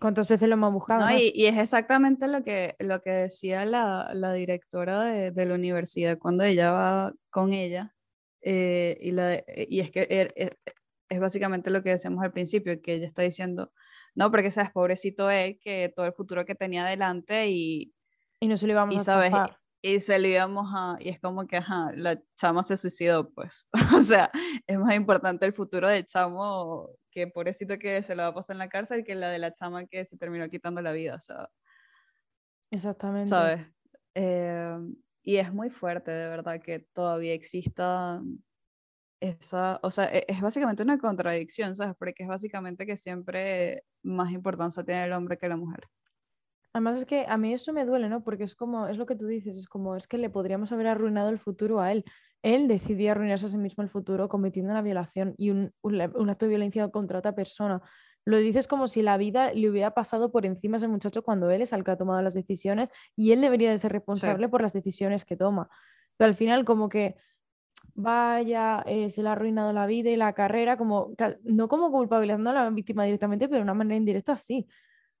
¿Cuántas 0.00 0.28
veces 0.28 0.48
lo 0.48 0.54
hemos 0.54 0.72
buscado? 0.72 1.00
No, 1.02 1.10
no? 1.10 1.18
y, 1.18 1.32
y 1.34 1.46
es 1.46 1.58
exactamente 1.58 2.26
lo 2.28 2.42
que, 2.42 2.74
lo 2.78 3.00
que 3.02 3.10
decía 3.10 3.64
la, 3.64 4.10
la 4.14 4.32
directora 4.32 5.02
de, 5.04 5.30
de 5.30 5.46
la 5.46 5.54
universidad 5.54 6.18
cuando 6.18 6.44
ella 6.44 6.72
va 6.72 7.12
con 7.30 7.52
ella. 7.52 7.94
eh, 8.42 8.96
y, 9.00 9.12
la, 9.12 9.42
y 9.68 9.80
es 9.80 9.90
que 9.90 10.08
er- 10.08 10.32
es, 10.36 10.50
es 11.08 11.20
básicamente 11.20 11.70
lo 11.70 11.82
que 11.82 11.90
decíamos 11.90 12.24
al 12.24 12.32
principio, 12.32 12.80
que 12.80 12.94
ella 12.94 13.06
está 13.06 13.22
diciendo, 13.22 13.72
no, 14.14 14.30
porque 14.30 14.50
sabes, 14.50 14.70
pobrecito 14.70 15.30
él, 15.30 15.58
que 15.62 15.92
todo 15.94 16.06
el 16.06 16.14
futuro 16.14 16.44
que 16.44 16.54
tenía 16.54 16.84
adelante 16.86 17.48
y, 17.50 17.92
Y 18.40 18.48
no 18.48 18.56
se 18.56 18.66
lo 18.66 18.72
íbamos 18.72 18.94
y 18.94 18.98
a 18.98 19.04
sabes, 19.04 19.32
y 19.82 20.00
se 20.00 20.18
lo 20.18 20.26
íbamos 20.28 20.66
a, 20.74 20.96
y 21.00 21.08
es 21.10 21.20
como 21.20 21.46
que, 21.46 21.56
ajá, 21.58 21.90
la 21.94 22.20
chama 22.36 22.62
se 22.62 22.76
suicidó, 22.76 23.30
pues, 23.30 23.68
o 23.96 24.00
sea, 24.00 24.30
es 24.66 24.78
más 24.78 24.94
importante 24.96 25.44
el 25.46 25.52
futuro 25.52 25.88
del 25.88 26.04
chamo, 26.06 26.90
que 27.12 27.28
pobrecito 27.28 27.78
que 27.78 28.02
se 28.04 28.16
la 28.16 28.24
va 28.24 28.30
a 28.30 28.34
pasar 28.36 28.54
en 28.56 28.60
la 28.60 28.70
cárcel, 28.70 29.04
que 29.04 29.14
la 29.16 29.30
de 29.30 29.38
la 29.40 29.52
chama 29.52 29.86
que 29.86 30.04
se 30.06 30.18
terminó 30.18 30.48
quitando 30.50 30.82
la 30.82 30.92
vida, 30.92 31.16
o 31.16 31.20
sea, 31.20 31.48
Exactamente. 32.72 33.54
¿sabes? 33.54 33.66
Eh, 34.14 34.76
y 35.22 35.36
es 35.36 35.52
muy 35.52 35.70
fuerte, 35.70 36.10
de 36.10 36.28
verdad, 36.28 36.60
que 36.60 36.80
todavía 36.80 37.34
exista 37.34 38.20
esa, 39.20 39.80
o 39.82 39.90
sea, 39.90 40.06
e- 40.12 40.24
es 40.28 40.40
básicamente 40.40 40.82
una 40.82 40.98
contradicción, 40.98 41.76
¿sabes? 41.76 41.94
Porque 41.98 42.24
es 42.24 42.28
básicamente 42.28 42.86
que 42.86 42.96
siempre 42.96 43.84
más 44.02 44.32
importancia 44.32 44.84
tiene 44.84 45.04
el 45.04 45.12
hombre 45.12 45.38
que 45.38 45.48
la 45.48 45.56
mujer. 45.56 45.88
Además 46.72 46.96
es 46.98 47.06
que 47.06 47.26
a 47.28 47.36
mí 47.38 47.52
eso 47.52 47.72
me 47.72 47.84
duele, 47.84 48.08
¿no? 48.08 48.24
Porque 48.24 48.44
es 48.44 48.54
como, 48.54 48.88
es 48.88 48.96
lo 48.98 49.06
que 49.06 49.16
tú 49.16 49.26
dices, 49.26 49.56
es 49.58 49.68
como, 49.68 49.96
es 49.96 50.06
que 50.08 50.18
le 50.18 50.30
podríamos 50.30 50.72
haber 50.72 50.86
arruinado 50.88 51.30
el 51.30 51.38
futuro 51.38 51.80
a 51.80 51.92
él. 51.92 52.04
Él 52.42 52.68
decidió 52.68 53.12
arruinarse 53.12 53.46
a 53.46 53.48
sí 53.48 53.58
mismo 53.58 53.82
el 53.82 53.88
futuro 53.88 54.28
cometiendo 54.28 54.72
una 54.72 54.82
violación 54.82 55.34
y 55.38 55.50
un, 55.50 55.72
un, 55.82 56.00
un 56.14 56.30
acto 56.30 56.46
de 56.46 56.50
violencia 56.50 56.88
contra 56.90 57.18
otra 57.20 57.34
persona. 57.34 57.80
Lo 58.24 58.36
dices 58.38 58.68
como 58.68 58.86
si 58.86 59.02
la 59.02 59.16
vida 59.16 59.52
le 59.52 59.68
hubiera 59.68 59.92
pasado 59.94 60.30
por 60.30 60.46
encima 60.46 60.76
a 60.76 60.78
ese 60.78 60.88
muchacho 60.88 61.22
cuando 61.22 61.50
él 61.50 61.62
es 61.62 61.72
el 61.72 61.82
que 61.84 61.90
ha 61.92 61.96
tomado 61.96 62.22
las 62.22 62.34
decisiones 62.34 62.88
y 63.16 63.32
él 63.32 63.40
debería 63.40 63.70
de 63.70 63.78
ser 63.78 63.92
responsable 63.92 64.48
por 64.48 64.62
las 64.62 64.72
decisiones 64.72 65.24
que 65.24 65.36
toma. 65.36 65.68
Pero 66.16 66.28
al 66.28 66.34
final 66.34 66.64
como 66.64 66.88
que 66.88 67.16
vaya, 67.94 68.82
eh, 68.86 69.10
se 69.10 69.22
le 69.22 69.28
ha 69.28 69.32
arruinado 69.32 69.72
la 69.72 69.86
vida 69.86 70.10
y 70.10 70.16
la 70.16 70.32
carrera, 70.34 70.76
como, 70.76 71.14
no 71.44 71.68
como 71.68 71.90
culpabilizando 71.90 72.50
a 72.50 72.52
la 72.52 72.70
víctima 72.70 73.04
directamente, 73.04 73.48
pero 73.48 73.58
de 73.58 73.62
una 73.64 73.74
manera 73.74 73.96
indirecta 73.96 74.36
sí. 74.36 74.66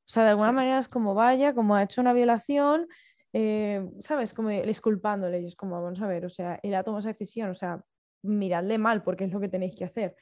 O 0.04 0.08
sea, 0.12 0.24
de 0.24 0.30
alguna 0.30 0.50
Sí. 0.50 0.56
manera 0.56 0.78
es 0.78 0.88
como 0.88 1.14
vaya, 1.14 1.54
como 1.54 1.74
ha 1.76 1.82
hecho 1.82 2.00
una 2.00 2.12
violación, 2.12 2.86
eh, 3.32 3.88
¿sabes? 3.98 4.34
Como 4.34 4.50
disculpándole. 4.50 5.40
Y 5.40 5.46
es 5.46 5.56
como, 5.56 5.80
vamos 5.82 6.00
a 6.00 6.06
ver, 6.06 6.24
o 6.24 6.30
sea, 6.30 6.58
él 6.62 6.74
ha 6.74 6.82
tomado 6.82 7.00
esa 7.00 7.08
decisión, 7.10 7.50
o 7.50 7.54
sea, 7.54 7.84
miradle 8.22 8.78
mal 8.78 9.02
porque 9.02 9.24
es 9.24 9.32
lo 9.32 9.40
que 9.40 9.48
tenéis 9.48 9.74
que 9.76 9.84
hacer. 9.84 10.16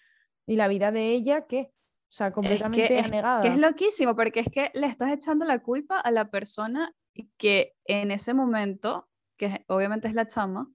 Y 0.46 0.56
la 0.56 0.68
vida 0.68 0.90
de 0.90 1.10
ella, 1.12 1.46
¿qué? 1.46 1.70
O 1.72 2.12
sea, 2.12 2.32
completamente 2.32 2.98
es- 2.98 3.06
anegada. 3.06 3.40
Que 3.42 3.48
es 3.48 3.58
loquísimo, 3.58 4.16
porque 4.16 4.40
es 4.40 4.48
que 4.50 4.70
le 4.74 4.86
estás 4.86 5.12
echando 5.12 5.44
la 5.44 5.58
culpa 5.58 6.00
a 6.00 6.10
la 6.10 6.30
persona 6.30 6.92
que 7.36 7.74
en 7.84 8.10
ese 8.10 8.34
momento, 8.34 9.08
que 9.36 9.64
obviamente 9.68 10.08
es 10.08 10.14
la 10.14 10.26
chama, 10.26 10.70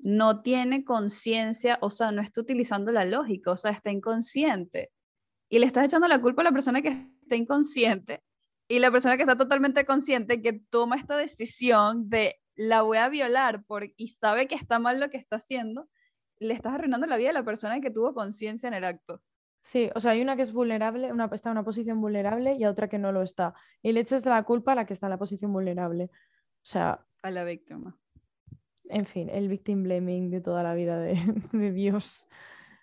no 0.00 0.42
tiene 0.42 0.84
conciencia, 0.84 1.78
o 1.80 1.90
sea, 1.90 2.12
no 2.12 2.22
está 2.22 2.40
utilizando 2.40 2.92
la 2.92 3.04
lógica, 3.04 3.50
o 3.50 3.56
sea, 3.56 3.72
está 3.72 3.90
inconsciente. 3.90 4.90
Y 5.50 5.58
le 5.58 5.66
estás 5.66 5.86
echando 5.86 6.06
la 6.08 6.20
culpa 6.20 6.42
a 6.42 6.44
la 6.44 6.52
persona 6.52 6.82
que 6.82 6.88
está 6.88 7.36
inconsciente 7.36 8.22
y 8.68 8.78
la 8.80 8.90
persona 8.90 9.16
que 9.16 9.22
está 9.22 9.36
totalmente 9.36 9.84
consciente 9.86 10.42
que 10.42 10.52
toma 10.52 10.96
esta 10.96 11.16
decisión 11.16 12.08
de 12.10 12.36
la 12.54 12.82
voy 12.82 12.98
a 12.98 13.08
violar 13.08 13.64
por, 13.64 13.84
y 13.96 14.08
sabe 14.08 14.46
que 14.46 14.54
está 14.54 14.78
mal 14.78 15.00
lo 15.00 15.08
que 15.08 15.16
está 15.16 15.36
haciendo, 15.36 15.88
le 16.38 16.52
estás 16.54 16.74
arruinando 16.74 17.06
la 17.06 17.16
vida 17.16 17.30
a 17.30 17.32
la 17.32 17.44
persona 17.44 17.80
que 17.80 17.90
tuvo 17.90 18.12
conciencia 18.12 18.68
en 18.68 18.74
el 18.74 18.84
acto. 18.84 19.22
Sí, 19.60 19.90
o 19.94 20.00
sea, 20.00 20.12
hay 20.12 20.20
una 20.22 20.36
que 20.36 20.42
es 20.42 20.52
vulnerable, 20.52 21.12
una 21.12 21.30
está 21.32 21.48
en 21.48 21.52
una 21.52 21.64
posición 21.64 22.00
vulnerable 22.00 22.54
y 22.54 22.64
otra 22.64 22.88
que 22.88 22.98
no 22.98 23.10
lo 23.10 23.22
está. 23.22 23.54
Y 23.82 23.92
le 23.92 24.00
echas 24.00 24.24
la 24.26 24.42
culpa 24.44 24.72
a 24.72 24.74
la 24.74 24.86
que 24.86 24.92
está 24.92 25.06
en 25.06 25.10
la 25.10 25.18
posición 25.18 25.52
vulnerable. 25.52 26.04
O 26.04 26.64
sea. 26.64 27.04
A 27.22 27.30
la 27.30 27.44
víctima. 27.44 27.98
En 28.84 29.06
fin, 29.06 29.28
el 29.30 29.48
victim 29.48 29.82
blaming 29.82 30.30
de 30.30 30.40
toda 30.40 30.62
la 30.62 30.74
vida 30.74 30.98
de, 31.00 31.14
de 31.52 31.72
Dios, 31.72 32.26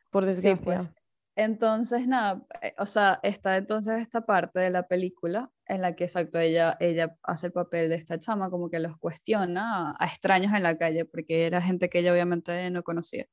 por 0.09 0.25
desgracia. 0.25 0.57
Sí, 0.57 0.63
pues. 0.63 0.91
Entonces, 1.35 2.07
nada, 2.07 2.45
eh, 2.61 2.73
o 2.77 2.85
sea, 2.85 3.19
está 3.23 3.57
entonces 3.57 4.01
esta 4.01 4.25
parte 4.25 4.59
de 4.59 4.69
la 4.69 4.87
película 4.87 5.51
en 5.67 5.81
la 5.81 5.95
que, 5.95 6.05
exacto, 6.05 6.39
ella, 6.39 6.77
ella 6.79 7.17
hace 7.23 7.47
el 7.47 7.53
papel 7.53 7.89
de 7.89 7.95
esta 7.95 8.19
chama, 8.19 8.49
como 8.49 8.69
que 8.69 8.79
los 8.79 8.97
cuestiona 8.97 9.95
a, 9.99 10.05
extraños 10.05 10.53
en 10.53 10.63
la 10.63 10.77
calle, 10.77 11.05
porque 11.05 11.45
era 11.45 11.61
gente 11.61 11.89
que 11.89 11.99
ella 11.99 12.13
obviamente 12.13 12.69
no 12.71 12.83
conocía. 12.83 13.25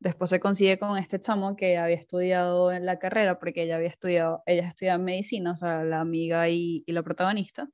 Después 0.00 0.30
se 0.30 0.40
consigue 0.40 0.78
con 0.78 0.98
este 0.98 1.20
chamo 1.20 1.56
que 1.56 1.78
había 1.78 1.96
estudiado 1.96 2.72
en 2.72 2.86
la 2.86 2.98
carrera, 2.98 3.38
porque 3.38 3.62
ella 3.64 3.76
había 3.76 3.88
estudiado, 3.88 4.42
ella 4.46 4.68
estudiaba 4.68 4.98
medicina, 5.02 5.52
o 5.52 5.56
sea, 5.56 5.84
la 5.84 6.00
amiga 6.00 6.48
y, 6.48 6.84
y 6.86 6.92
la 6.92 7.02
protagonista. 7.02 7.68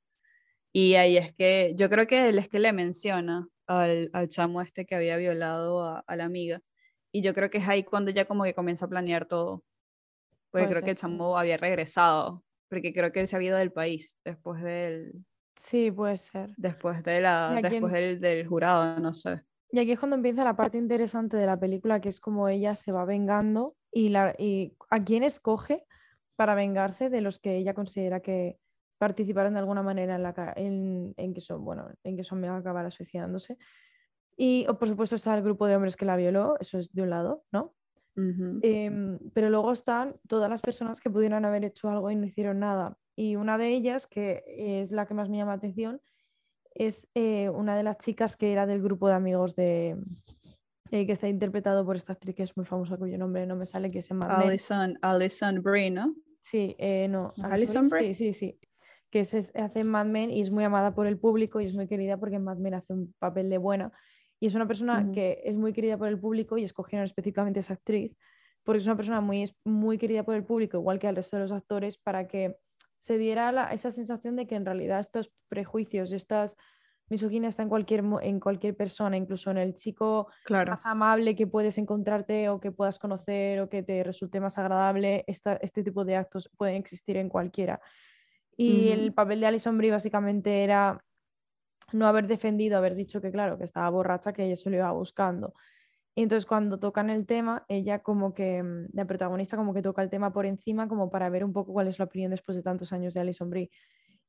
Y 0.72 0.94
ahí 0.94 1.16
es 1.18 1.34
que, 1.34 1.74
yo 1.76 1.90
creo 1.90 2.06
que 2.06 2.28
él 2.28 2.38
es 2.38 2.48
que 2.48 2.58
le 2.58 2.72
menciona 2.72 3.48
al, 3.66 4.10
al 4.12 4.28
chamo 4.28 4.62
este 4.62 4.86
que 4.86 4.94
había 4.94 5.16
violado 5.16 5.84
a, 5.84 6.00
a, 6.06 6.16
la 6.16 6.24
amiga. 6.24 6.60
Y 7.12 7.22
yo 7.22 7.34
creo 7.34 7.50
que 7.50 7.58
es 7.58 7.68
ahí 7.68 7.84
cuando 7.84 8.10
ya 8.10 8.24
como 8.26 8.44
que 8.44 8.54
comienza 8.54 8.86
a 8.86 8.88
planear 8.88 9.26
todo. 9.26 9.64
Porque 10.50 10.68
creo 10.68 10.82
que 10.82 10.90
el 10.90 10.96
chamo 10.96 11.38
había 11.38 11.56
regresado, 11.56 12.44
porque 12.72 12.94
creo 12.94 13.12
que 13.12 13.20
él 13.20 13.28
se 13.28 13.36
había 13.36 13.48
ido 13.48 13.58
del 13.58 13.70
país 13.70 14.18
después 14.24 14.62
del... 14.62 15.12
Sí, 15.54 15.90
puede 15.90 16.16
ser. 16.16 16.54
Después, 16.56 17.04
de 17.04 17.20
la, 17.20 17.60
después 17.60 17.92
del, 17.92 18.18
del 18.18 18.46
jurado, 18.46 18.98
no 18.98 19.12
sé. 19.12 19.42
Y 19.70 19.78
aquí 19.78 19.92
es 19.92 19.98
cuando 19.98 20.16
empieza 20.16 20.42
la 20.42 20.56
parte 20.56 20.78
interesante 20.78 21.36
de 21.36 21.44
la 21.44 21.60
película, 21.60 22.00
que 22.00 22.08
es 22.08 22.18
como 22.18 22.48
ella 22.48 22.74
se 22.74 22.90
va 22.90 23.04
vengando 23.04 23.76
y, 23.92 24.08
la, 24.08 24.34
y 24.38 24.74
a 24.88 25.04
quién 25.04 25.22
escoge 25.22 25.84
para 26.34 26.54
vengarse 26.54 27.10
de 27.10 27.20
los 27.20 27.38
que 27.38 27.56
ella 27.56 27.74
considera 27.74 28.20
que 28.20 28.56
participaron 28.96 29.52
de 29.52 29.58
alguna 29.58 29.82
manera 29.82 30.14
en, 30.14 30.22
la, 30.22 30.54
en, 30.56 31.12
en 31.18 31.34
que 31.34 31.42
son, 31.42 31.66
bueno, 31.66 31.90
en 32.04 32.16
que 32.16 32.24
su 32.24 32.34
amiga 32.34 32.56
acabara 32.56 32.90
suicidándose. 32.90 33.58
Y 34.34 34.64
por 34.64 34.88
supuesto 34.88 35.16
está 35.16 35.34
el 35.34 35.42
grupo 35.42 35.66
de 35.66 35.76
hombres 35.76 35.98
que 35.98 36.06
la 36.06 36.16
violó, 36.16 36.56
eso 36.58 36.78
es 36.78 36.90
de 36.94 37.02
un 37.02 37.10
lado, 37.10 37.44
¿no? 37.52 37.74
Uh 38.14 38.20
-huh. 38.20 38.60
eh, 38.62 39.18
pero 39.32 39.48
luego 39.48 39.72
están 39.72 40.16
todas 40.28 40.50
las 40.50 40.60
personas 40.60 41.00
que 41.00 41.10
pudieran 41.10 41.44
haber 41.44 41.64
hecho 41.64 41.88
algo 41.88 42.10
y 42.10 42.16
no 42.16 42.26
hicieron 42.26 42.58
nada. 42.58 42.98
Y 43.16 43.36
una 43.36 43.58
de 43.58 43.68
ellas, 43.68 44.06
que 44.06 44.42
es 44.46 44.90
la 44.90 45.06
que 45.06 45.14
más 45.14 45.28
me 45.28 45.38
llama 45.38 45.52
la 45.52 45.58
atención, 45.58 46.00
es 46.74 47.08
eh, 47.14 47.48
una 47.50 47.76
de 47.76 47.82
las 47.82 47.98
chicas 47.98 48.36
que 48.36 48.52
era 48.52 48.66
del 48.66 48.82
grupo 48.82 49.08
de 49.08 49.14
amigos 49.14 49.54
de 49.56 49.96
eh, 50.90 51.06
que 51.06 51.12
está 51.12 51.28
interpretado 51.28 51.84
por 51.84 51.96
esta 51.96 52.12
actriz 52.12 52.34
que 52.34 52.42
es 52.42 52.56
muy 52.56 52.66
famosa 52.66 52.96
cuyo 52.96 53.16
nombre 53.18 53.46
no 53.46 53.56
me 53.56 53.66
sale 53.66 53.90
que 53.90 54.00
es 54.00 54.10
en 54.10 54.22
Alison, 54.22 54.98
Alison 55.00 55.62
Brie, 55.62 55.90
¿no? 55.90 56.14
Sí, 56.40 56.74
eh, 56.78 57.08
no. 57.08 57.32
Alison 57.42 57.88
Brie. 57.88 58.14
Sí, 58.14 58.32
sí, 58.32 58.34
sí. 58.34 58.58
Que 59.10 59.24
se 59.24 59.38
hace 59.54 59.80
en 59.80 59.88
Mad 59.88 60.06
Men 60.06 60.30
y 60.30 60.40
es 60.40 60.50
muy 60.50 60.64
amada 60.64 60.94
por 60.94 61.06
el 61.06 61.18
público 61.18 61.60
y 61.60 61.66
es 61.66 61.74
muy 61.74 61.86
querida 61.86 62.18
porque 62.18 62.36
en 62.36 62.44
Mad 62.44 62.58
Men 62.58 62.74
hace 62.74 62.92
un 62.92 63.14
papel 63.18 63.48
de 63.48 63.58
buena. 63.58 63.92
Y 64.42 64.46
es 64.46 64.54
una 64.54 64.66
persona 64.66 64.98
uh 64.98 65.04
-huh. 65.04 65.14
que 65.14 65.40
es 65.44 65.54
muy 65.54 65.72
querida 65.72 65.96
por 65.96 66.08
el 66.08 66.18
público 66.18 66.58
y 66.58 66.64
escogieron 66.64 67.04
específicamente 67.04 67.60
a 67.60 67.62
esa 67.62 67.74
actriz 67.74 68.16
porque 68.64 68.78
es 68.78 68.86
una 68.86 68.96
persona 68.96 69.20
muy, 69.20 69.44
muy 69.64 69.98
querida 69.98 70.22
por 70.22 70.34
el 70.34 70.44
público, 70.44 70.78
igual 70.78 70.98
que 70.98 71.08
al 71.08 71.16
resto 71.16 71.36
de 71.36 71.42
los 71.42 71.52
actores, 71.52 71.98
para 71.98 72.28
que 72.28 72.56
se 72.98 73.18
diera 73.18 73.50
la, 73.50 73.72
esa 73.72 73.90
sensación 73.90 74.36
de 74.36 74.46
que 74.46 74.54
en 74.54 74.64
realidad 74.64 75.00
estos 75.00 75.32
prejuicios, 75.48 76.12
estas 76.12 76.56
misoginia 77.08 77.48
está 77.48 77.62
en 77.62 77.68
cualquier, 77.68 78.04
en 78.22 78.40
cualquier 78.40 78.76
persona, 78.76 79.16
incluso 79.16 79.50
en 79.50 79.58
el 79.58 79.74
chico 79.74 80.28
claro. 80.44 80.70
más 80.70 80.86
amable 80.86 81.34
que 81.34 81.46
puedes 81.46 81.76
encontrarte 81.76 82.48
o 82.48 82.60
que 82.60 82.72
puedas 82.72 82.98
conocer 82.98 83.60
o 83.60 83.68
que 83.68 83.82
te 83.82 84.02
resulte 84.02 84.40
más 84.40 84.56
agradable, 84.56 85.24
esta, 85.26 85.56
este 85.56 85.82
tipo 85.82 86.04
de 86.04 86.16
actos 86.16 86.48
pueden 86.56 86.76
existir 86.76 87.16
en 87.16 87.28
cualquiera. 87.28 87.80
Y 88.56 88.70
uh 88.70 88.76
-huh. 88.76 88.92
el 88.92 89.12
papel 89.12 89.40
de 89.40 89.46
Alison 89.46 89.76
Brie 89.76 89.90
básicamente 89.90 90.62
era 90.62 91.04
no 91.94 92.06
haber 92.06 92.26
defendido, 92.26 92.76
haber 92.76 92.94
dicho 92.94 93.20
que 93.20 93.30
claro, 93.30 93.58
que 93.58 93.64
estaba 93.64 93.88
borracha, 93.90 94.32
que 94.32 94.44
ella 94.44 94.56
se 94.56 94.70
lo 94.70 94.76
iba 94.76 94.90
buscando. 94.92 95.54
Y 96.14 96.22
entonces 96.22 96.46
cuando 96.46 96.78
tocan 96.78 97.08
el 97.08 97.26
tema, 97.26 97.64
ella 97.68 98.00
como 98.00 98.34
que, 98.34 98.62
mm, 98.62 98.88
la 98.92 99.06
protagonista 99.06 99.56
como 99.56 99.72
que 99.72 99.82
toca 99.82 100.02
el 100.02 100.10
tema 100.10 100.32
por 100.32 100.46
encima 100.46 100.88
como 100.88 101.10
para 101.10 101.30
ver 101.30 101.44
un 101.44 101.52
poco 101.52 101.72
cuál 101.72 101.88
es 101.88 101.98
la 101.98 102.04
opinión 102.04 102.30
después 102.30 102.56
de 102.56 102.62
tantos 102.62 102.92
años 102.92 103.14
de 103.14 103.20
Alison 103.20 103.48
Brie. 103.48 103.70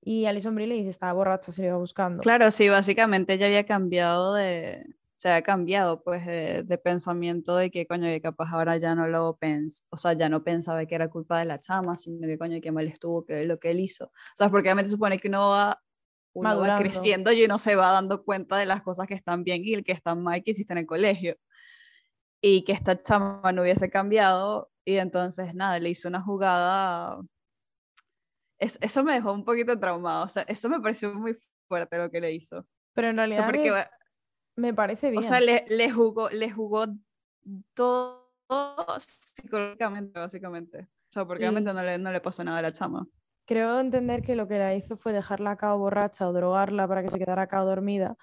Y 0.01 0.25
Alison 0.25 0.55
Brie 0.55 0.67
le 0.67 0.75
dice, 0.75 0.89
estaba 0.89 1.13
borracha, 1.13 1.51
se 1.51 1.61
lo 1.61 1.67
iba 1.69 1.77
buscando. 1.77 2.21
Claro, 2.21 2.51
sí, 2.51 2.69
básicamente 2.69 3.33
ella 3.33 3.47
había 3.47 3.65
cambiado 3.65 4.33
de, 4.33 4.85
se 5.23 5.29
había 5.29 5.41
cambiado 5.41 6.03
pues 6.03 6.25
de, 6.25 6.63
de 6.63 6.77
pensamiento 6.77 7.55
de 7.55 7.71
que 7.71 7.87
coño, 7.87 8.07
que 8.07 8.19
capaz 8.19 8.49
ahora 8.51 8.75
ya 8.75 8.93
no 8.93 9.07
lo 9.07 9.37
pens, 9.37 9.85
o 9.89 9.97
sea, 9.97 10.11
ya 10.13 10.27
no 10.27 10.43
pensaba 10.43 10.85
que 10.85 10.95
era 10.95 11.09
culpa 11.09 11.39
de 11.39 11.45
la 11.45 11.59
chama, 11.59 11.95
sino 11.95 12.27
que 12.27 12.37
coño, 12.37 12.59
que 12.59 12.73
mal 12.73 12.87
estuvo, 12.87 13.25
que 13.25 13.45
lo 13.45 13.57
que 13.57 13.71
él 13.71 13.79
hizo. 13.79 14.07
O 14.07 14.35
sea, 14.35 14.49
porque 14.49 14.67
obviamente 14.67 14.91
supone 14.91 15.17
que 15.17 15.29
uno 15.29 15.49
va, 15.49 15.81
uno 16.33 16.59
va 16.59 16.77
creciendo 16.79 17.31
y 17.31 17.45
uno 17.45 17.57
se 17.57 17.75
va 17.75 17.91
dando 17.91 18.23
cuenta 18.23 18.57
de 18.57 18.65
las 18.65 18.81
cosas 18.81 19.07
que 19.07 19.13
están 19.13 19.43
bien 19.43 19.63
y 19.63 19.73
el 19.73 19.83
que 19.83 19.91
están 19.91 20.21
mal 20.23 20.43
que 20.43 20.51
hiciste 20.51 20.73
en 20.73 20.79
el 20.79 20.85
colegio 20.85 21.35
y 22.41 22.63
que 22.63 22.73
esta 22.73 23.01
chama 23.01 23.51
no 23.53 23.61
hubiese 23.61 23.89
cambiado 23.89 24.69
y 24.85 24.97
entonces 24.97 25.55
nada, 25.55 25.79
le 25.79 25.89
hizo 25.89 26.09
una 26.09 26.21
jugada, 26.21 27.21
es, 28.59 28.77
eso 28.81 29.03
me 29.03 29.13
dejó 29.13 29.31
un 29.31 29.45
poquito 29.45 29.79
traumado, 29.79 30.25
o 30.25 30.29
sea, 30.29 30.43
eso 30.43 30.69
me 30.69 30.81
pareció 30.81 31.13
muy 31.13 31.37
fuerte 31.67 31.97
lo 31.97 32.11
que 32.11 32.19
le 32.19 32.33
hizo. 32.33 32.67
Pero 32.93 33.09
en 33.09 33.17
realidad 33.17 33.39
o 33.39 33.43
sea, 33.43 33.51
porque, 33.51 33.71
me, 33.71 34.67
me, 34.67 34.73
parece 34.73 35.09
bien. 35.09 35.23
O 35.23 35.25
sea, 35.25 35.39
le, 35.39 35.63
le, 35.69 35.89
jugó, 35.89 36.29
le 36.29 36.51
jugó 36.51 36.87
todo 37.73 38.29
psicológicamente, 38.99 40.19
básicamente. 40.19 40.79
O 40.81 41.13
sea, 41.13 41.25
porque 41.25 41.43
y... 41.43 41.47
obviamente 41.47 41.73
no 41.73 41.81
le, 41.81 41.97
no 41.97 42.11
le 42.11 42.21
pasó 42.21 42.43
nada 42.43 42.59
a 42.59 42.61
la 42.61 42.71
chama. 42.71 43.07
Creo 43.45 43.79
entender 43.79 44.21
que 44.21 44.35
lo 44.35 44.47
que 44.47 44.57
la 44.57 44.75
hizo 44.75 44.95
fue 44.97 45.13
dejarla 45.13 45.51
a 45.51 45.57
cabo 45.57 45.79
borracha 45.79 46.27
o 46.27 46.33
drogarla 46.33 46.87
para 46.87 47.03
que 47.03 47.09
se 47.09 47.19
quedara 47.19 47.43
a 47.43 47.47
cabo 47.47 47.67
dormida 47.67 48.15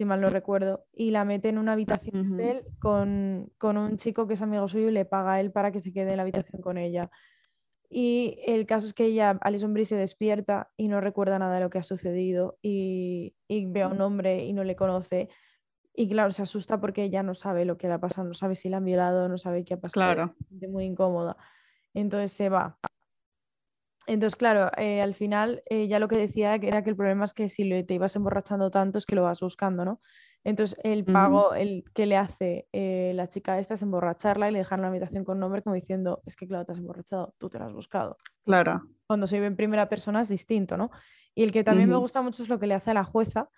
si 0.00 0.06
mal 0.06 0.22
no 0.22 0.30
recuerdo, 0.30 0.86
y 0.94 1.10
la 1.10 1.26
mete 1.26 1.50
en 1.50 1.58
una 1.58 1.72
habitación 1.72 2.16
uh 2.16 2.24
-huh. 2.24 2.36
de 2.36 2.50
él 2.50 2.64
con, 2.78 3.52
con, 3.58 3.76
un 3.76 3.98
chico 3.98 4.26
que 4.26 4.32
es 4.32 4.40
amigo 4.40 4.66
suyo 4.66 4.88
y 4.88 4.92
le 4.92 5.04
paga 5.04 5.34
a 5.34 5.40
él 5.40 5.52
para 5.52 5.72
que 5.72 5.78
se 5.78 5.92
quede 5.92 6.12
en 6.12 6.16
la 6.16 6.22
habitación 6.22 6.62
con 6.62 6.78
ella. 6.78 7.10
Y 7.90 8.38
el 8.46 8.64
caso 8.64 8.86
es 8.86 8.94
que 8.94 9.04
ella, 9.04 9.38
Alison 9.42 9.74
Brie, 9.74 9.84
se 9.84 9.96
despierta 9.96 10.70
y 10.78 10.88
no 10.88 11.02
recuerda 11.02 11.38
nada 11.38 11.56
de 11.56 11.60
lo 11.60 11.68
que 11.68 11.76
ha 11.76 11.82
sucedido 11.82 12.56
y, 12.62 13.34
y 13.46 13.66
ve 13.66 13.82
a 13.82 13.88
un 13.88 14.00
hombre 14.00 14.46
y 14.46 14.54
no 14.54 14.64
le 14.64 14.74
conoce. 14.74 15.28
Y 15.94 16.08
claro, 16.08 16.32
se 16.32 16.40
asusta 16.40 16.80
porque 16.80 17.04
ella 17.04 17.22
no 17.22 17.34
sabe 17.34 17.66
lo 17.66 17.76
que 17.76 17.86
le 17.86 17.92
ha 17.92 18.00
pasado, 18.00 18.26
no 18.26 18.32
sabe 18.32 18.54
si 18.54 18.70
la 18.70 18.78
han 18.78 18.86
violado, 18.86 19.28
no 19.28 19.36
sabe 19.36 19.66
qué 19.66 19.74
ha 19.74 19.80
pasado. 19.80 20.14
Claro. 20.14 20.34
Muy 20.70 20.84
incómoda. 20.84 21.36
Entonces 21.92 22.32
se 22.32 22.48
va. 22.48 22.78
Entonces, 24.06 24.36
claro, 24.36 24.70
eh, 24.76 25.00
al 25.00 25.14
final 25.14 25.62
eh, 25.66 25.86
ya 25.86 25.98
lo 25.98 26.08
que 26.08 26.16
decía 26.16 26.54
era 26.54 26.82
que 26.82 26.90
el 26.90 26.96
problema 26.96 27.24
es 27.24 27.34
que 27.34 27.48
si 27.48 27.84
te 27.84 27.94
ibas 27.94 28.16
emborrachando 28.16 28.70
tanto 28.70 28.98
es 28.98 29.06
que 29.06 29.14
lo 29.14 29.22
vas 29.22 29.40
buscando, 29.40 29.84
¿no? 29.84 30.00
Entonces, 30.42 30.78
el 30.84 31.04
pago, 31.04 31.50
uh 31.50 31.52
-huh. 31.52 31.60
el 31.60 31.84
que 31.92 32.06
le 32.06 32.16
hace 32.16 32.66
eh, 32.72 33.12
la 33.14 33.28
chica 33.28 33.58
esta 33.58 33.74
es 33.74 33.82
emborracharla 33.82 34.48
y 34.48 34.52
le 34.52 34.58
dejar 34.58 34.78
en 34.78 34.82
la 34.82 34.88
habitación 34.88 35.22
con 35.22 35.38
nombre 35.38 35.62
como 35.62 35.74
diciendo, 35.74 36.22
es 36.24 36.34
que 36.34 36.46
claro, 36.46 36.64
te 36.64 36.72
has 36.72 36.78
emborrachado, 36.78 37.34
tú 37.38 37.50
te 37.50 37.58
lo 37.58 37.66
has 37.66 37.74
buscado. 37.74 38.16
Claro. 38.44 38.82
Cuando 39.06 39.26
se 39.26 39.36
vive 39.36 39.48
en 39.48 39.56
primera 39.56 39.88
persona 39.88 40.22
es 40.22 40.30
distinto, 40.30 40.78
¿no? 40.78 40.90
Y 41.34 41.44
el 41.44 41.52
que 41.52 41.62
también 41.62 41.90
uh 41.90 41.92
-huh. 41.92 41.96
me 41.96 42.00
gusta 42.00 42.22
mucho 42.22 42.42
es 42.42 42.48
lo 42.48 42.58
que 42.58 42.66
le 42.66 42.74
hace 42.74 42.90
a 42.90 42.94
la 42.94 43.04
jueza, 43.04 43.50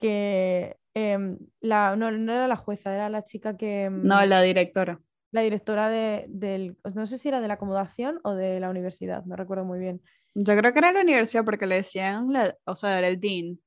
que 0.00 0.76
em, 0.94 1.38
la, 1.60 1.94
no, 1.96 2.10
no, 2.10 2.32
era 2.32 2.48
la 2.48 2.56
jueza, 2.56 2.92
era 2.92 3.08
la 3.08 3.22
chica 3.22 3.56
que... 3.56 3.88
No, 3.90 4.24
la 4.26 4.42
directora 4.42 5.00
la 5.34 5.40
directora 5.40 5.88
de, 5.88 6.26
del, 6.28 6.76
no 6.94 7.06
sé 7.06 7.18
si 7.18 7.26
era 7.26 7.40
de 7.40 7.48
la 7.48 7.54
acomodación 7.54 8.20
o 8.22 8.34
de 8.34 8.60
la 8.60 8.70
universidad, 8.70 9.24
no 9.24 9.34
recuerdo 9.34 9.64
muy 9.64 9.80
bien. 9.80 10.00
Yo 10.32 10.56
creo 10.56 10.70
que 10.70 10.78
era 10.78 10.92
la 10.92 11.00
universidad 11.00 11.44
porque 11.44 11.66
le 11.66 11.74
decían, 11.74 12.32
la, 12.32 12.56
o 12.64 12.76
sea, 12.76 12.96
era 13.00 13.08
el 13.08 13.18
dean. 13.18 13.58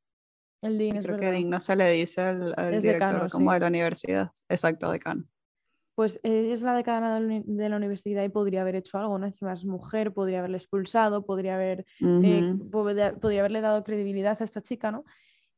El 0.61 0.77
dean, 0.77 0.95
es 0.95 1.05
creo 1.05 1.17
verdad. 1.17 1.29
que 1.29 1.35
dean 1.35 1.49
no 1.49 1.59
se 1.59 1.75
le 1.75 1.91
dice 1.91 2.21
al, 2.21 2.55
director 2.55 2.81
decano, 2.81 3.27
como 3.29 3.51
sí. 3.51 3.53
de 3.55 3.59
la 3.59 3.67
universidad. 3.67 4.31
Exacto, 4.47 4.89
decano. 4.89 5.25
Pues 5.93 6.21
eh, 6.23 6.51
es 6.53 6.61
la 6.61 6.73
decana 6.73 7.19
de 7.19 7.69
la 7.69 7.75
universidad 7.75 8.23
y 8.23 8.29
podría 8.29 8.61
haber 8.61 8.75
hecho 8.75 8.97
algo, 8.97 9.19
¿no? 9.19 9.25
Encima 9.25 9.51
es 9.51 9.65
mujer, 9.65 10.13
podría 10.13 10.39
haberle 10.39 10.59
expulsado, 10.59 11.25
podría, 11.25 11.55
haber, 11.55 11.85
Uh 11.99 12.05
-huh. 12.05 12.23
eh, 12.23 12.69
podría, 12.71 13.13
podría, 13.15 13.41
haberle 13.41 13.59
dado 13.59 13.83
credibilidad 13.83 14.37
a 14.39 14.43
esta 14.45 14.61
chica, 14.61 14.89
¿no? 14.89 15.03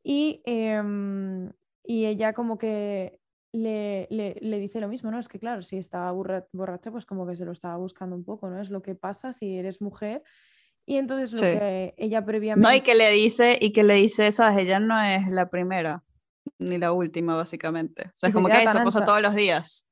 Y, 0.02 0.41
eh, 0.48 0.82
y 1.84 2.06
ella 2.06 2.34
como 2.34 2.58
que 2.58 3.19
le, 3.51 4.07
le, 4.09 4.35
le, 4.41 4.59
dice 4.59 4.79
lo 4.79 4.88
mismo, 4.88 5.09
¿no? 5.12 5.19
Es 5.19 5.27
que 5.27 5.39
claro, 5.39 5.62
si 5.62 5.77
estaba 5.77 6.12
borracha, 6.12 6.91
pues 6.91 7.05
como 7.05 7.25
que 7.25 7.35
se 7.35 7.45
lo 7.45 7.51
estaba 7.51 7.77
buscando 7.77 8.15
un 8.15 8.23
poco, 8.23 8.49
¿no? 8.49 8.62
Es 8.62 8.69
lo 8.69 8.81
que 8.81 8.95
pasa 8.95 9.33
si 9.33 9.57
eres 9.57 9.81
mujer. 9.81 10.23
Y 10.85 10.97
entonces 10.97 11.31
lo 11.31 11.38
sí. 11.38 11.45
que 11.45 11.93
ella 11.97 12.25
previamente... 12.25 12.67
No, 12.67 12.73
y 12.73 12.81
que 12.81 12.95
le 12.95 13.12
dice, 13.12 13.57
y 13.59 13.71
que 13.73 13.83
le 13.83 13.95
dice, 13.95 14.31
sabes, 14.31 14.57
ella 14.57 14.79
no 14.79 14.99
es 15.01 15.27
la 15.27 15.49
primera, 15.49 16.03
ni 16.57 16.77
la 16.77 16.91
última, 16.91 17.35
básicamente. 17.35 18.07
O 18.07 18.12
sea, 18.15 18.29
es 18.29 18.35
como 18.35 18.47
que 18.47 18.63
eso 18.63 18.83
pasa 18.83 19.03
todos 19.03 19.21
los 19.21 19.35
días. 19.35 19.88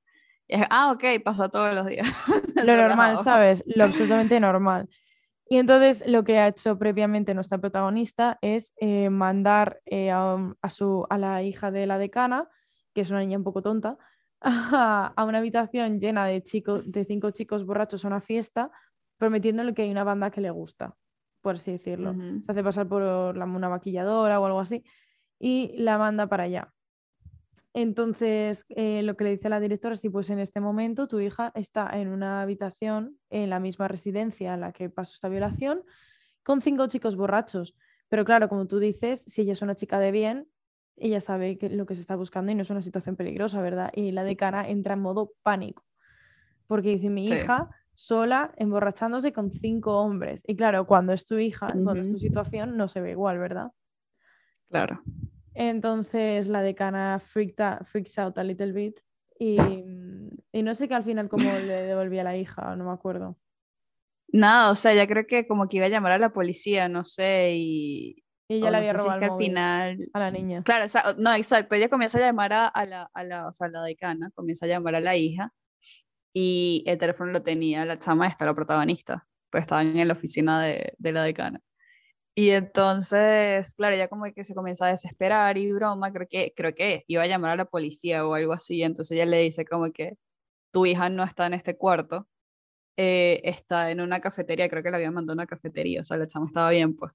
Es, 0.48 0.66
ah, 0.70 0.92
ok, 0.92 1.24
pasa 1.24 1.50
todos 1.50 1.76
los 1.76 1.86
días. 1.88 2.08
lo 2.66 2.76
normal, 2.76 3.18
¿sabes? 3.18 3.64
Lo 3.68 3.84
absolutamente 3.84 4.40
normal. 4.40 4.90
Y 5.50 5.58
entonces 5.58 6.04
lo 6.08 6.24
que 6.24 6.40
ha 6.40 6.48
hecho 6.48 6.78
previamente 6.78 7.34
nuestra 7.34 7.58
protagonista 7.58 8.38
es 8.42 8.74
eh, 8.78 9.10
mandar 9.10 9.80
eh, 9.86 10.12
a, 10.12 10.38
a 10.62 10.70
su, 10.70 11.06
a 11.10 11.18
la 11.18 11.44
hija 11.44 11.72
de 11.72 11.86
la 11.86 11.98
decana, 11.98 12.50
que 12.98 13.02
es 13.02 13.12
una 13.12 13.20
niña 13.20 13.38
un 13.38 13.44
poco 13.44 13.62
tonta, 13.62 13.96
a, 14.42 15.14
a 15.16 15.24
una 15.24 15.38
habitación 15.38 16.00
llena 16.00 16.26
de, 16.26 16.42
chicos, 16.42 16.82
de 16.92 17.06
cinco 17.06 17.30
chicos 17.30 17.64
borrachos 17.64 18.04
a 18.04 18.08
una 18.08 18.22
fiesta, 18.22 18.72
prometiéndole 19.20 19.76
que 19.76 19.84
hay 19.84 19.92
una 19.92 20.04
banda 20.04 20.32
que 20.32 20.42
le 20.42 20.50
gusta, 20.50 20.96
por 21.42 21.56
así 21.58 21.74
decirlo. 21.74 22.16
Se 22.42 22.52
hace 22.52 22.64
pasar 22.64 22.88
por 22.88 23.04
la- 23.38 23.46
una 23.46 23.70
maquilladora 23.70 24.40
o 24.40 24.46
algo 24.48 24.60
así 24.60 24.84
y 25.38 25.76
la 25.78 26.00
manda 26.00 26.26
para 26.26 26.46
allá. 26.46 26.74
Entonces, 27.76 28.66
eh, 28.70 29.04
lo 29.04 29.16
que 29.16 29.26
le 29.26 29.30
dice 29.32 29.48
la 29.50 29.60
directora 29.60 29.94
es, 29.94 30.00
sí, 30.02 30.10
pues 30.10 30.32
en 30.32 30.40
este 30.40 30.60
momento 30.60 31.08
tu 31.08 31.20
hija 31.20 31.52
está 31.54 31.88
en 32.00 32.08
una 32.08 32.42
habitación 32.42 33.20
en 33.30 33.52
la 33.52 33.60
misma 33.60 33.88
residencia 33.88 34.56
en 34.56 34.62
la 34.62 34.72
que 34.72 34.90
pasó 34.90 35.14
esta 35.14 35.30
violación 35.30 35.84
con 36.42 36.62
cinco 36.62 36.88
chicos 36.88 37.16
borrachos. 37.16 37.76
Pero 38.10 38.26
claro, 38.26 38.50
como 38.50 38.66
tú 38.66 38.80
dices, 38.80 39.22
si 39.28 39.42
ella 39.42 39.54
es 39.54 39.62
una 39.62 39.76
chica 39.76 40.00
de 40.00 40.12
bien, 40.12 40.48
ella 40.98 41.22
sabe 41.22 41.58
que 41.58 41.70
lo 41.70 41.86
que 41.86 41.96
se 41.96 42.02
está 42.02 42.16
buscando 42.16 42.52
y 42.52 42.56
no 42.56 42.64
es 42.64 42.70
una 42.70 42.82
situación 42.82 43.16
peligrosa, 43.16 43.62
¿verdad? 43.62 43.92
Y 43.96 44.12
la 44.12 44.24
decana 44.24 44.68
entra 44.68 44.96
en 44.96 45.02
modo 45.02 45.34
pánico, 45.44 45.86
porque 46.68 46.90
dice, 46.90 47.10
mi 47.10 47.26
Sí. 47.26 47.36
hija 47.36 47.70
sola 47.94 48.52
emborrachándose 48.58 49.34
con 49.34 49.52
cinco 49.52 50.00
hombres. 50.02 50.44
Y 50.46 50.56
claro, 50.56 50.86
cuando 50.86 51.14
es 51.14 51.26
tu 51.26 51.38
hija, 51.38 51.68
cuando 51.68 52.02
es 52.02 52.12
tu 52.12 52.20
situación, 52.20 52.78
no 52.78 52.88
se 52.88 53.02
ve 53.02 53.12
igual, 53.12 53.40
¿verdad? 53.40 53.72
Claro. 54.70 55.02
Entonces 55.54 56.48
la 56.48 56.62
decana 56.62 57.20
freaked 57.20 57.84
freaks 57.84 58.20
out 58.20 58.38
a 58.38 58.44
little 58.44 58.72
bit 58.72 59.00
y, 59.40 59.58
y 60.52 60.62
no 60.64 60.76
sé 60.76 60.88
que 60.88 60.94
al 60.94 61.04
final 61.04 61.30
cómo 61.30 61.44
le 61.72 61.84
devolvía 61.84 62.22
a 62.22 62.26
la 62.26 62.38
hija, 62.38 62.76
no 62.76 62.86
me 62.86 62.92
acuerdo. 62.92 63.38
Nada, 64.30 64.72
o 64.72 64.76
sea, 64.76 64.94
ya 64.94 65.08
creo 65.08 65.26
que 65.26 65.48
como 65.48 65.68
que 65.68 65.78
iba 65.78 65.86
a 65.86 65.90
llamar 65.90 66.12
a 66.12 66.18
la 66.18 66.34
policía, 66.34 66.90
no 66.90 67.06
sé, 67.06 67.54
y... 67.56 68.24
Y 68.50 68.56
o 68.56 68.58
ella 68.58 68.72
no 68.72 68.78
había 68.78 68.92
sé 68.92 68.98
si 68.98 69.10
es 69.10 69.16
robado 69.16 69.20
que 69.20 69.26
al 69.26 69.38
final... 69.38 70.10
a 70.14 70.20
la 70.20 70.32
niña. 70.32 70.64
Claro, 70.64 70.86
esa- 70.86 71.16
no, 71.18 71.34
exacto, 71.34 71.76
ella 71.76 71.90
comienza 71.90 72.18
a 72.18 72.22
llamar 72.22 72.54
a, 72.54 72.68
a 72.68 72.86
la, 72.86 73.10
a 73.14 73.24
la, 73.24 73.48
o 73.48 73.52
sea, 73.54 73.68
la 73.68 73.82
decana, 73.84 74.32
comienza 74.36 74.66
a 74.66 74.70
llamar 74.70 74.96
a 74.96 75.00
la 75.02 75.16
hija 75.16 75.54
y 76.34 76.84
el 76.88 76.98
teléfono 76.98 77.32
lo 77.32 77.44
tenía 77.44 77.86
la 77.86 78.00
chama 78.00 78.28
esta, 78.28 78.46
la 78.46 78.54
protagonista, 78.56 79.28
pues 79.50 79.64
estaban 79.64 79.98
en 79.98 80.08
la 80.08 80.14
oficina 80.14 80.62
de, 80.62 80.94
de 80.98 81.12
la 81.12 81.24
decana. 81.24 81.60
Y 82.36 82.52
entonces, 82.52 83.74
claro, 83.74 83.96
ella 83.96 84.08
como 84.10 84.26
que 84.34 84.44
se 84.44 84.54
comienza 84.56 84.86
a 84.86 84.90
desesperar 84.90 85.58
y 85.58 85.72
broma, 85.74 86.14
creo 86.14 86.28
que, 86.30 86.54
creo 86.56 86.76
que 86.76 87.04
iba 87.08 87.24
a 87.24 87.28
llamar 87.28 87.52
a 87.52 87.56
la 87.56 87.66
policía 87.66 88.28
o 88.28 88.36
algo 88.36 88.54
así, 88.54 88.84
entonces 88.84 89.16
ella 89.18 89.26
le 89.26 89.40
dice 89.40 89.66
como 89.66 89.92
que 89.92 90.18
tu 90.72 90.86
hija 90.88 91.10
no 91.10 91.24
está 91.24 91.48
en 91.48 91.54
este 91.56 91.78
cuarto, 91.78 92.28
eh, 92.98 93.42
está 93.46 93.92
en 93.92 94.02
una 94.02 94.20
cafetería, 94.22 94.70
creo 94.70 94.84
que 94.84 94.92
la 94.92 94.98
habían 94.98 95.14
mandado 95.14 95.34
a 95.34 95.44
una 95.44 95.48
cafetería, 95.48 96.02
o 96.02 96.04
sea, 96.04 96.18
la 96.18 96.28
chama 96.28 96.48
estaba 96.48 96.70
bien, 96.72 96.96
pues. 96.96 97.12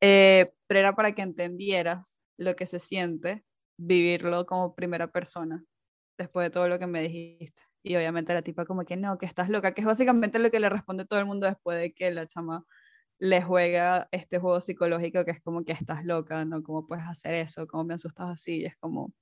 Eh, 0.00 0.52
pero 0.66 0.80
era 0.80 0.94
para 0.94 1.12
que 1.12 1.22
entendieras 1.22 2.22
lo 2.38 2.56
que 2.56 2.66
se 2.66 2.78
siente 2.78 3.44
vivirlo 3.78 4.46
como 4.46 4.74
primera 4.74 5.10
persona 5.12 5.64
después 6.18 6.46
de 6.46 6.50
todo 6.50 6.68
lo 6.68 6.78
que 6.78 6.86
me 6.86 7.02
dijiste. 7.02 7.62
Y 7.82 7.96
obviamente 7.96 8.34
la 8.34 8.42
tipa 8.42 8.66
como 8.66 8.84
que 8.84 8.96
no, 8.96 9.18
que 9.18 9.26
estás 9.26 9.48
loca, 9.48 9.72
que 9.74 9.80
es 9.80 9.86
básicamente 9.86 10.38
lo 10.38 10.50
que 10.50 10.60
le 10.60 10.68
responde 10.68 11.06
todo 11.06 11.18
el 11.18 11.26
mundo 11.26 11.46
después 11.46 11.78
de 11.78 11.92
que 11.94 12.10
la 12.10 12.26
chama 12.26 12.64
le 13.18 13.42
juega 13.42 14.08
este 14.12 14.38
juego 14.38 14.60
psicológico 14.60 15.24
que 15.24 15.32
es 15.32 15.42
como 15.42 15.64
que 15.64 15.72
estás 15.72 16.04
loca, 16.04 16.44
¿no? 16.44 16.62
¿Cómo 16.62 16.86
puedes 16.86 17.04
hacer 17.06 17.34
eso? 17.34 17.66
¿Cómo 17.66 17.84
me 17.84 17.94
asustas 17.94 18.28
así? 18.30 18.62
Y 18.62 18.66
es 18.66 18.76
como, 18.78 19.14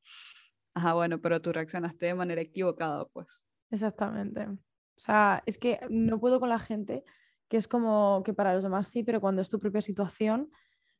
ajá, 0.74 0.94
bueno, 0.94 1.20
pero 1.20 1.42
tú 1.42 1.52
reaccionaste 1.52 2.06
de 2.06 2.14
manera 2.14 2.40
equivocada, 2.40 3.06
pues. 3.06 3.48
Exactamente. 3.70 4.46
O 4.46 4.58
sea, 5.00 5.42
es 5.46 5.58
que 5.58 5.80
no 5.90 6.20
puedo 6.20 6.40
con 6.40 6.48
la 6.48 6.58
gente 6.58 7.04
que 7.48 7.56
es 7.56 7.68
como 7.68 8.22
que 8.24 8.34
para 8.34 8.54
los 8.54 8.62
demás 8.62 8.88
sí, 8.88 9.02
pero 9.02 9.20
cuando 9.20 9.42
es 9.42 9.50
tu 9.50 9.58
propia 9.58 9.80
situación, 9.80 10.50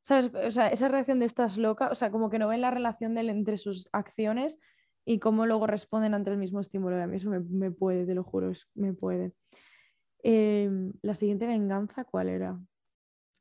¿sabes? 0.00 0.30
O 0.34 0.50
sea, 0.50 0.68
esa 0.68 0.88
reacción 0.88 1.18
de 1.20 1.26
estás 1.26 1.58
loca, 1.58 1.88
o 1.90 1.94
sea, 1.94 2.11
como 2.11 2.30
que 2.30 2.38
no 2.38 2.48
ven 2.48 2.61
la 2.61 2.70
relación 2.70 3.14
del- 3.14 3.30
entre 3.30 3.56
sus 3.58 3.88
acciones 3.92 4.58
y 5.04 5.18
cómo 5.18 5.46
luego 5.46 5.66
responden 5.66 6.14
ante 6.14 6.30
el 6.30 6.38
mismo 6.38 6.61
estímulo. 6.61 7.00
A 7.02 7.06
mí 7.06 7.16
eso 7.16 7.30
me, 7.30 7.40
me 7.40 7.70
puede, 7.70 8.06
te 8.06 8.14
lo 8.14 8.22
juro, 8.24 8.50
es- 8.50 8.68
me 8.74 8.92
puede. 8.94 9.32
Em, 10.22 10.92
la 11.02 11.14
siguiente 11.14 11.46
venganza, 11.46 12.04
¿cuál 12.04 12.28
era? 12.28 12.58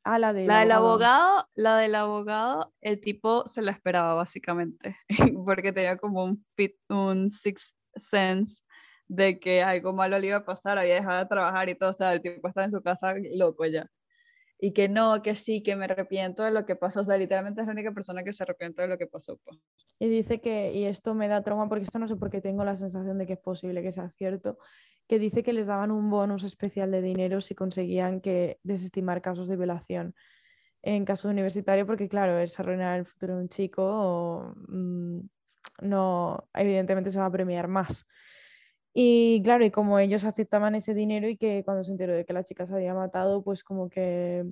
Ah, 0.04 0.18
la 0.18 0.32
del 0.32 0.46
La 0.46 0.60
del 0.60 0.72
abogado. 0.72 1.14
abogado, 1.24 1.48
la 1.54 1.76
del 1.78 1.94
abogado, 1.94 2.74
el 2.80 3.00
tipo 3.00 3.46
se 3.46 3.62
lo 3.62 3.70
esperaba 3.70 4.14
básicamente, 4.14 4.96
porque 5.44 5.72
tenía 5.72 5.96
como 5.98 6.24
un, 6.24 6.44
fit, 6.56 6.76
un 6.88 7.28
sixth 7.28 7.76
sense 7.96 8.62
de 9.08 9.38
que 9.40 9.62
algo 9.62 9.92
malo 9.92 10.18
le 10.18 10.28
iba 10.28 10.36
a 10.38 10.44
pasar, 10.44 10.78
había 10.78 10.94
dejado 10.94 11.18
de 11.18 11.26
trabajar 11.26 11.68
y 11.68 11.74
todo, 11.74 11.90
o 11.90 11.92
sea, 11.94 12.12
el 12.12 12.22
tipo 12.22 12.46
estaba 12.48 12.64
en 12.66 12.70
su 12.70 12.80
casa 12.82 13.14
loco 13.36 13.66
ya. 13.66 13.86
Y 14.60 14.72
que 14.72 14.88
no, 14.88 15.22
que 15.22 15.36
sí, 15.36 15.62
que 15.62 15.76
me 15.76 15.84
arrepiento 15.84 16.42
de 16.42 16.50
lo 16.50 16.66
que 16.66 16.74
pasó, 16.74 17.00
o 17.00 17.04
sea, 17.04 17.16
literalmente 17.16 17.60
es 17.60 17.66
la 17.66 17.72
única 17.72 17.92
persona 17.92 18.24
que 18.24 18.32
se 18.32 18.42
arrepiente 18.42 18.82
de 18.82 18.88
lo 18.88 18.98
que 18.98 19.06
pasó. 19.06 19.38
Pues. 19.44 19.58
Y 20.00 20.08
dice 20.08 20.40
que, 20.40 20.72
y 20.72 20.84
esto 20.84 21.14
me 21.14 21.28
da 21.28 21.42
trauma 21.42 21.68
porque 21.68 21.84
esto 21.84 21.98
no 21.98 22.08
sé 22.08 22.16
por 22.16 22.30
qué 22.30 22.40
tengo 22.40 22.64
la 22.64 22.76
sensación 22.76 23.18
de 23.18 23.26
que 23.26 23.34
es 23.34 23.38
posible 23.38 23.82
que 23.82 23.92
sea 23.92 24.10
cierto, 24.10 24.58
que 25.06 25.18
dice 25.18 25.42
que 25.42 25.52
les 25.52 25.66
daban 25.66 25.90
un 25.90 26.10
bonus 26.10 26.42
especial 26.42 26.90
de 26.90 27.02
dinero 27.02 27.40
si 27.40 27.54
conseguían 27.54 28.20
que 28.20 28.58
desestimar 28.62 29.22
casos 29.22 29.48
de 29.48 29.56
violación 29.56 30.14
en 30.82 31.04
caso 31.04 31.28
universitario, 31.28 31.86
porque 31.86 32.08
claro, 32.08 32.38
es 32.38 32.58
arruinar 32.58 32.98
el 32.98 33.06
futuro 33.06 33.36
de 33.36 33.42
un 33.42 33.48
chico 33.48 33.82
o 33.84 34.54
mm, 34.68 35.20
no, 35.82 36.48
evidentemente 36.54 37.10
se 37.10 37.18
va 37.18 37.26
a 37.26 37.32
premiar 37.32 37.68
más. 37.68 38.06
Y 39.00 39.40
claro, 39.44 39.64
y 39.64 39.70
como 39.70 40.00
ellos 40.00 40.24
aceptaban 40.24 40.74
ese 40.74 40.92
dinero 40.92 41.28
y 41.28 41.36
que 41.36 41.62
cuando 41.64 41.84
se 41.84 41.92
enteró 41.92 42.14
de 42.14 42.24
que 42.24 42.32
la 42.32 42.42
chica 42.42 42.66
se 42.66 42.74
había 42.74 42.94
matado, 42.94 43.44
pues 43.44 43.62
como 43.62 43.88
que, 43.88 44.44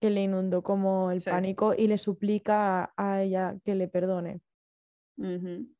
que 0.00 0.10
le 0.10 0.22
inundó 0.24 0.62
como 0.64 1.12
el 1.12 1.18
Sí. 1.20 1.30
pánico 1.30 1.72
y 1.78 1.86
le 1.86 1.98
suplica 1.98 2.82
a, 2.84 2.92
a 2.96 3.22
ella 3.22 3.56
que 3.64 3.76
le 3.76 3.86
perdone. 3.86 4.40
Ujú. 5.18 5.72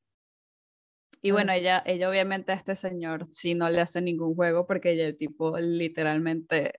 Y 1.25 1.31
Ah. 1.31 1.35
bueno, 1.35 1.53
ella, 1.53 1.83
ella 1.87 2.11
obviamente 2.11 2.51
a 2.53 2.55
este 2.57 2.75
señor 2.75 3.27
sí 3.31 3.55
no 3.55 3.69
le 3.71 3.81
hace 3.81 4.01
ningún 4.03 4.35
juego 4.35 4.67
porque 4.67 4.91
ella, 4.93 5.07
el 5.07 5.17
tipo 5.17 5.57
literalmente 5.59 6.73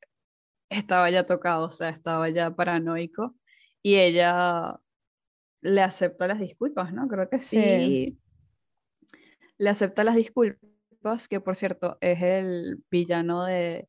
estaba 0.70 1.10
ya 1.12 1.26
tocado, 1.26 1.68
o 1.68 1.72
sea, 1.72 1.90
estaba 1.90 2.30
ya 2.30 2.56
paranoico 2.56 3.36
y 3.84 3.98
ella 3.98 4.80
le 5.62 5.82
acepta 5.82 6.28
las 6.28 6.40
disculpas, 6.40 6.94
¿no? 6.94 7.08
Creo 7.10 7.30
que 7.30 7.40
Sí. 7.40 8.04
sí. 8.08 8.20
Le 9.60 9.70
acepta 9.70 10.04
las 10.04 10.16
disculpas, 10.16 10.60
que 11.30 11.40
por 11.40 11.56
cierto 11.56 11.98
es 12.02 12.22
el 12.22 12.84
villano 12.90 13.46
de... 13.46 13.88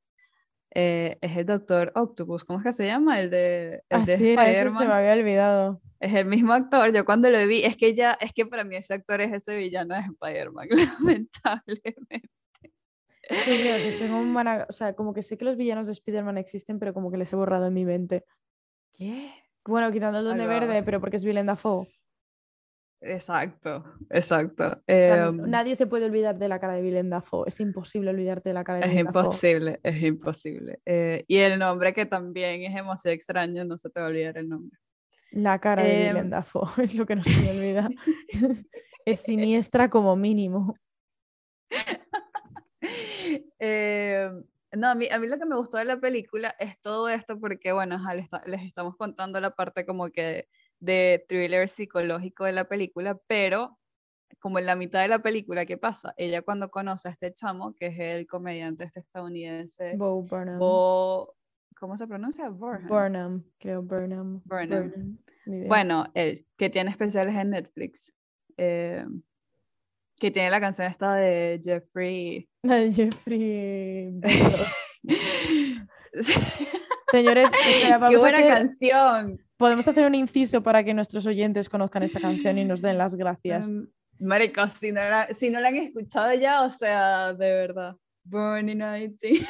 eh, 0.74 1.16
es 1.20 1.36
el 1.36 1.46
Doctor 1.46 1.92
Octopus, 1.94 2.44
¿cómo 2.44 2.58
es 2.60 2.64
que 2.64 2.72
se 2.72 2.86
llama? 2.86 3.20
El 3.20 3.30
de, 3.30 3.82
el 3.88 4.04
de 4.04 4.14
Así 4.14 4.30
era, 4.30 4.48
eso 4.50 4.58
se 4.60 4.64
me 4.64 4.70
Spider-Man. 4.70 4.92
había 4.98 5.12
olvidado. 5.14 5.80
Es 6.00 6.14
el 6.14 6.26
mismo 6.26 6.52
actor, 6.52 6.92
yo 6.92 7.04
cuando 7.04 7.30
lo 7.30 7.46
vi, 7.46 7.62
es 7.64 7.76
que 7.76 7.94
ya, 7.94 8.18
es 8.20 8.32
que 8.32 8.44
para 8.44 8.64
mí 8.64 8.76
ese 8.76 8.94
actor 8.94 9.20
es 9.20 9.32
ese 9.32 9.56
villano 9.56 9.94
de 9.94 10.00
Spider-Man, 10.00 10.68
lamentablemente. 10.98 12.28
Sí, 13.44 13.64
yo 13.64 13.98
tengo 13.98 14.18
un 14.18 14.32
mala- 14.32 14.66
o 14.68 14.72
sea, 14.72 14.94
como 14.94 15.14
que 15.14 15.22
sé 15.22 15.38
que 15.38 15.44
los 15.46 15.56
villanos 15.56 15.86
de 15.86 15.94
Spider-Man 15.94 16.36
existen, 16.36 16.78
pero 16.78 16.92
como 16.92 17.10
que 17.10 17.16
les 17.16 17.32
he 17.32 17.36
borrado 17.36 17.66
en 17.68 17.74
mi 17.74 17.84
mente. 17.86 18.24
¿Qué? 18.92 19.30
Bueno, 19.64 19.90
quitando 19.92 20.18
el 20.18 20.24
Duende 20.26 20.44
Algo. 20.44 20.66
Verde, 20.66 20.82
pero 20.82 21.00
porque 21.00 21.16
es 21.16 21.24
Willem 21.24 21.46
Dafoe. 21.46 21.88
Exacto, 23.06 23.84
exacto. 24.08 24.82
O 24.96 25.02
sea, 25.02 25.26
Em, 25.26 25.36
nadie 25.44 25.76
se 25.76 25.86
puede 25.86 26.06
olvidar 26.06 26.38
de 26.38 26.48
la 26.48 26.58
cara 26.58 26.74
de 26.74 26.82
Willem 26.82 27.10
Dafoe. 27.10 27.46
Es 27.48 27.60
imposible 27.60 28.10
olvidarte 28.10 28.48
de 28.48 28.54
la 28.54 28.64
cara 28.64 28.78
de 28.78 28.84
es 28.86 28.90
Willem 28.90 29.12
Dafoe. 29.12 29.22
imposible, 29.22 29.80
es 29.82 30.02
imposible. 30.02 30.80
Eh, 30.86 31.24
y 31.28 31.36
el 31.36 31.58
nombre 31.58 31.92
que 31.92 32.06
también 32.06 32.62
es 32.62 32.74
demasiado 32.74 33.14
extraño, 33.14 33.64
no 33.64 33.76
se 33.76 33.90
te 33.90 34.00
va 34.00 34.06
a 34.06 34.08
olvidar 34.08 34.38
el 34.38 34.48
nombre. 34.48 34.78
La 35.32 35.58
cara 35.60 35.82
de 35.84 36.06
Em, 36.06 36.08
Willem 36.08 36.30
Dafoe 36.30 36.66
es 36.84 36.94
lo 36.94 37.04
que 37.04 37.16
no 37.16 37.24
se 37.24 37.40
me 37.42 37.50
olvida. 37.50 37.90
es 39.04 39.20
siniestra 39.20 39.90
como 39.90 40.16
mínimo. 40.16 40.74
Eh, 43.58 44.30
no, 44.72 44.88
a 44.88 44.94
mí, 44.94 45.08
a 45.10 45.18
mí 45.18 45.28
lo 45.28 45.38
que 45.38 45.46
me 45.46 45.56
gustó 45.56 45.78
de 45.78 45.84
la 45.84 45.98
película 46.00 46.54
es 46.58 46.80
todo 46.80 47.08
esto 47.08 47.38
porque, 47.38 47.72
bueno, 47.72 47.98
les, 48.14 48.28
les 48.46 48.62
estamos 48.62 48.96
contando 48.96 49.40
la 49.40 49.50
parte 49.54 49.86
como 49.86 50.10
que 50.10 50.48
de 50.84 51.24
thriller 51.28 51.68
psicológico 51.68 52.44
de 52.44 52.52
la 52.52 52.64
película, 52.64 53.18
pero 53.26 53.78
como 54.40 54.58
en 54.58 54.66
la 54.66 54.76
mitad 54.76 55.00
de 55.00 55.08
la 55.08 55.20
película, 55.22 55.64
¿qué 55.64 55.78
pasa? 55.78 56.12
Ella 56.18 56.42
cuando 56.42 56.70
conoce 56.70 57.08
a 57.08 57.12
este 57.12 57.32
chamo, 57.32 57.74
que 57.74 57.86
es 57.86 57.98
el 57.98 58.26
comediante 58.26 58.84
este 58.84 59.00
estadounidense, 59.00 59.96
Bo 59.96 60.22
Burnham. 60.22 60.58
Bo, 60.58 61.34
¿cómo 61.78 61.96
se 61.96 62.06
pronuncia? 62.06 62.48
Burnham. 62.50 62.86
Burnham, 62.88 63.44
creo, 63.58 63.82
Burnham. 63.82 64.42
Burnham. 64.44 65.18
idea. 65.46 65.68
Bueno, 65.68 66.04
él, 66.14 66.46
que 66.58 66.68
tiene 66.68 66.90
especiales 66.90 67.34
en 67.36 67.50
Netflix, 67.50 68.12
eh, 68.58 69.06
que 70.20 70.30
tiene 70.30 70.50
la 70.50 70.60
canción 70.60 70.86
esta 70.88 71.14
de 71.14 71.58
Jeffrey. 71.62 72.48
La 72.62 72.74
de 72.80 72.92
Jeffrey 72.92 74.10
Bezos. 74.12 74.72
Señores, 77.10 77.50
¡Qué 78.10 78.16
buena 78.18 78.38
hacer- 78.38 78.48
canción! 78.54 79.43
Podemos 79.64 79.88
hacer 79.88 80.04
un 80.04 80.14
inciso 80.14 80.62
para 80.62 80.84
que 80.84 80.92
nuestros 80.92 81.24
oyentes 81.24 81.70
conozcan 81.70 82.02
esta 82.02 82.20
canción 82.20 82.58
y 82.58 82.66
nos 82.66 82.82
den 82.82 82.98
las 82.98 83.14
gracias. 83.14 83.70
Mm, 83.70 83.84
Marico, 84.18 84.68
si 84.68 84.92
no, 84.92 85.00
la, 85.00 85.28
si 85.32 85.48
no 85.48 85.58
la 85.58 85.68
han 85.68 85.76
escuchado 85.76 86.34
ya, 86.34 86.64
o 86.64 86.70
sea, 86.70 87.32
de 87.32 87.50
verdad. 87.50 87.96
Burning 88.24 88.76
19. 89.22 89.46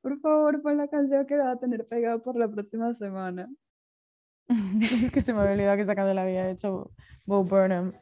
Por 0.00 0.18
favor, 0.20 0.62
pon 0.62 0.78
la 0.78 0.88
canción 0.88 1.26
que 1.26 1.36
la 1.36 1.44
va 1.44 1.52
a 1.52 1.58
tener 1.58 1.86
pegada 1.86 2.18
por 2.20 2.38
la 2.38 2.48
próxima 2.48 2.94
semana. 2.94 3.50
es 5.04 5.10
que 5.10 5.20
se 5.20 5.34
me 5.34 5.40
había 5.40 5.52
olvidado 5.52 5.76
que 5.76 5.84
sacando 5.84 6.14
la 6.14 6.22
había 6.22 6.48
hecho 6.48 6.90
Bo 7.26 7.44
Burnham. 7.44 7.92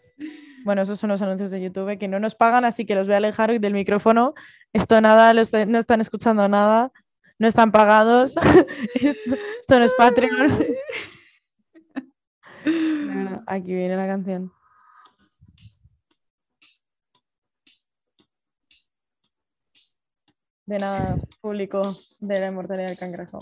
Bueno, 0.65 0.83
esos 0.83 1.01
son 1.01 1.11
los 1.11 1.23
anuncios 1.23 1.51
de 1.51 1.61
YouTube 1.61 1.99
que 1.99 2.07
no 2.07 2.21
nos 2.21 2.37
pagan, 2.37 2.65
así 2.65 2.87
que 2.87 2.95
los 2.95 3.09
voy 3.09 3.15
a 3.15 3.17
alejar 3.17 3.59
del 3.59 3.73
micrófono. 3.73 4.35
Esto 4.73 5.01
nada, 5.01 5.35
los 5.35 5.53
no 5.53 5.81
están 5.81 6.01
escuchando 6.01 6.49
nada, 6.49 6.93
no 7.39 7.47
están 7.47 7.73
pagados. 7.73 8.35
Esto 9.61 9.79
no 9.79 9.85
es 9.85 9.95
Patreon. 9.95 10.67
Bueno, 12.65 13.43
aquí 13.47 13.73
viene 13.73 13.97
la 13.97 14.07
canción. 14.07 14.53
De 20.67 20.79
nada, 20.79 21.17
público 21.41 21.81
de 22.21 22.41
la 22.41 22.49
inmortalidad 22.49 22.89
del 22.89 22.99
cangrejo. 22.99 23.39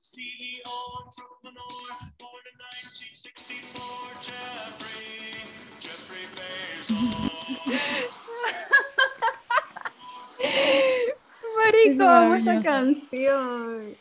CEO 0.00 0.76
entrepreneur, 1.04 1.88
born 2.18 2.44
in 2.50 2.56
1964, 2.58 4.22
Jeffrey. 4.22 5.25
Marico, 11.56 12.04
amo 12.04 12.34
esa 12.34 12.62
canción. 12.62 13.94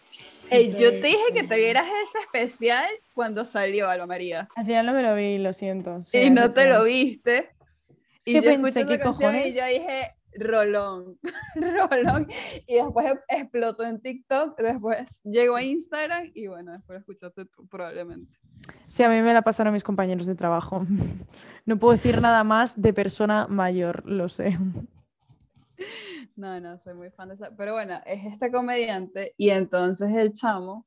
Ey, 0.50 0.76
yo 0.78 0.92
te 0.92 1.08
dije 1.08 1.24
que 1.34 1.44
te 1.44 1.56
vieras 1.56 1.88
ese 2.04 2.20
especial 2.20 2.88
cuando 3.14 3.46
salió 3.46 3.90
Alba 3.90 4.06
María. 4.06 4.48
Al 4.56 4.66
final 4.66 4.86
no 4.86 4.94
me 4.94 5.02
lo 5.02 5.16
vi, 5.16 5.38
lo 5.40 5.54
siento. 5.54 6.02
Y 6.14 6.30
no 6.30 6.54
te 6.54 6.68
lo 6.68 6.84
viste. 6.84 7.50
Y 8.26 8.34
yo 8.34 8.44
pensé, 8.44 8.82
escuché 8.82 8.86
¿qué 8.88 8.94
esa 8.96 9.04
canción 9.04 9.36
y 9.36 9.52
yo 9.52 9.66
dije, 9.66 10.16
Rolón, 10.38 11.20
Rolón. 11.56 12.28
Y 12.68 12.76
después 12.76 13.06
e- 13.06 13.38
explotó 13.40 13.84
en 13.84 14.02
TikTok, 14.02 14.60
después 14.60 15.22
llegó 15.24 15.56
a 15.56 15.64
Instagram 15.64 16.32
y 16.34 16.48
bueno, 16.48 16.74
después 16.74 17.00
escuchaste 17.00 17.46
tú 17.46 17.68
probablemente. 17.68 18.38
Sí, 18.88 19.04
a 19.04 19.10
mí 19.10 19.22
me 19.22 19.34
la 19.34 19.42
pasaron 19.42 19.74
mis 19.74 19.84
compañeros 19.84 20.26
de 20.28 20.36
trabajo. 20.36 20.86
No 21.68 21.80
puedo 21.80 21.94
decir 21.94 22.22
nada 22.22 22.44
más 22.44 22.80
de 22.80 22.94
persona 22.94 23.48
mayor, 23.48 24.06
lo 24.06 24.30
sé. 24.30 24.56
No, 26.36 26.60
no, 26.60 26.78
soy 26.78 26.94
muy 26.94 27.10
fan 27.10 27.30
de 27.30 27.36
esa. 27.36 27.50
Pero 27.56 27.74
bueno, 27.74 28.00
es 28.06 28.24
este 28.34 28.52
comediante 28.52 29.34
y 29.36 29.50
entonces 29.50 30.16
el 30.16 30.34
chamo, 30.34 30.86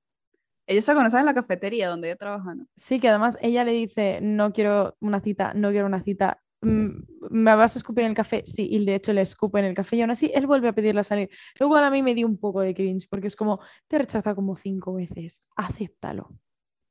ellos 0.69 0.85
se 0.85 0.95
conocen 0.95 1.21
en 1.21 1.27
la 1.27 1.35
cafetería 1.35 1.89
donde 1.89 2.09
ella 2.09 2.17
trabaja, 2.17 2.55
¿no? 2.55 2.67
Sí, 2.77 3.01
que 3.01 3.09
además 3.09 3.39
ella 3.41 3.65
le 3.65 3.73
dice, 3.73 4.21
no 4.23 4.53
quiero 4.53 4.97
una 5.01 5.21
cita, 5.21 5.53
no 5.55 5.71
quiero 5.71 5.87
una 5.87 6.03
cita. 6.03 6.41
Mm, 6.63 6.89
¿Me 7.31 7.55
vas 7.55 7.77
a 7.77 7.79
escupir 7.79 8.05
en 8.05 8.11
el 8.11 8.17
café? 8.17 8.43
Sí, 8.47 8.69
y 8.71 8.85
de 8.85 8.95
hecho 8.97 9.13
le 9.13 9.23
escupe 9.23 9.59
en 9.61 9.67
el 9.67 9.75
café 9.75 9.97
y 9.97 10.03
aún 10.03 10.11
así 10.11 10.31
él 10.35 10.47
vuelve 10.47 10.69
a 10.69 10.73
pedirla 10.75 11.03
salir. 11.05 11.31
Luego 11.59 11.77
a 11.77 11.91
mí 11.91 12.03
me 12.03 12.15
dio 12.15 12.27
un 12.27 12.39
poco 12.39 12.61
de 12.61 12.75
cringe 12.75 13.09
porque 13.09 13.27
es 13.29 13.37
como, 13.37 13.61
te 13.89 13.99
rechaza 13.99 14.35
como 14.35 14.57
cinco 14.57 14.95
veces, 14.95 15.43
acéptalo. 15.57 16.31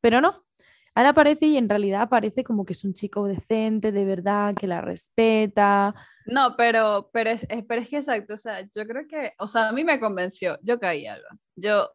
Pero 0.01 0.21
no, 0.21 0.45
él 0.95 1.05
aparece 1.05 1.47
y 1.47 1.57
en 1.57 1.69
realidad 1.69 2.01
aparece 2.03 2.43
como 2.43 2.65
que 2.65 2.73
es 2.73 2.83
un 2.83 2.93
chico 2.93 3.25
decente, 3.27 3.91
de 3.91 4.05
verdad, 4.05 4.55
que 4.55 4.67
la 4.67 4.81
respeta. 4.81 5.95
No, 6.25 6.55
pero, 6.57 7.09
pero, 7.13 7.29
es, 7.29 7.45
es- 7.49 7.63
pero 7.67 7.81
es 7.81 7.89
que 7.89 7.97
exacto, 7.97 8.33
o 8.33 8.37
sea, 8.37 8.61
yo 8.61 8.85
creo 8.85 9.07
que, 9.07 9.31
o 9.39 9.47
sea, 9.47 9.69
a 9.69 9.71
mí 9.71 9.83
me 9.83 9.99
convenció, 9.99 10.57
yo 10.61 10.79
caí, 10.79 11.05
Alba. 11.07 11.29
Yo, 11.55 11.89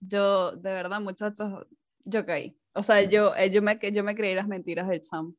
yo, 0.00 0.52
de 0.52 0.72
verdad, 0.72 1.00
muchachos, 1.00 1.66
yo 2.04 2.26
caí. 2.26 2.58
O 2.74 2.82
sea, 2.82 3.02
yo, 3.02 3.34
eh, 3.36 3.50
yo, 3.50 3.62
me, 3.62 3.78
yo 3.92 4.04
me 4.04 4.14
creí 4.14 4.34
las 4.34 4.48
mentiras 4.48 4.88
del 4.88 5.00
chamo. 5.00 5.34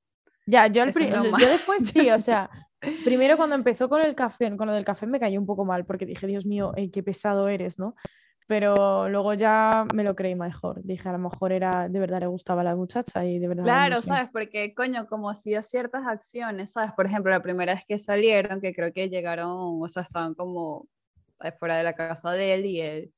Ya, 0.47 0.67
yo, 0.67 0.83
al 0.83 0.93
yo 0.93 1.49
después 1.49 1.89
sí, 1.89 2.09
o 2.09 2.17
sea, 2.17 2.49
primero 3.03 3.35
cuando 3.35 3.55
empezó 3.55 3.89
con 3.89 4.01
el 4.01 4.15
café, 4.15 4.55
con 4.55 4.67
lo 4.67 4.73
del 4.73 4.85
café 4.85 5.05
me 5.05 5.19
cayó 5.19 5.39
un 5.39 5.45
poco 5.45 5.65
mal 5.65 5.85
porque 5.85 6.05
dije, 6.05 6.25
Dios 6.25 6.45
mío, 6.45 6.71
eh, 6.77 6.89
qué 6.89 7.03
pesado 7.03 7.49
eres, 7.49 7.77
¿no? 7.77 7.95
Pero 8.47 9.09
luego 9.09 9.33
ya 9.33 9.85
me 9.93 10.05
lo 10.05 10.15
creí 10.15 10.33
mejor. 10.33 10.81
Dije, 10.81 11.09
a 11.09 11.11
lo 11.11 11.19
mejor 11.19 11.51
era, 11.51 11.89
de 11.89 11.99
verdad 11.99 12.21
le 12.21 12.27
gustaba 12.27 12.61
a 12.61 12.63
la 12.63 12.77
muchacha 12.77 13.25
y 13.25 13.39
de 13.39 13.47
verdad. 13.49 13.65
Claro, 13.65 13.95
no 13.95 14.01
sé. 14.01 14.07
¿sabes? 14.07 14.29
Porque, 14.31 14.73
coño, 14.73 15.05
como 15.07 15.29
hacía 15.29 15.61
ciertas 15.61 16.07
acciones, 16.07 16.71
¿sabes? 16.71 16.93
Por 16.93 17.07
ejemplo, 17.07 17.29
la 17.29 17.41
primera 17.41 17.73
vez 17.73 17.83
que 17.85 17.99
salieron, 17.99 18.61
que 18.61 18.73
creo 18.73 18.93
que 18.93 19.09
llegaron, 19.09 19.81
o 19.83 19.87
sea, 19.89 20.03
estaban 20.03 20.33
como 20.33 20.87
eh, 21.43 21.51
fuera 21.51 21.75
de 21.75 21.83
la 21.83 21.93
casa 21.93 22.31
de 22.31 22.53
él 22.53 22.65
y 22.65 22.79
él, 22.79 23.13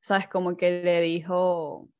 ¿sabes? 0.00 0.26
Como 0.26 0.56
que 0.56 0.82
le 0.82 1.02
dijo, 1.02 1.90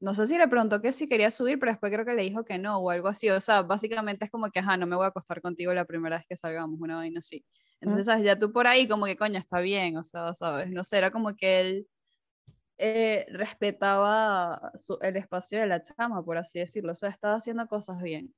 no 0.00 0.14
sé 0.14 0.26
si 0.26 0.36
le 0.38 0.48
preguntó 0.48 0.80
que 0.82 0.92
si 0.92 1.08
quería 1.08 1.30
subir, 1.30 1.58
pero 1.58 1.72
después 1.72 1.92
creo 1.92 2.04
que 2.06 2.14
le 2.14 2.22
dijo 2.22 2.44
que 2.44 2.58
no 2.58 2.78
o 2.78 2.90
algo 2.90 3.08
así. 3.08 3.30
O 3.30 3.40
sea, 3.40 3.62
básicamente 3.62 4.24
es 4.26 4.30
como 4.30 4.50
que, 4.50 4.60
ajá, 4.60 4.76
no 4.76 4.86
me 4.86 4.96
voy 4.96 5.04
a 5.06 5.08
acostar 5.08 5.40
contigo 5.40 5.72
la 5.74 5.84
primera 5.86 6.16
vez 6.18 6.26
que 6.28 6.36
salgamos, 6.36 6.78
una 6.80 6.96
vaina 6.96 7.20
así. 7.20 7.44
Entonces, 7.80 8.06
¿sabes? 8.06 8.24
Ya 8.24 8.38
tú 8.38 8.52
por 8.52 8.66
ahí 8.66 8.88
como 8.88 9.06
que, 9.06 9.16
coño, 9.16 9.38
está 9.38 9.60
bien, 9.60 9.96
o 9.96 10.04
sea, 10.04 10.34
¿sabes? 10.34 10.72
No 10.72 10.84
sé, 10.84 10.98
era 10.98 11.10
como 11.10 11.34
que 11.36 11.60
él 11.60 11.88
eh, 12.78 13.26
respetaba 13.30 14.72
su- 14.78 14.98
el 15.00 15.16
espacio 15.16 15.60
de 15.60 15.66
la 15.66 15.82
chama, 15.82 16.22
por 16.24 16.38
así 16.38 16.58
decirlo, 16.58 16.92
o 16.92 16.94
sea, 16.94 17.10
estaba 17.10 17.36
haciendo 17.36 17.66
cosas 17.66 18.02
bien. 18.02 18.34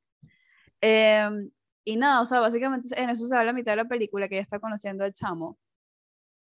Em, 0.81 1.51
y 1.85 1.97
nada, 1.97 2.21
o 2.23 2.27
sea, 2.27 2.41
básicamente 2.41 2.89
en 3.01 3.11
eso 3.11 3.27
se 3.27 3.35
va 3.37 3.45
la 3.45 3.53
mitad 3.53 3.73
de 3.73 3.77
la 3.79 3.87
película, 3.89 4.29
que 4.29 4.37
ella 4.37 4.43
está 4.43 4.61
conociendo 4.61 5.05
al 5.05 5.13
chamo. 5.13 5.59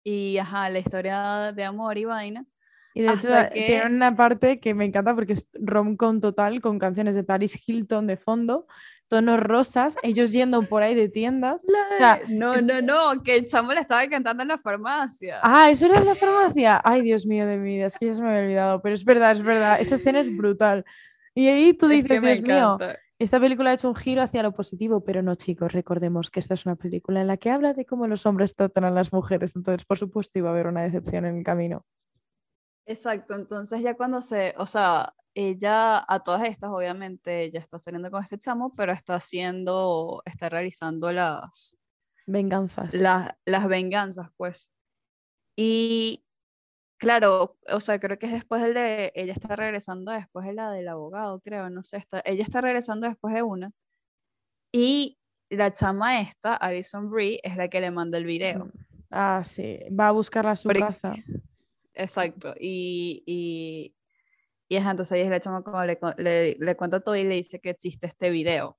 Y, 0.04 0.38
ajá, 0.38 0.70
la 0.70 0.80
historia 0.80 1.52
de 1.54 1.64
amor 1.66 1.98
y 1.98 2.06
vaina. 2.06 2.46
Y 2.94 3.02
de 3.02 3.14
hecho 3.14 3.30
da- 3.30 3.50
tiene 3.50 3.82
que- 3.82 3.88
una 3.88 4.16
parte 4.16 4.60
que 4.60 4.74
me 4.74 4.86
encanta 4.86 5.16
porque 5.16 5.34
es 5.34 5.48
rom-com 5.54 6.20
total 6.20 6.62
con 6.62 6.78
canciones 6.80 7.16
de 7.16 7.24
Paris 7.24 7.68
Hilton 7.68 8.08
de 8.08 8.18
fondo, 8.18 8.68
tonos 9.08 9.40
rosas, 9.40 9.98
ellos 10.04 10.32
yendo 10.32 10.64
por 10.64 10.84
ahí 10.84 10.96
de 10.96 11.10
tiendas. 11.10 11.64
O 11.66 11.98
sea, 11.98 12.22
no, 12.30 12.54
es 12.54 12.64
no, 12.66 12.82
no, 12.82 13.24
que 13.24 13.36
el 13.36 13.46
chamo 13.46 13.74
le 13.74 13.82
estaba 13.82 14.08
cantando 14.08 14.44
en 14.44 14.50
la 14.50 14.58
farmacia. 14.58 15.40
Ah, 15.42 15.70
eso 15.70 15.86
era 15.86 15.98
en 16.00 16.06
la 16.06 16.16
farmacia. 16.16 16.82
Ay, 16.84 17.02
Dios 17.02 17.26
mío 17.26 17.46
de 17.46 17.58
mi 17.58 17.76
vida, 17.76 17.86
es 17.88 17.98
que 17.98 18.06
ya 18.08 18.14
se 18.14 18.22
me 18.22 18.30
había 18.30 18.44
olvidado, 18.44 18.82
pero 18.82 18.96
es 18.96 19.04
verdad, 19.06 19.32
es 19.34 19.42
verdad, 19.42 19.80
esa 19.82 19.96
escena 19.96 20.20
es 20.20 20.34
brutal. 20.36 20.86
Y 21.34 21.48
ahí 21.48 21.74
tú 21.74 21.86
Es 21.88 21.92
dices, 22.04 22.20
que 22.20 22.28
Dios 22.28 22.42
mío, 22.42 22.78
esta 23.20 23.40
película 23.40 23.70
ha 23.72 23.74
hecho 23.74 23.88
un 23.88 23.96
giro 23.96 24.22
hacia 24.22 24.44
lo 24.44 24.52
positivo, 24.54 25.04
pero 25.04 25.22
no, 25.22 25.36
chicos, 25.36 25.72
recordemos 25.72 26.30
que 26.32 26.40
esta 26.40 26.56
es 26.56 26.66
una 26.66 26.76
película 26.76 27.22
en 27.22 27.28
la 27.28 27.38
que 27.38 27.52
habla 27.52 27.74
de 27.74 27.86
cómo 27.86 28.08
los 28.08 28.26
hombres 28.26 28.56
tratan 28.56 28.84
a 28.86 28.92
las 28.92 29.14
mujeres, 29.14 29.56
entonces, 29.56 29.86
por 29.86 29.98
supuesto, 29.98 30.40
iba 30.40 30.50
a 30.50 30.54
haber 30.54 30.68
una 30.68 30.82
decepción 30.84 31.26
en 31.26 31.38
el 31.38 31.44
camino. 31.44 31.86
Exacto, 32.86 33.36
entonces 33.36 33.82
ya 33.82 33.96
cuando 33.96 34.22
se, 34.22 34.54
o 34.58 34.66
sea, 34.66 35.14
ella 35.34 36.04
a 36.08 36.20
todas 36.24 36.44
estas 36.50 36.72
obviamente 36.72 37.50
ya 37.52 37.60
está 37.60 37.80
saliendo 37.80 38.12
con 38.12 38.22
este 38.24 38.38
chamo, 38.38 38.74
pero 38.76 38.92
está 38.92 39.16
haciendo, 39.16 40.22
está 40.26 40.50
realizando 40.50 41.12
las, 41.14 41.78
Venganzas. 42.26 42.94
las, 42.94 43.30
las 43.46 43.68
venganzas, 43.68 44.30
pues. 44.36 44.72
Y 45.56 46.26
claro, 47.00 47.58
o 47.72 47.80
sea, 47.80 48.00
creo 48.00 48.18
que 48.20 48.26
es 48.26 48.34
después 48.34 48.62
del 48.62 48.74
de, 48.74 49.12
ella 49.16 49.34
está 49.34 49.56
regresando 49.56 50.12
después 50.12 50.46
de 50.46 50.54
la 50.54 50.72
del 50.72 50.88
abogado, 50.88 51.40
creo, 51.40 51.70
no 51.70 51.84
sé, 51.84 51.98
está, 51.98 52.22
ella 52.26 52.44
está 52.44 52.62
regresando 52.62 53.08
después 53.08 53.34
de 53.34 53.44
una. 53.44 53.72
Y 54.74 55.18
la 55.50 55.72
chama 55.72 56.20
esta, 56.22 56.56
Alison 56.56 57.10
Brie, 57.10 57.40
es 57.44 57.58
la 57.58 57.68
que 57.70 57.82
le 57.82 57.92
manda 57.92 58.18
el 58.18 58.26
video. 58.26 58.72
Ah, 59.10 59.42
sí, 59.44 59.80
va 59.98 60.08
a 60.08 60.12
buscarla 60.12 60.52
a 60.52 60.56
su 60.56 60.68
Pero- 60.68 60.88
casa. 60.88 61.12
Exacto. 61.94 62.54
Y, 62.60 63.24
y, 63.26 63.96
y 64.70 64.78
ajá, 64.78 64.92
entonces 64.92 65.12
ahí 65.14 65.22
es 65.22 65.30
la 65.30 65.40
chama 65.40 65.64
como 65.64 65.84
le, 65.84 66.00
le, 66.18 66.56
le 66.60 66.76
cuenta 66.76 67.00
todo 67.02 67.16
y 67.16 67.24
le 67.24 67.36
dice 67.36 67.60
que 67.60 67.72
existe 67.72 68.08
este 68.08 68.30
video. 68.30 68.78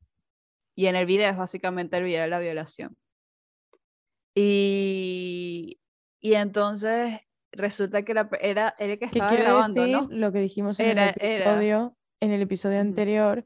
Y 0.74 0.86
en 0.86 0.96
el 0.96 1.04
video 1.06 1.30
es 1.30 1.36
básicamente 1.36 1.96
el 1.98 2.04
video 2.04 2.22
de 2.22 2.28
la 2.28 2.38
violación. 2.38 2.96
Y, 4.34 5.78
y 6.20 6.34
entonces 6.34 7.20
resulta 7.52 8.02
que 8.02 8.14
la 8.14 8.30
era 8.40 8.74
él 8.78 8.90
el 8.92 8.98
que 8.98 9.08
¿Qué 9.08 9.18
estaba 9.18 9.34
grabando, 9.36 9.82
decir 9.82 9.96
¿no? 9.96 10.08
lo 10.10 10.32
que 10.32 10.38
dijimos 10.40 10.80
en 10.80 10.86
Era- 10.86 11.10
el 11.10 11.14
era. 11.20 11.34
episodio, 11.44 11.96
en 12.20 12.30
el 12.32 12.42
episodio 12.42 12.80
anterior? 12.80 13.44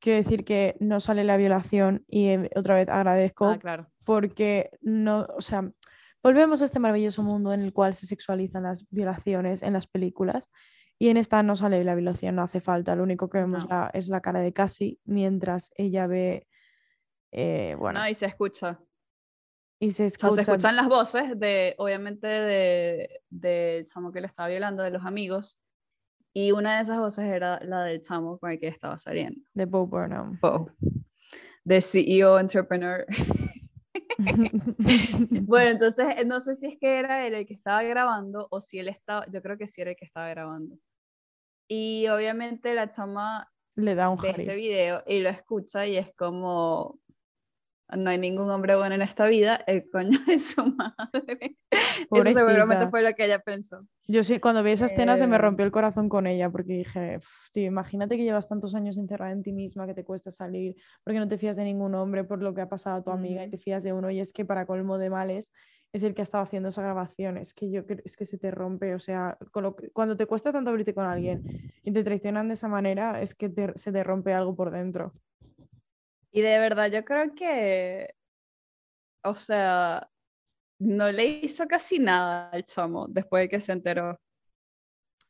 Quiero 0.00 0.16
decir 0.18 0.44
que 0.44 0.74
no 0.80 0.98
sale 1.00 1.22
la 1.22 1.36
violación 1.36 2.04
y 2.08 2.28
eh, 2.28 2.50
otra 2.56 2.74
vez 2.74 2.88
agradezco 2.88 3.50
Ah, 3.50 3.58
claro. 3.58 3.88
porque 4.04 4.70
no, 4.80 5.26
o 5.36 5.40
sea, 5.42 5.70
volvemos 6.22 6.62
a 6.62 6.64
este 6.64 6.78
maravilloso 6.78 7.22
mundo 7.22 7.52
en 7.52 7.62
el 7.62 7.72
cual 7.72 7.94
se 7.94 8.06
sexualizan 8.06 8.62
las 8.64 8.86
violaciones 8.90 9.62
en 9.62 9.72
las 9.72 9.86
películas 9.86 10.48
y 10.98 11.08
en 11.08 11.16
esta 11.16 11.42
no 11.42 11.56
sale 11.56 11.82
la 11.84 11.94
violación, 11.94 12.36
no 12.36 12.42
hace 12.42 12.60
falta, 12.60 12.94
lo 12.94 13.02
único 13.02 13.28
que 13.28 13.38
vemos 13.38 13.64
No. 13.64 13.70
la- 13.70 13.90
es 13.92 14.08
la 14.08 14.20
cara 14.20 14.40
de 14.40 14.52
Cassie 14.52 14.98
mientras 15.04 15.70
ella 15.76 16.06
ve, 16.06 16.46
eh, 17.32 17.74
bueno, 17.78 18.00
No, 18.00 18.08
y 18.08 18.14
se 18.14 18.26
escucha. 18.26 18.78
y 19.80 19.90
se 19.90 20.06
O 20.06 20.10
sea, 20.10 20.28
escucha, 20.28 20.34
se 20.34 20.40
escuchan 20.42 20.76
las 20.76 20.88
voces 20.88 21.38
de, 21.40 21.74
obviamente, 21.78 22.26
de, 22.28 23.20
del 23.30 23.84
chamo 23.86 24.12
que 24.12 24.20
le 24.20 24.28
estaba 24.28 24.48
violando, 24.48 24.82
de 24.84 24.90
los 24.90 25.04
amigos. 25.04 25.60
Y 26.34 26.52
una 26.52 26.76
de 26.76 26.82
esas 26.82 26.98
voces 26.98 27.24
era 27.24 27.58
la 27.64 27.82
del 27.84 28.00
chamo 28.00 28.38
con 28.38 28.50
el 28.52 28.60
que 28.60 28.68
estaba 28.68 28.96
saliendo. 28.98 29.40
de 29.54 29.64
Bo 29.66 29.86
Burnham. 29.86 30.38
Wow. 30.40 30.70
De 31.64 31.80
CEO 31.82 32.38
Entrepreneur. 32.38 33.04
Bueno, 35.46 35.70
entonces 35.70 36.16
eh, 36.18 36.24
no 36.24 36.40
sé 36.40 36.54
si 36.54 36.66
es 36.66 36.78
que 36.80 36.98
era 36.98 37.26
él 37.26 37.34
el 37.34 37.46
que 37.46 37.54
estaba 37.54 37.82
grabando 37.82 38.48
o 38.50 38.60
si 38.60 38.78
él 38.78 38.88
estaba, 38.88 39.26
yo 39.30 39.42
creo 39.42 39.58
que 39.58 39.68
sí 39.68 39.80
era 39.80 39.90
el 39.90 39.96
que 39.96 40.04
estaba 40.04 40.28
grabando. 40.28 40.76
Y 41.68 42.08
obviamente 42.08 42.74
la 42.74 42.90
chama 42.90 43.48
Le 43.76 43.94
da 43.94 44.10
un 44.10 44.18
ve 44.18 44.30
este 44.30 44.54
video 44.54 45.02
y 45.06 45.20
lo 45.20 45.28
escucha 45.28 45.86
y 45.86 45.96
es 45.96 46.14
como, 46.14 47.00
no 47.96 48.10
hay 48.10 48.18
ningún 48.18 48.50
hombre 48.50 48.76
bueno 48.76 48.94
en 48.94 49.02
esta 49.02 49.26
vida, 49.26 49.56
el 49.66 49.88
coño 49.90 50.18
de 50.26 50.38
su 50.38 50.64
madre. 50.66 51.56
Eso 52.12 52.32
seguramente 52.32 52.88
fue 52.88 53.02
lo 53.02 53.12
que 53.14 53.24
ella 53.26 53.40
pensó. 53.40 53.86
Yo 54.08 54.24
sí, 54.24 54.40
cuando 54.40 54.64
vi 54.64 54.72
esa 54.72 54.86
escena 54.86 55.16
se 55.16 55.26
me 55.28 55.36
Eh, 55.36 55.38
rompió 55.38 55.64
el 55.64 55.70
corazón 55.70 56.08
con 56.08 56.26
ella 56.26 56.50
porque 56.50 56.72
dije, 56.72 57.18
"Uf, 57.18 57.50
tío, 57.52 57.66
imagínate 57.66 58.16
que 58.16 58.24
llevas 58.24 58.48
tantos 58.48 58.74
años 58.74 58.98
encerrada 58.98 59.30
en 59.32 59.42
ti 59.42 59.52
misma, 59.52 59.86
que 59.86 59.94
te 59.94 60.04
cuesta 60.04 60.30
salir, 60.32 60.74
porque 61.04 61.20
no 61.20 61.28
te 61.28 61.38
fías 61.38 61.56
de 61.56 61.64
ningún 61.64 61.94
hombre 61.94 62.24
por 62.24 62.42
lo 62.42 62.52
que 62.52 62.62
ha 62.62 62.68
pasado 62.68 62.96
a 62.96 63.02
tu 63.04 63.10
amiga 63.12 63.44
y 63.44 63.50
te 63.50 63.58
fías 63.58 63.84
de 63.84 63.92
uno 63.92 64.10
y 64.10 64.18
es 64.20 64.32
que 64.32 64.44
para 64.44 64.66
colmo 64.66 64.98
de 64.98 65.08
males 65.10 65.52
es 65.92 66.02
el 66.02 66.14
que 66.14 66.22
ha 66.22 66.24
estado 66.24 66.42
haciendo 66.42 66.70
esa 66.70 66.82
grabación, 66.82 67.36
es 67.36 67.54
que 67.54 67.70
yo 67.70 67.82
es 68.04 68.16
que 68.16 68.24
se 68.24 68.38
te 68.38 68.50
rompe, 68.50 68.94
o 68.94 68.98
sea, 68.98 69.38
con 69.52 69.62
lo 69.62 69.76
que- 69.76 69.90
cuando 69.90 70.16
te 70.16 70.26
cuesta 70.26 70.50
tanto 70.52 70.70
abrirte 70.70 70.94
con 70.94 71.06
alguien 71.06 71.44
y 71.84 71.92
te 71.92 72.02
traicionan 72.02 72.48
de 72.48 72.54
esa 72.54 72.66
manera, 72.68 73.20
es 73.22 73.34
que 73.34 73.48
te- 73.50 73.72
se 73.78 73.92
te 73.92 74.02
rompe 74.02 74.32
algo 74.34 74.56
por 74.56 74.70
dentro. 74.72 75.12
Y 76.32 76.40
de 76.40 76.58
verdad, 76.58 76.90
yo 76.90 77.04
creo 77.04 77.34
que, 77.34 78.14
o 79.24 79.34
sea, 79.34 80.08
no 80.80 81.10
le 81.12 81.24
hizo 81.24 81.66
casi 81.68 81.98
nada 81.98 82.48
al 82.50 82.64
chamo 82.64 83.06
después 83.08 83.44
de 83.44 83.48
que 83.48 83.60
se 83.60 83.72
enteró. 83.72 84.18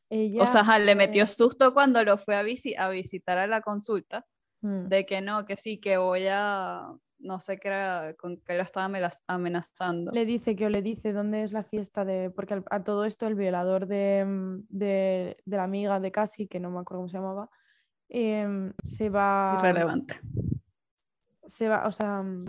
Ella 0.08 0.42
O 0.42 0.46
sea, 0.46 0.78
le 0.78 0.94
metió 0.94 1.26
susto 1.26 1.72
cuando 1.72 2.04
lo 2.04 2.18
fue 2.18 2.36
a, 2.36 2.42
visi- 2.42 2.76
a 2.78 2.88
visitar 2.88 3.38
a 3.38 3.46
la 3.46 3.60
consulta, 3.62 4.24
Mm. 4.64 4.86
de 4.88 5.06
que 5.06 5.20
no, 5.20 5.44
que 5.44 5.56
sí, 5.56 5.78
que 5.80 5.96
voy 5.96 6.26
a, 6.30 6.86
no 7.18 7.40
sé 7.40 7.58
qué 7.58 7.66
era, 7.68 8.14
con 8.16 8.36
que 8.36 8.56
lo 8.56 8.62
estaba 8.62 8.86
amenaz- 8.86 9.24
amenazando. 9.26 10.12
Le 10.12 10.24
dice 10.24 10.54
que 10.54 10.66
o 10.66 10.68
le 10.70 10.82
dice 10.82 11.12
dónde 11.12 11.42
es 11.42 11.52
la 11.52 11.64
fiesta 11.64 12.04
de. 12.04 12.30
Porque 12.30 12.54
al- 12.54 12.64
a 12.70 12.84
todo 12.84 13.04
esto 13.04 13.26
el 13.26 13.34
violador 13.34 13.88
de, 13.88 14.24
mm, 14.24 14.66
de, 14.68 15.36
de 15.44 15.56
la 15.56 15.64
amiga 15.64 15.98
de 15.98 16.12
Cassie, 16.12 16.46
que 16.46 16.60
no 16.60 16.70
me 16.70 16.78
acuerdo 16.78 17.00
cómo 17.00 17.08
se 17.08 17.16
llamaba, 17.16 17.50
em, 18.08 18.72
se 18.84 19.08
va. 19.08 19.56
Irrelevante. 19.58 20.20
Se 21.46 21.68
va, 21.68 21.86
o 21.86 21.92
sea, 21.92 22.22
mm, 22.22 22.44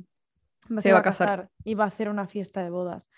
va- 0.77 0.81
Se 0.81 0.91
va 0.93 0.99
a 0.99 1.01
casar. 1.03 1.49
y 1.63 1.73
va 1.75 1.85
a 1.85 1.87
hacer 1.87 2.09
una 2.09 2.27
fiesta 2.27 2.63
de 2.63 2.69
bodas. 2.69 3.09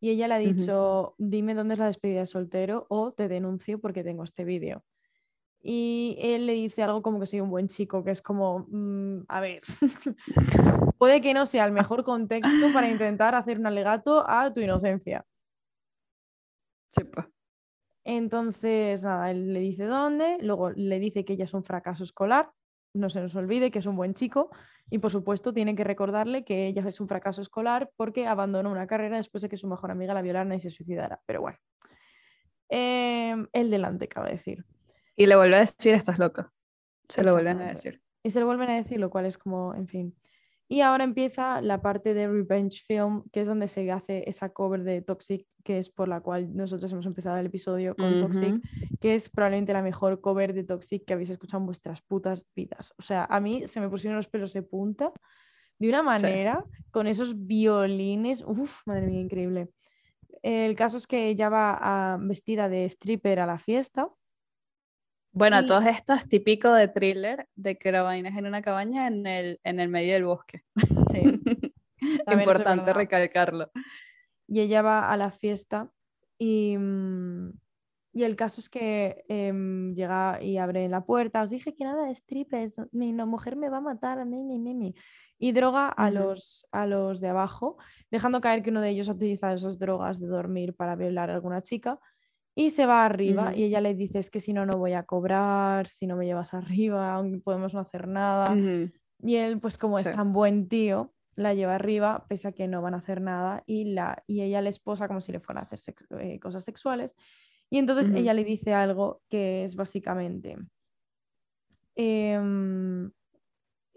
Y 0.00 0.10
ella 0.10 0.28
le 0.28 0.34
ha 0.34 0.38
dicho: 0.38 1.14
Dime 1.18 1.54
dónde 1.54 1.74
es 1.74 1.78
la 1.80 1.86
despedida 1.86 2.20
de 2.20 2.26
soltero 2.26 2.86
o 2.88 3.12
te 3.12 3.28
denuncio 3.28 3.80
porque 3.80 4.02
tengo 4.04 4.24
este 4.24 4.44
vídeo. 4.44 4.84
Y 5.64 6.16
él 6.20 6.46
le 6.46 6.54
dice 6.54 6.82
algo 6.82 7.02
como 7.02 7.20
que 7.20 7.26
soy 7.26 7.40
un 7.40 7.48
buen 7.50 7.68
chico, 7.68 8.02
que 8.02 8.10
es 8.10 8.20
como, 8.20 8.66
mm, 8.68 9.26
a 9.28 9.40
ver, 9.40 9.62
puede 10.98 11.20
que 11.20 11.32
no 11.34 11.46
sea 11.46 11.64
el 11.66 11.72
mejor 11.72 12.02
contexto 12.02 12.72
para 12.72 12.90
intentar 12.90 13.34
hacer 13.36 13.58
un 13.60 13.66
alegato 13.66 14.28
a 14.28 14.52
tu 14.52 14.60
inocencia. 14.60 15.24
Pues. 16.94 17.26
Entonces, 18.04 19.02
nada, 19.04 19.30
él 19.30 19.52
le 19.52 19.60
dice 19.60 19.84
dónde, 19.84 20.38
luego 20.40 20.70
le 20.70 20.98
dice 20.98 21.24
que 21.24 21.34
ella 21.34 21.44
es 21.44 21.54
un 21.54 21.62
fracaso 21.62 22.02
escolar, 22.04 22.50
no 22.94 23.10
se 23.10 23.20
nos 23.20 23.34
olvide 23.34 23.70
que 23.70 23.78
es 23.78 23.86
un 23.86 23.96
buen 23.96 24.14
chico 24.14 24.50
y 24.90 24.98
por 24.98 25.10
supuesto 25.10 25.52
tiene 25.52 25.74
que 25.74 25.84
recordarle 25.84 26.44
que 26.44 26.66
ella 26.66 26.82
es 26.86 27.00
un 27.00 27.08
fracaso 27.08 27.40
escolar 27.40 27.90
porque 27.96 28.26
abandonó 28.26 28.70
una 28.70 28.86
carrera 28.86 29.16
después 29.16 29.42
de 29.42 29.48
que 29.48 29.56
su 29.56 29.66
mejor 29.68 29.90
amiga 29.90 30.14
la 30.14 30.22
violara 30.22 30.54
y 30.54 30.60
se 30.60 30.70
suicidara. 30.70 31.20
Pero 31.26 31.40
bueno, 31.40 31.58
Em, 32.74 33.48
el 33.52 33.70
delante, 33.70 34.08
cabe 34.08 34.30
decir. 34.30 34.64
Y 35.14 35.26
le 35.26 35.36
vuelve 35.36 35.56
a 35.56 35.60
decir, 35.60 35.92
estás 35.92 36.18
loca. 36.18 36.50
Se 37.06 37.22
lo 37.22 37.34
vuelven 37.34 37.60
a 37.60 37.66
decir. 37.66 38.00
Y 38.22 38.30
se 38.30 38.40
lo 38.40 38.46
vuelven 38.46 38.70
a 38.70 38.76
decir, 38.76 38.98
lo 38.98 39.10
cual 39.10 39.26
es 39.26 39.36
como, 39.36 39.74
en 39.74 39.86
fin. 39.86 40.16
Y 40.72 40.80
ahora 40.80 41.04
empieza 41.04 41.60
la 41.60 41.82
parte 41.82 42.14
de 42.14 42.26
Revenge 42.28 42.80
Film, 42.86 43.24
que 43.30 43.42
es 43.42 43.46
donde 43.46 43.68
se 43.68 43.90
hace 43.92 44.24
esa 44.26 44.48
cover 44.54 44.84
de 44.84 45.02
Toxic, 45.02 45.46
que 45.64 45.76
es 45.76 45.90
por 45.90 46.08
la 46.08 46.20
cual 46.22 46.56
nosotros 46.56 46.90
hemos 46.92 47.04
empezado 47.04 47.36
el 47.36 47.44
episodio 47.46 47.94
con 47.94 48.10
Toxic, 48.20 48.54
que 48.98 49.14
es 49.14 49.28
probablemente 49.28 49.74
la 49.74 49.82
mejor 49.82 50.22
cover 50.22 50.54
de 50.54 50.64
Toxic 50.64 51.04
que 51.04 51.12
habéis 51.12 51.28
escuchado 51.28 51.60
en 51.60 51.66
vuestras 51.66 52.00
putas 52.00 52.46
vidas. 52.56 52.94
O 52.96 53.02
sea, 53.02 53.26
a 53.28 53.38
mí 53.38 53.66
se 53.66 53.80
me 53.80 53.90
pusieron 53.90 54.16
los 54.16 54.28
pelos 54.28 54.54
de 54.54 54.62
punta 54.62 55.12
de 55.78 55.88
una 55.90 56.02
manera, 56.02 56.64
con 56.90 57.06
esos 57.06 57.46
violines, 57.46 58.42
uff, 58.46 58.80
madre 58.86 59.08
mía, 59.08 59.20
increíble. 59.20 59.68
El 60.42 60.74
caso 60.74 60.96
es 60.96 61.06
que 61.06 61.28
ella 61.28 61.50
va 61.50 62.14
a- 62.14 62.16
vestida 62.18 62.70
de 62.70 62.86
stripper 62.86 63.40
a 63.40 63.46
la 63.46 63.58
fiesta. 63.58 64.08
Bueno, 65.32 65.60
Y- 65.60 65.66
todos 65.66 65.86
estos 65.86 66.26
típicos 66.28 66.76
de 66.76 66.88
thriller, 66.88 67.48
de 67.56 67.78
que 67.78 67.90
la 67.92 68.02
vaina 68.02 68.28
es 68.28 68.36
en 68.36 68.46
una 68.46 68.62
cabaña 68.62 69.06
en 69.06 69.26
el, 69.26 69.60
en 69.64 69.80
el 69.80 69.88
medio 69.88 70.12
del 70.14 70.24
bosque. 70.24 70.64
Sí, 71.10 71.22
Importante 72.26 72.92
recalcarlo. 72.92 73.70
y 74.46 74.60
ella 74.60 74.82
va 74.82 75.10
a 75.10 75.16
la 75.16 75.30
fiesta 75.30 75.90
y, 76.38 76.76
mm, 76.76 77.50
y 78.14 78.24
el 78.24 78.36
caso 78.36 78.60
es 78.60 78.68
que 78.68 79.24
em, 79.28 79.94
llega 79.94 80.42
y 80.42 80.58
abre 80.58 80.88
la 80.88 81.04
puerta. 81.04 81.40
Os 81.42 81.48
dije 81.50 81.74
que 81.74 81.84
nada 81.84 82.04
de 82.06 82.14
strippers, 82.14 82.76
mi 82.92 83.12
no- 83.12 83.26
mujer 83.26 83.56
me 83.56 83.70
va 83.70 83.78
a 83.78 83.80
matar, 83.80 84.24
mí, 84.26 84.42
mi, 84.42 84.58
mi, 84.58 84.74
mi. 84.74 84.94
Y 85.38 85.52
droga 85.52 85.88
a, 85.88 86.10
los, 86.10 86.66
a 86.72 86.86
los 86.86 87.20
de 87.20 87.28
abajo, 87.28 87.76
dejando 88.10 88.40
caer 88.40 88.62
que 88.62 88.70
uno 88.70 88.80
de 88.82 88.90
ellos 88.90 89.08
ha 89.08 89.12
utilizado 89.12 89.54
esas 89.54 89.78
drogas 89.78 90.20
de 90.20 90.26
dormir 90.26 90.74
para 90.74 90.94
violar 90.94 91.30
a 91.30 91.34
alguna 91.34 91.62
chica. 91.62 91.98
Y 92.54 92.70
se 92.70 92.84
va 92.86 93.04
arriba 93.06 93.50
y 93.56 93.64
ella 93.64 93.80
le 93.80 93.94
dice, 93.94 94.18
es 94.18 94.28
que 94.30 94.40
si 94.40 94.52
no, 94.52 94.66
no 94.66 94.76
voy 94.76 94.92
a 94.92 95.04
cobrar, 95.04 95.86
si 95.86 96.06
no 96.06 96.16
me 96.16 96.26
llevas 96.26 96.52
arriba, 96.54 97.14
aunque 97.14 97.38
podemos 97.38 97.72
no 97.74 97.80
hacer 97.80 98.08
nada. 98.08 98.54
Y 99.24 99.36
él, 99.36 99.58
pues 99.60 99.78
como 99.78 99.96
es 99.98 100.04
tan 100.16 100.32
buen 100.32 100.68
tío, 100.68 101.14
la 101.34 101.54
lleva 101.54 101.76
arriba, 101.76 102.26
pese 102.28 102.48
a 102.48 102.52
que 102.52 102.68
no 102.68 102.82
van 102.82 102.92
a 102.94 102.98
hacer 102.98 103.20
nada, 103.22 103.62
y, 103.66 103.92
la, 103.94 104.22
y 104.26 104.42
ella 104.42 104.60
le 104.60 104.68
esposa 104.68 105.08
como 105.08 105.20
si 105.22 105.32
le 105.32 105.40
fuera 105.40 105.60
a 105.60 105.64
hacer 105.64 105.78
sex- 105.78 106.06
eh, 106.20 106.38
cosas 106.40 106.62
sexuales. 106.64 107.14
Y 107.70 107.78
entonces 107.78 108.10
ella 108.16 108.34
le 108.34 108.44
dice 108.44 108.74
algo 108.74 109.22
que 109.30 109.64
es 109.64 109.74
básicamente, 109.76 110.58
em, 111.94 113.10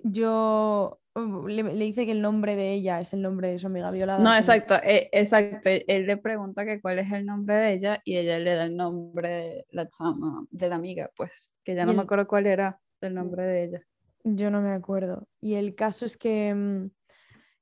yo, 0.04 1.00
le, 1.16 1.64
le 1.64 1.86
dice 1.86 2.06
que 2.06 2.12
el 2.12 2.22
nombre 2.22 2.56
de 2.56 2.74
ella 2.74 3.00
es 3.00 3.14
el 3.14 3.22
nombre 3.22 3.50
de 3.50 3.60
su 3.60 3.68
amiga 3.68 3.90
violada. 3.92 4.24
No, 4.24 4.36
exacto, 4.36 4.76
eh, 4.84 5.10
exacto. 5.12 5.70
Él, 5.70 5.84
él 5.88 6.08
le 6.08 6.18
pregunta 6.18 6.66
que 6.66 6.82
cuál 6.82 7.00
es 7.00 7.12
el 7.12 7.26
nombre 7.26 7.56
de 7.56 7.74
ella 7.74 8.02
y 8.04 8.18
ella 8.18 8.40
le 8.40 8.54
da 8.56 8.64
el 8.64 8.76
nombre 8.76 9.30
de 9.30 9.66
la 9.72 9.88
chama, 9.88 10.46
de 10.52 10.70
la 10.70 10.76
amiga, 10.76 11.10
pues, 11.16 11.54
que 11.64 11.76
ya 11.76 11.86
no 11.86 11.94
me 11.94 12.00
el- 12.00 12.00
acuerdo 12.02 12.28
cuál 12.28 12.48
era 12.48 12.80
el 13.02 13.14
nombre 13.14 13.44
de 13.44 13.64
ella. 13.64 13.82
Yo 14.24 14.50
no 14.52 14.62
me 14.62 14.72
acuerdo. 14.72 15.28
Y 15.40 15.54
el 15.54 15.76
caso 15.76 16.06
es 16.06 16.18
que 16.18 16.54
mm, 16.54 16.90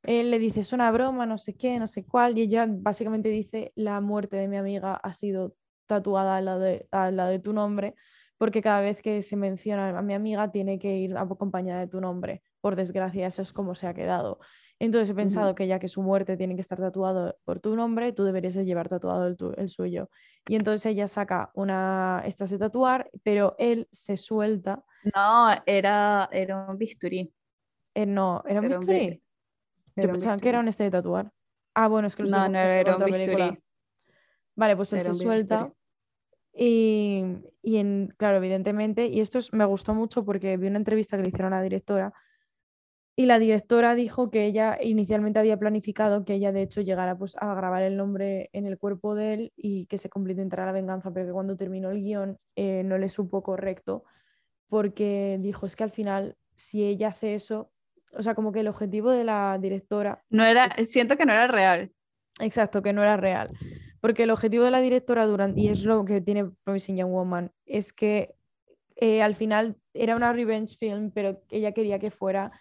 él 0.04 0.32
le 0.32 0.40
dice, 0.40 0.62
es 0.62 0.74
una 0.74 0.92
broma, 0.92 1.26
no 1.26 1.38
sé 1.38 1.56
qué, 1.56 1.78
no 1.80 1.88
sé 1.88 2.06
cuál, 2.06 2.38
y 2.38 2.42
ella 2.42 2.66
básicamente 2.70 3.30
dice, 3.30 3.72
la 3.76 4.02
muerte 4.02 4.38
de 4.38 4.48
mi 4.48 4.58
amiga 4.58 4.96
ha 4.96 5.14
sido 5.14 5.56
tatuada 5.86 6.38
al 6.38 6.46
lado 6.46 6.60
de, 6.62 6.88
al 6.92 7.18
lado 7.18 7.30
de 7.30 7.40
tu 7.40 7.54
nombre, 7.54 7.96
porque 8.38 8.62
cada 8.62 8.82
vez 8.82 9.02
que 9.02 9.22
se 9.22 9.36
menciona 9.36 9.98
a 9.98 10.02
mi 10.02 10.14
amiga 10.14 10.52
tiene 10.52 10.80
que 10.80 10.98
ir 10.98 11.16
acompañada 11.18 11.82
de 11.82 11.88
tu 11.88 12.02
nombre. 12.02 12.42
Por 12.64 12.78
desgracia, 12.78 13.28
eso 13.28 13.42
es 13.42 13.52
como 13.52 13.76
se 13.76 13.88
ha 13.88 13.94
quedado. 13.94 14.40
Entonces 14.80 15.10
he 15.10 15.14
pensado 15.14 15.54
que 15.54 15.68
ya 15.68 15.80
que 15.80 15.90
su 15.90 16.02
muerte 16.02 16.38
tiene 16.38 16.56
que 16.56 16.62
estar 16.62 16.80
tatuado 16.80 17.38
por 17.44 17.60
tu 17.60 17.76
nombre, 17.76 18.14
tú 18.14 18.24
deberías 18.24 18.54
de 18.54 18.64
llevar 18.64 18.88
tatuado 18.88 19.28
el, 19.28 19.36
tu- 19.36 19.52
el 19.58 19.68
suyo. 19.68 20.10
Y 20.48 20.56
entonces 20.56 20.86
ella 20.86 21.10
saca 21.10 21.52
una, 21.56 22.24
estas 22.26 22.52
de 22.52 22.58
tatuar, 22.60 23.12
pero 23.22 23.56
él 23.60 23.90
se 23.92 24.16
suelta. 24.16 24.82
No, 25.14 25.50
era, 25.66 26.30
era 26.32 26.66
un 26.70 26.78
bisturí. 26.78 27.34
Eh, 27.96 28.06
no, 28.06 28.42
era 28.48 28.62
un 28.62 28.66
Era 28.68 28.78
bisturí. 28.78 29.10
bi- 29.10 29.22
Yo 30.02 30.10
pensaba 30.10 30.38
que 30.38 30.48
era 30.48 30.60
bisturí. 30.60 30.64
un 30.64 30.68
este 30.70 30.84
de 30.86 30.92
tatuar. 30.92 31.34
Ah, 31.76 31.90
bueno, 31.90 32.08
es 32.08 32.16
que 32.16 32.24
lo 32.24 32.30
No, 32.30 32.46
era 32.58 32.92
un 32.92 32.96
otra 32.96 33.08
película. 33.12 33.46
bisturí. 33.50 33.64
Vale, 34.56 34.76
pues 34.78 34.94
él 34.94 35.00
Era 35.00 35.04
se 35.04 35.10
bisturí. 35.10 35.28
suelta. 35.30 35.74
Y, 36.56 37.26
y 37.62 37.78
en, 37.78 38.14
claro, 38.18 38.38
evidentemente, 38.38 39.08
y 39.08 39.20
esto 39.20 39.38
es- 39.38 39.52
me 39.52 39.66
gustó 39.66 39.94
mucho 39.94 40.24
porque 40.24 40.56
vi 40.56 40.68
una 40.68 40.78
entrevista 40.78 41.18
que 41.18 41.24
le 41.24 41.30
hicieron 41.30 41.52
a 41.52 41.58
la 41.58 41.64
directora. 41.64 42.14
Y 43.16 43.28
la 43.28 43.38
directora 43.38 43.94
dijo 43.94 44.32
que 44.32 44.46
ella 44.46 44.80
inicialmente 44.82 45.40
había 45.40 45.58
planificado 45.58 46.26
que 46.26 46.34
ella 46.34 46.52
de 46.52 46.64
hecho 46.64 46.82
llegara 46.82 47.16
pues, 47.16 47.36
a 47.40 47.54
grabar 47.54 47.84
el 47.84 47.96
nombre 47.96 48.50
en 48.54 48.66
el 48.66 48.78
cuerpo 48.80 49.14
de 49.14 49.34
él 49.34 49.54
y 49.56 49.86
que 49.86 50.00
se 50.00 50.10
complementara 50.10 50.66
la 50.66 50.72
venganza, 50.72 51.12
pero 51.14 51.28
que 51.28 51.32
cuando 51.32 51.56
terminó 51.56 51.92
el 51.92 52.02
guion 52.02 52.38
eh, 52.56 52.84
no 52.84 52.98
le 52.98 53.10
supo 53.10 53.44
correcto 53.44 54.04
porque 54.74 55.38
dijo 55.40 55.68
es 55.68 55.76
que 55.76 55.84
al 55.84 55.92
final 55.92 56.36
si 56.56 56.84
ella 56.84 57.10
hace 57.10 57.36
eso, 57.36 57.72
o 58.18 58.24
sea, 58.24 58.34
como 58.34 58.52
que 58.52 58.62
el 58.62 58.68
objetivo 58.68 59.12
de 59.12 59.24
la 59.24 59.60
directora 59.62 60.24
No 60.32 60.44
era, 60.44 60.68
siento 60.84 61.16
que 61.16 61.28
no 61.28 61.34
era 61.34 61.46
real. 61.46 61.90
Exacto, 62.40 62.82
que 62.82 62.94
no 62.94 63.04
era 63.04 63.16
real. 63.18 63.52
Porque 64.02 64.24
el 64.24 64.32
objetivo 64.32 64.64
de 64.64 64.72
la 64.72 64.82
directora 64.82 65.28
durante, 65.28 65.62
y 65.62 65.68
es 65.68 65.84
lo 65.84 66.04
que 66.06 66.22
tiene 66.22 66.50
Promising 66.64 66.98
Young 66.98 67.12
Woman, 67.12 67.52
es 67.66 67.94
que 67.94 68.36
eh, 68.96 69.22
al 69.22 69.36
final 69.36 69.78
era 69.94 70.16
una 70.16 70.34
revenge 70.34 70.76
film, 70.76 71.12
pero 71.12 71.40
ella 71.50 71.72
quería 71.72 72.00
que 72.00 72.10
fuera 72.10 72.52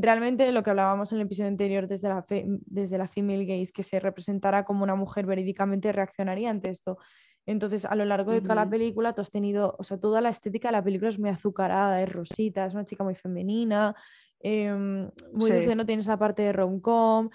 realmente 0.00 0.50
lo 0.52 0.62
que 0.62 0.70
hablábamos 0.70 1.12
en 1.12 1.18
el 1.18 1.26
episodio 1.26 1.48
anterior 1.48 1.86
desde 1.86 2.08
la, 2.08 2.22
fe- 2.22 2.46
desde 2.66 2.98
la 2.98 3.06
female 3.06 3.44
gaze, 3.44 3.72
que 3.72 3.82
se 3.82 4.00
representara 4.00 4.64
como 4.64 4.82
una 4.84 4.94
mujer 4.94 5.26
verídicamente 5.26 5.92
reaccionaría 5.92 6.50
ante 6.50 6.70
esto. 6.70 6.98
Entonces, 7.46 7.84
a 7.84 7.94
lo 7.96 8.04
largo 8.04 8.32
de 8.32 8.42
toda 8.42 8.54
la 8.54 8.68
película, 8.68 9.12
tú 9.14 9.22
has 9.22 9.30
tenido, 9.30 9.74
o 9.78 9.82
sea, 9.82 9.98
toda 9.98 10.20
la 10.20 10.28
estética 10.28 10.68
de 10.68 10.72
la 10.72 10.84
película 10.84 11.08
es 11.08 11.18
muy 11.18 11.30
azucarada, 11.30 12.02
es 12.02 12.08
rosita, 12.12 12.66
es 12.66 12.74
una 12.74 12.84
chica 12.84 13.02
muy 13.02 13.14
femenina, 13.14 13.94
em, 14.40 15.10
muy 15.32 15.48
Sí. 15.50 15.54
dulce, 15.56 15.74
no 15.74 15.86
tienes 15.86 16.06
la 16.06 16.18
parte 16.18 16.42
de 16.42 16.52
rom-com, 16.52 17.30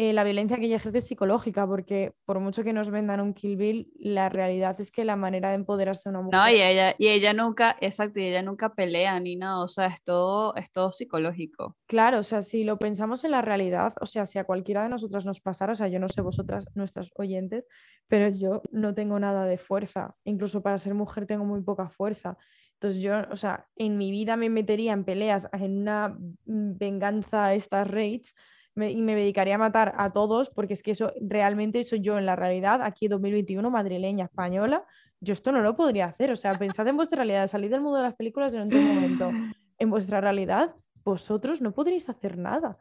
eh, 0.00 0.12
la 0.12 0.22
violencia 0.22 0.56
que 0.58 0.66
ella 0.66 0.76
ejerce 0.76 0.98
es 0.98 1.08
psicológica, 1.08 1.66
porque 1.66 2.14
por 2.24 2.38
mucho 2.38 2.62
que 2.62 2.72
nos 2.72 2.88
vendan 2.88 3.18
un 3.18 3.34
Kill 3.34 3.56
Bill, 3.56 3.92
la 3.96 4.28
realidad 4.28 4.80
es 4.80 4.92
que 4.92 5.04
la 5.04 5.16
manera 5.16 5.48
de 5.48 5.56
empoderarse 5.56 6.08
a 6.08 6.10
una 6.10 6.20
mujer... 6.20 6.38
No, 6.38 6.48
y 6.48 6.62
ella, 6.62 6.94
y 6.96 7.08
ella 7.08 7.32
nunca, 7.32 7.76
exacto, 7.80 8.20
y 8.20 8.26
ella 8.26 8.40
nunca 8.40 8.76
pelea 8.76 9.18
ni 9.18 9.34
nada, 9.34 9.60
o 9.60 9.66
sea, 9.66 9.86
es 9.86 10.00
todo, 10.04 10.54
es 10.54 10.70
todo 10.70 10.92
psicológico. 10.92 11.76
Claro, 11.88 12.20
o 12.20 12.22
sea, 12.22 12.42
si 12.42 12.62
lo 12.62 12.78
pensamos 12.78 13.24
en 13.24 13.32
la 13.32 13.42
realidad, 13.42 13.92
o 14.00 14.06
sea, 14.06 14.24
si 14.24 14.38
a 14.38 14.44
cualquiera 14.44 14.84
de 14.84 14.88
nosotras 14.88 15.26
nos 15.26 15.40
pasara, 15.40 15.72
o 15.72 15.74
sea, 15.74 15.88
yo 15.88 15.98
no 15.98 16.08
sé 16.08 16.20
vosotras, 16.20 16.66
nuestras 16.76 17.10
oyentes, 17.16 17.64
pero 18.06 18.28
yo 18.28 18.62
no 18.70 18.94
tengo 18.94 19.18
nada 19.18 19.46
de 19.46 19.58
fuerza, 19.58 20.14
incluso 20.22 20.62
para 20.62 20.78
ser 20.78 20.94
mujer 20.94 21.26
tengo 21.26 21.44
muy 21.44 21.60
poca 21.62 21.88
fuerza. 21.88 22.38
Entonces 22.74 23.02
yo, 23.02 23.14
o 23.32 23.36
sea, 23.36 23.66
en 23.74 23.98
mi 23.98 24.12
vida 24.12 24.36
me 24.36 24.48
metería 24.48 24.92
en 24.92 25.02
peleas, 25.02 25.48
en 25.52 25.80
una 25.80 26.10
mm, 26.10 26.78
venganza 26.78 27.46
a 27.46 27.54
estas 27.54 27.90
raids 27.90 28.36
me- 28.78 28.92
y 28.92 29.02
me 29.02 29.14
dedicaría 29.14 29.56
a 29.56 29.58
matar 29.58 29.94
a 29.98 30.12
todos, 30.12 30.50
porque 30.50 30.74
es 30.74 30.82
que 30.82 30.92
eso 30.92 31.12
realmente 31.20 31.82
soy 31.84 32.00
yo 32.00 32.16
en 32.18 32.24
la 32.26 32.36
realidad, 32.36 32.80
aquí 32.82 33.08
2021, 33.08 33.70
madrileña, 33.70 34.26
española, 34.26 34.84
yo 35.20 35.32
esto 35.32 35.50
no 35.52 35.60
lo 35.60 35.74
podría 35.74 36.06
hacer. 36.06 36.30
O 36.30 36.36
sea, 36.36 36.52
pensad 36.54 36.86
en 36.86 36.96
vuestra 36.96 37.16
realidad, 37.16 37.48
salid 37.48 37.70
del 37.70 37.80
mundo 37.80 37.98
de 37.98 38.04
las 38.04 38.14
películas 38.14 38.52
durante 38.52 38.78
un 38.78 38.94
momento. 38.94 39.30
En 39.78 39.90
vuestra 39.90 40.20
realidad, 40.20 40.74
vosotros 41.04 41.60
no 41.60 41.72
podréis 41.72 42.08
hacer 42.08 42.38
nada. 42.38 42.78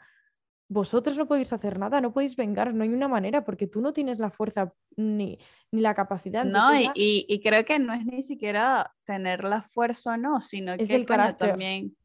Vosotros 0.69 1.17
no 1.17 1.27
podéis 1.27 1.53
hacer 1.53 1.79
nada, 1.79 2.01
no 2.01 2.11
podéis 2.11 2.35
vengar, 2.35 2.73
no 2.73 2.83
hay 2.83 2.89
una 2.89 3.07
manera, 3.07 3.45
porque 3.45 3.67
tú 3.67 3.79
no 3.81 3.93
tienes 3.93 4.19
la 4.19 4.29
fuerza 4.29 4.73
ni, 4.97 5.39
ni 5.71 5.79
la 5.81 5.95
capacidad. 5.95 6.43
No, 6.43 6.77
y, 6.77 6.89
y, 6.93 7.25
y 7.29 7.39
creo 7.39 7.63
que 7.63 7.79
no 7.79 7.93
es 7.93 8.05
ni 8.05 8.21
siquiera 8.21 8.93
tener 9.05 9.43
la 9.45 9.61
fuerza 9.61 10.13
o 10.13 10.17
no, 10.17 10.41
sino 10.41 10.73
Es 10.73 10.89
que 10.89 10.95
el 10.95 11.05
carácter. 11.05 11.49
también 11.51 11.95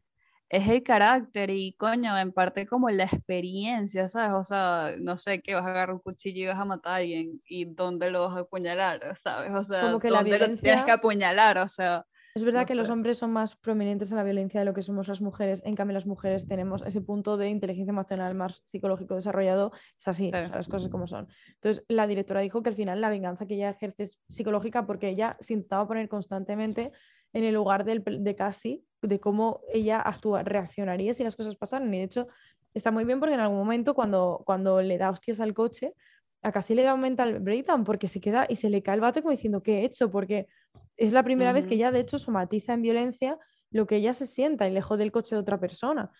es 0.52 0.68
el 0.68 0.82
carácter 0.84 1.50
y 1.50 1.72
coño, 1.72 2.16
en 2.18 2.30
parte 2.32 2.66
como 2.66 2.90
la 2.90 3.04
experiencia, 3.04 4.08
¿sabes? 4.08 4.32
O 4.38 4.44
sea, 4.44 4.92
no 5.00 5.18
sé, 5.18 5.40
que 5.42 5.54
vas 5.54 5.64
a 5.64 5.70
agarrar 5.70 5.94
un 5.94 6.00
cuchillo 6.00 6.42
y 6.44 6.46
vas 6.46 6.58
a 6.58 6.64
matar 6.66 6.92
a 6.92 6.96
alguien 6.96 7.40
y 7.46 7.64
dónde 7.64 8.10
lo 8.10 8.28
vas 8.28 8.36
a 8.36 8.40
apuñalar, 8.40 9.16
¿sabes? 9.16 9.50
O 9.52 9.64
sea, 9.64 9.80
Como 9.86 9.98
que 9.98 10.10
la 10.10 10.18
dónde 10.18 10.38
lo 10.38 10.44
tienes 10.46 10.60
que 10.60 10.66
violencia- 10.70 10.94
apuñalar, 10.94 11.58
o 11.58 11.68
sea, 11.68 12.04
Es 12.34 12.44
verdad 12.44 12.60
No 12.62 12.66
que 12.66 12.74
los 12.74 12.88
hombres 12.88 13.18
son 13.18 13.30
más 13.32 13.56
prominentes 13.56 14.10
en 14.10 14.16
la 14.16 14.24
violencia 14.24 14.60
de 14.60 14.64
lo 14.64 14.72
que 14.72 14.80
somos 14.82 15.06
las 15.08 15.20
mujeres. 15.20 15.62
En 15.66 15.74
cambio, 15.74 15.92
las 15.92 16.06
mujeres 16.06 16.46
tenemos 16.46 16.82
ese 16.82 17.02
punto 17.02 17.36
de 17.36 17.50
inteligencia 17.50 17.90
emocional 17.90 18.34
más 18.34 18.62
psicológico 18.64 19.14
desarrollado. 19.16 19.70
Es 19.98 20.08
así, 20.08 20.28
o 20.28 20.30
sea, 20.36 20.48
las 20.48 20.68
cosas 20.68 20.88
como 20.90 21.06
son. 21.06 21.28
Entonces, 21.54 21.84
la 21.88 22.06
directora 22.06 22.40
dijo 22.40 22.62
que 22.62 22.70
al 22.70 22.74
final 22.76 23.00
la 23.02 23.10
venganza 23.10 23.44
que 23.46 23.54
ella 23.54 23.68
ejerce 23.70 24.04
es 24.04 24.20
psicológica 24.28 24.86
porque 24.86 25.08
ella 25.10 25.36
se 25.40 25.52
intentaba 25.54 25.86
poner 25.86 26.08
constantemente 26.08 26.92
en 27.32 27.44
el 27.44 27.54
lugar 27.54 27.84
del, 27.84 28.02
de 28.04 28.34
Cassie, 28.34 28.82
de 29.00 29.20
cómo 29.20 29.60
ella 29.72 30.00
actúa, 30.00 30.42
reaccionaría 30.42 31.14
si 31.14 31.24
las 31.24 31.36
cosas 31.36 31.56
pasaran. 31.56 31.92
Y 31.92 31.98
de 31.98 32.04
hecho, 32.04 32.28
está 32.74 32.90
muy 32.90 33.04
bien 33.04 33.20
porque 33.20 33.34
en 33.34 33.40
algún 33.40 33.58
momento, 33.58 33.94
cuando, 33.94 34.42
cuando 34.44 34.82
le 34.82 34.98
da 34.98 35.10
hostias 35.10 35.40
al 35.40 35.54
coche, 35.54 35.94
a 36.42 36.52
Cassie 36.52 36.76
le 36.76 36.82
da 36.82 36.94
un 36.94 37.00
mental 37.00 37.38
breakdown 37.40 37.84
porque 37.84 38.08
se 38.08 38.20
queda 38.20 38.46
y 38.48 38.56
se 38.56 38.68
le 38.68 38.82
cae 38.82 38.96
el 38.96 39.00
bate 39.00 39.22
como 39.22 39.32
diciendo, 39.32 39.62
¿qué 39.62 39.80
he 39.80 39.84
hecho? 39.84 40.10
Porque 40.10 40.48
es 40.96 41.12
la 41.12 41.22
primera 41.22 41.52
vez 41.52 41.66
que 41.66 41.74
ella, 41.74 41.90
de 41.90 42.00
hecho, 42.00 42.18
somatiza 42.18 42.74
en 42.74 42.82
violencia 42.82 43.38
lo 43.70 43.86
que 43.86 43.96
ella 43.96 44.12
se 44.12 44.26
sienta 44.26 44.68
y 44.68 44.72
lejos 44.72 44.98
del 44.98 45.12
coche 45.12 45.34
de 45.34 45.40
otra 45.40 45.58
persona. 45.58 46.10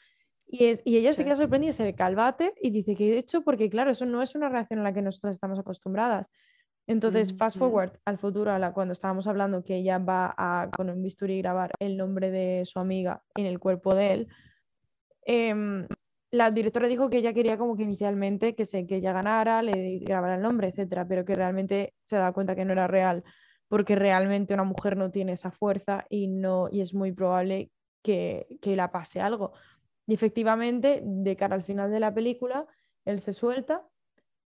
Y, 0.47 0.67
es, 0.67 0.83
y 0.85 0.97
ella 0.97 1.13
se 1.13 1.25
queda 1.25 1.37
sorprendida, 1.37 1.73
se 1.73 1.85
le 1.85 1.95
cae 1.95 2.11
el 2.11 2.17
bate 2.17 2.55
y 2.61 2.71
dice, 2.71 2.95
¿qué 2.95 3.15
he 3.15 3.19
hecho? 3.19 3.43
Porque, 3.43 3.69
claro, 3.69 3.91
eso 3.91 4.07
no 4.07 4.23
es 4.23 4.35
una 4.35 4.49
reacción 4.49 4.81
a 4.81 4.83
la 4.83 4.93
que 4.93 5.03
nosotras 5.03 5.35
estamos 5.35 5.59
acostumbradas. 5.59 6.29
Entonces, 6.87 7.37
fast 7.37 7.57
Ujú. 7.57 7.67
forward 7.67 7.93
al 8.05 8.19
futuro, 8.19 8.51
a 8.51 8.59
la, 8.59 8.73
cuando 8.73 8.93
estábamos 8.93 9.27
hablando 9.27 9.63
que 9.63 9.77
ella 9.77 9.99
va 9.99 10.35
a, 10.37 10.69
con 10.77 10.91
un 10.91 11.03
bisturí 11.03 11.39
grabar 11.39 11.73
el 11.79 11.97
nombre 11.97 12.31
de 12.31 12.65
su 12.65 12.79
amiga 12.81 13.23
en 13.37 13.47
el 13.47 13.59
cuerpo 13.59 13.95
de 13.95 14.13
él, 14.13 14.29
em, 15.25 15.87
la 16.33 16.51
directora 16.51 16.89
dijo 16.89 17.11
que 17.11 17.19
ella 17.19 17.35
quería 17.35 17.59
como 17.59 17.77
que 17.77 17.83
inicialmente 17.83 18.55
que, 18.55 18.65
se, 18.65 18.87
que 18.87 18.97
ella 18.97 19.13
ganara, 19.13 19.63
le 19.63 19.99
grabara 19.99 20.37
el 20.37 20.43
nombre, 20.43 20.69
etcétera, 20.69 21.07
pero 21.07 21.25
que 21.25 21.35
realmente 21.35 21.95
se 22.03 22.17
da 22.17 22.33
cuenta 22.33 22.57
que 22.57 22.65
no 22.65 22.73
era 22.73 22.87
real, 22.87 23.23
porque 23.69 23.95
realmente 23.95 24.55
una 24.55 24.65
mujer 24.65 24.97
no 24.97 25.11
tiene 25.11 25.33
esa 25.33 25.51
fuerza 25.51 26.07
y, 26.09 26.29
no, 26.29 26.69
y 26.71 26.81
es 26.81 26.95
muy 26.95 27.13
probable 27.13 27.71
que, 28.03 28.59
que 28.61 28.77
la 28.77 28.91
pase 28.91 29.21
algo. 29.21 29.53
Y 30.07 30.15
efectivamente, 30.15 31.03
de 31.05 31.37
cara 31.37 31.55
al 31.55 31.63
final 31.63 31.91
de 31.91 32.01
la 32.01 32.13
película, 32.13 32.67
él 33.05 33.21
se 33.21 33.33
suelta, 33.33 33.87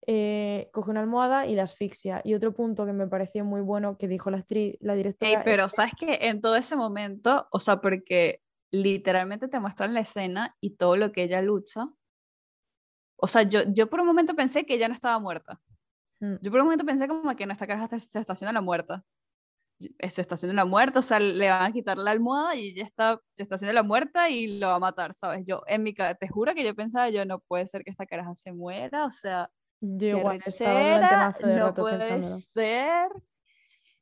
eh, 0.07 0.69
coge 0.71 0.91
una 0.91 1.01
almohada 1.01 1.47
y 1.47 1.55
la 1.55 1.63
asfixia. 1.63 2.21
Y 2.23 2.33
otro 2.33 2.53
punto 2.53 2.85
que 2.85 2.93
me 2.93 3.07
pareció 3.07 3.43
muy 3.43 3.61
bueno 3.61 3.97
que 3.97 4.07
dijo 4.07 4.29
la, 4.29 4.37
actriz, 4.37 4.75
la 4.79 4.95
directora. 4.95 5.31
Ey, 5.31 5.37
pero 5.43 5.69
sabes 5.69 5.93
que 5.97 6.19
en 6.21 6.41
todo 6.41 6.55
ese 6.55 6.75
momento, 6.75 7.47
o 7.51 7.59
sea, 7.59 7.81
porque 7.81 8.41
literalmente 8.71 9.47
te 9.47 9.59
muestran 9.59 9.93
la 9.93 10.01
escena 10.01 10.55
y 10.59 10.71
todo 10.71 10.97
lo 10.97 11.11
que 11.11 11.23
ella 11.23 11.41
lucha. 11.41 11.87
O 13.17 13.27
sea, 13.27 13.43
yo, 13.43 13.61
yo 13.67 13.89
por 13.89 14.01
un 14.01 14.07
momento 14.07 14.35
pensé 14.35 14.65
que 14.65 14.75
ella 14.75 14.87
no 14.87 14.93
estaba 14.93 15.17
muerta. 15.19 15.59
Mm. 16.19 16.35
Yo 16.41 16.51
por 16.51 16.59
un 16.59 16.67
momento 16.67 16.85
pensé 16.85 17.07
como 17.07 17.35
que 17.35 17.45
no, 17.45 17.53
esta 17.53 17.67
caraja 17.67 17.97
se 17.97 18.19
está 18.19 18.33
haciendo 18.33 18.53
la 18.53 18.61
muerta. 18.61 19.03
Eh, 19.79 20.09
Se 20.09 20.21
está 20.21 20.35
haciendo 20.35 20.55
la 20.55 20.65
muerta, 20.65 20.99
o 20.99 21.01
sea, 21.01 21.19
le 21.19 21.49
van 21.49 21.63
a 21.63 21.71
quitar 21.73 21.97
la 21.97 22.11
almohada 22.11 22.55
y 22.55 22.69
ella 22.69 22.83
está, 22.83 23.19
se 23.33 23.43
está 23.43 23.55
haciendo 23.55 23.73
la 23.73 23.83
muerta 23.83 24.29
y 24.29 24.59
lo 24.59 24.67
va 24.67 24.75
a 24.75 24.79
matar, 24.79 25.13
¿sabes? 25.13 25.43
Yo, 25.45 25.63
en 25.67 25.83
mi 25.83 25.93
te 25.93 26.27
juro 26.29 26.53
que 26.53 26.63
yo 26.63 26.75
pensaba, 26.75 27.09
yo 27.09 27.25
no 27.25 27.39
puede 27.39 27.67
ser 27.67 27.83
que 27.83 27.91
esta 27.91 28.05
caraja 28.05 28.33
se 28.35 28.53
muera, 28.53 29.05
o 29.05 29.11
sea, 29.11 29.49
Yo 29.97 30.17
igual 30.19 30.41
estaba 30.45 31.31
de 31.31 31.55
no 31.57 31.65
rato 31.67 31.81
puede 31.83 31.97
pensándolo. 31.99 32.35
ser. 32.37 33.07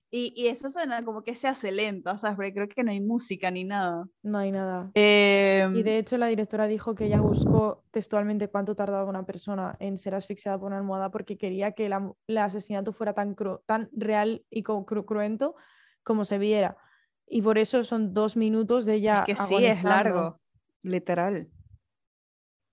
Y, 0.09 0.31
y 0.35 0.47
eso 0.47 0.69
suena 0.69 1.03
como 1.03 1.23
que 1.23 1.33
se 1.33 1.47
hace 1.47 1.71
lenta, 1.71 2.17
¿sabes? 2.19 2.35
Porque 2.35 2.53
creo 2.53 2.67
que 2.67 2.83
no 2.83 2.91
hay 2.91 3.01
música 3.01 3.49
ni 3.49 3.63
nada. 3.63 4.05
No 4.21 4.37
hay 4.37 4.51
nada. 4.51 4.91
Em, 4.93 5.75
Y 5.75 5.81
de 5.81 5.97
hecho 5.97 6.19
la 6.19 6.27
directora 6.27 6.67
dijo 6.67 6.93
que 6.93 7.05
ella 7.05 7.19
buscó 7.19 7.83
textualmente 7.89 8.47
cuánto 8.47 8.75
tardaba 8.75 9.09
una 9.09 9.25
persona 9.25 9.75
en 9.79 9.97
ser 9.97 10.13
asfixiada 10.13 10.59
por 10.59 10.67
una 10.67 10.77
almohada 10.77 11.09
porque 11.09 11.35
quería 11.35 11.71
que 11.71 11.89
la 11.89 12.13
el 12.27 12.37
asesinato 12.37 12.93
fuera 12.93 13.13
tan, 13.13 13.35
cru- 13.35 13.61
tan 13.65 13.89
real 13.91 14.45
y 14.51 14.61
co- 14.61 14.85
cru- 14.85 15.03
cruento 15.03 15.55
como 16.03 16.25
se 16.25 16.37
viera. 16.37 16.77
Y 17.25 17.41
por 17.41 17.57
eso 17.57 17.83
son 17.83 18.13
dos 18.13 18.37
minutos 18.37 18.85
de 18.85 18.95
ella 18.95 19.23
es 19.27 19.35
que 19.35 19.35
sí, 19.35 19.65
es 19.65 19.83
largo, 19.83 20.39
literal. 20.83 21.49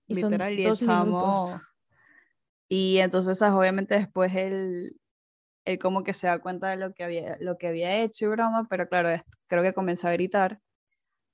Y 0.07 0.13
literal, 0.13 0.59
y 0.59 0.63
el 0.63 0.69
dos 0.69 0.81
minutos. 0.83 1.53
Y 2.73 2.99
entonces, 2.99 3.41
obviamente 3.41 3.95
después 3.95 4.33
él, 4.33 4.97
él 5.65 5.77
como 5.79 6.03
que 6.03 6.13
se 6.13 6.27
da 6.27 6.39
cuenta 6.39 6.69
de 6.69 6.77
lo 6.77 6.93
que 6.93 7.03
había, 7.03 7.35
lo 7.41 7.57
que 7.57 7.67
había 7.67 7.97
hecho 7.97 8.25
y 8.25 8.29
broma, 8.29 8.65
pero 8.69 8.87
claro, 8.87 9.09
creo 9.47 9.61
que 9.61 9.73
comenzó 9.73 10.07
a 10.07 10.13
gritar. 10.13 10.59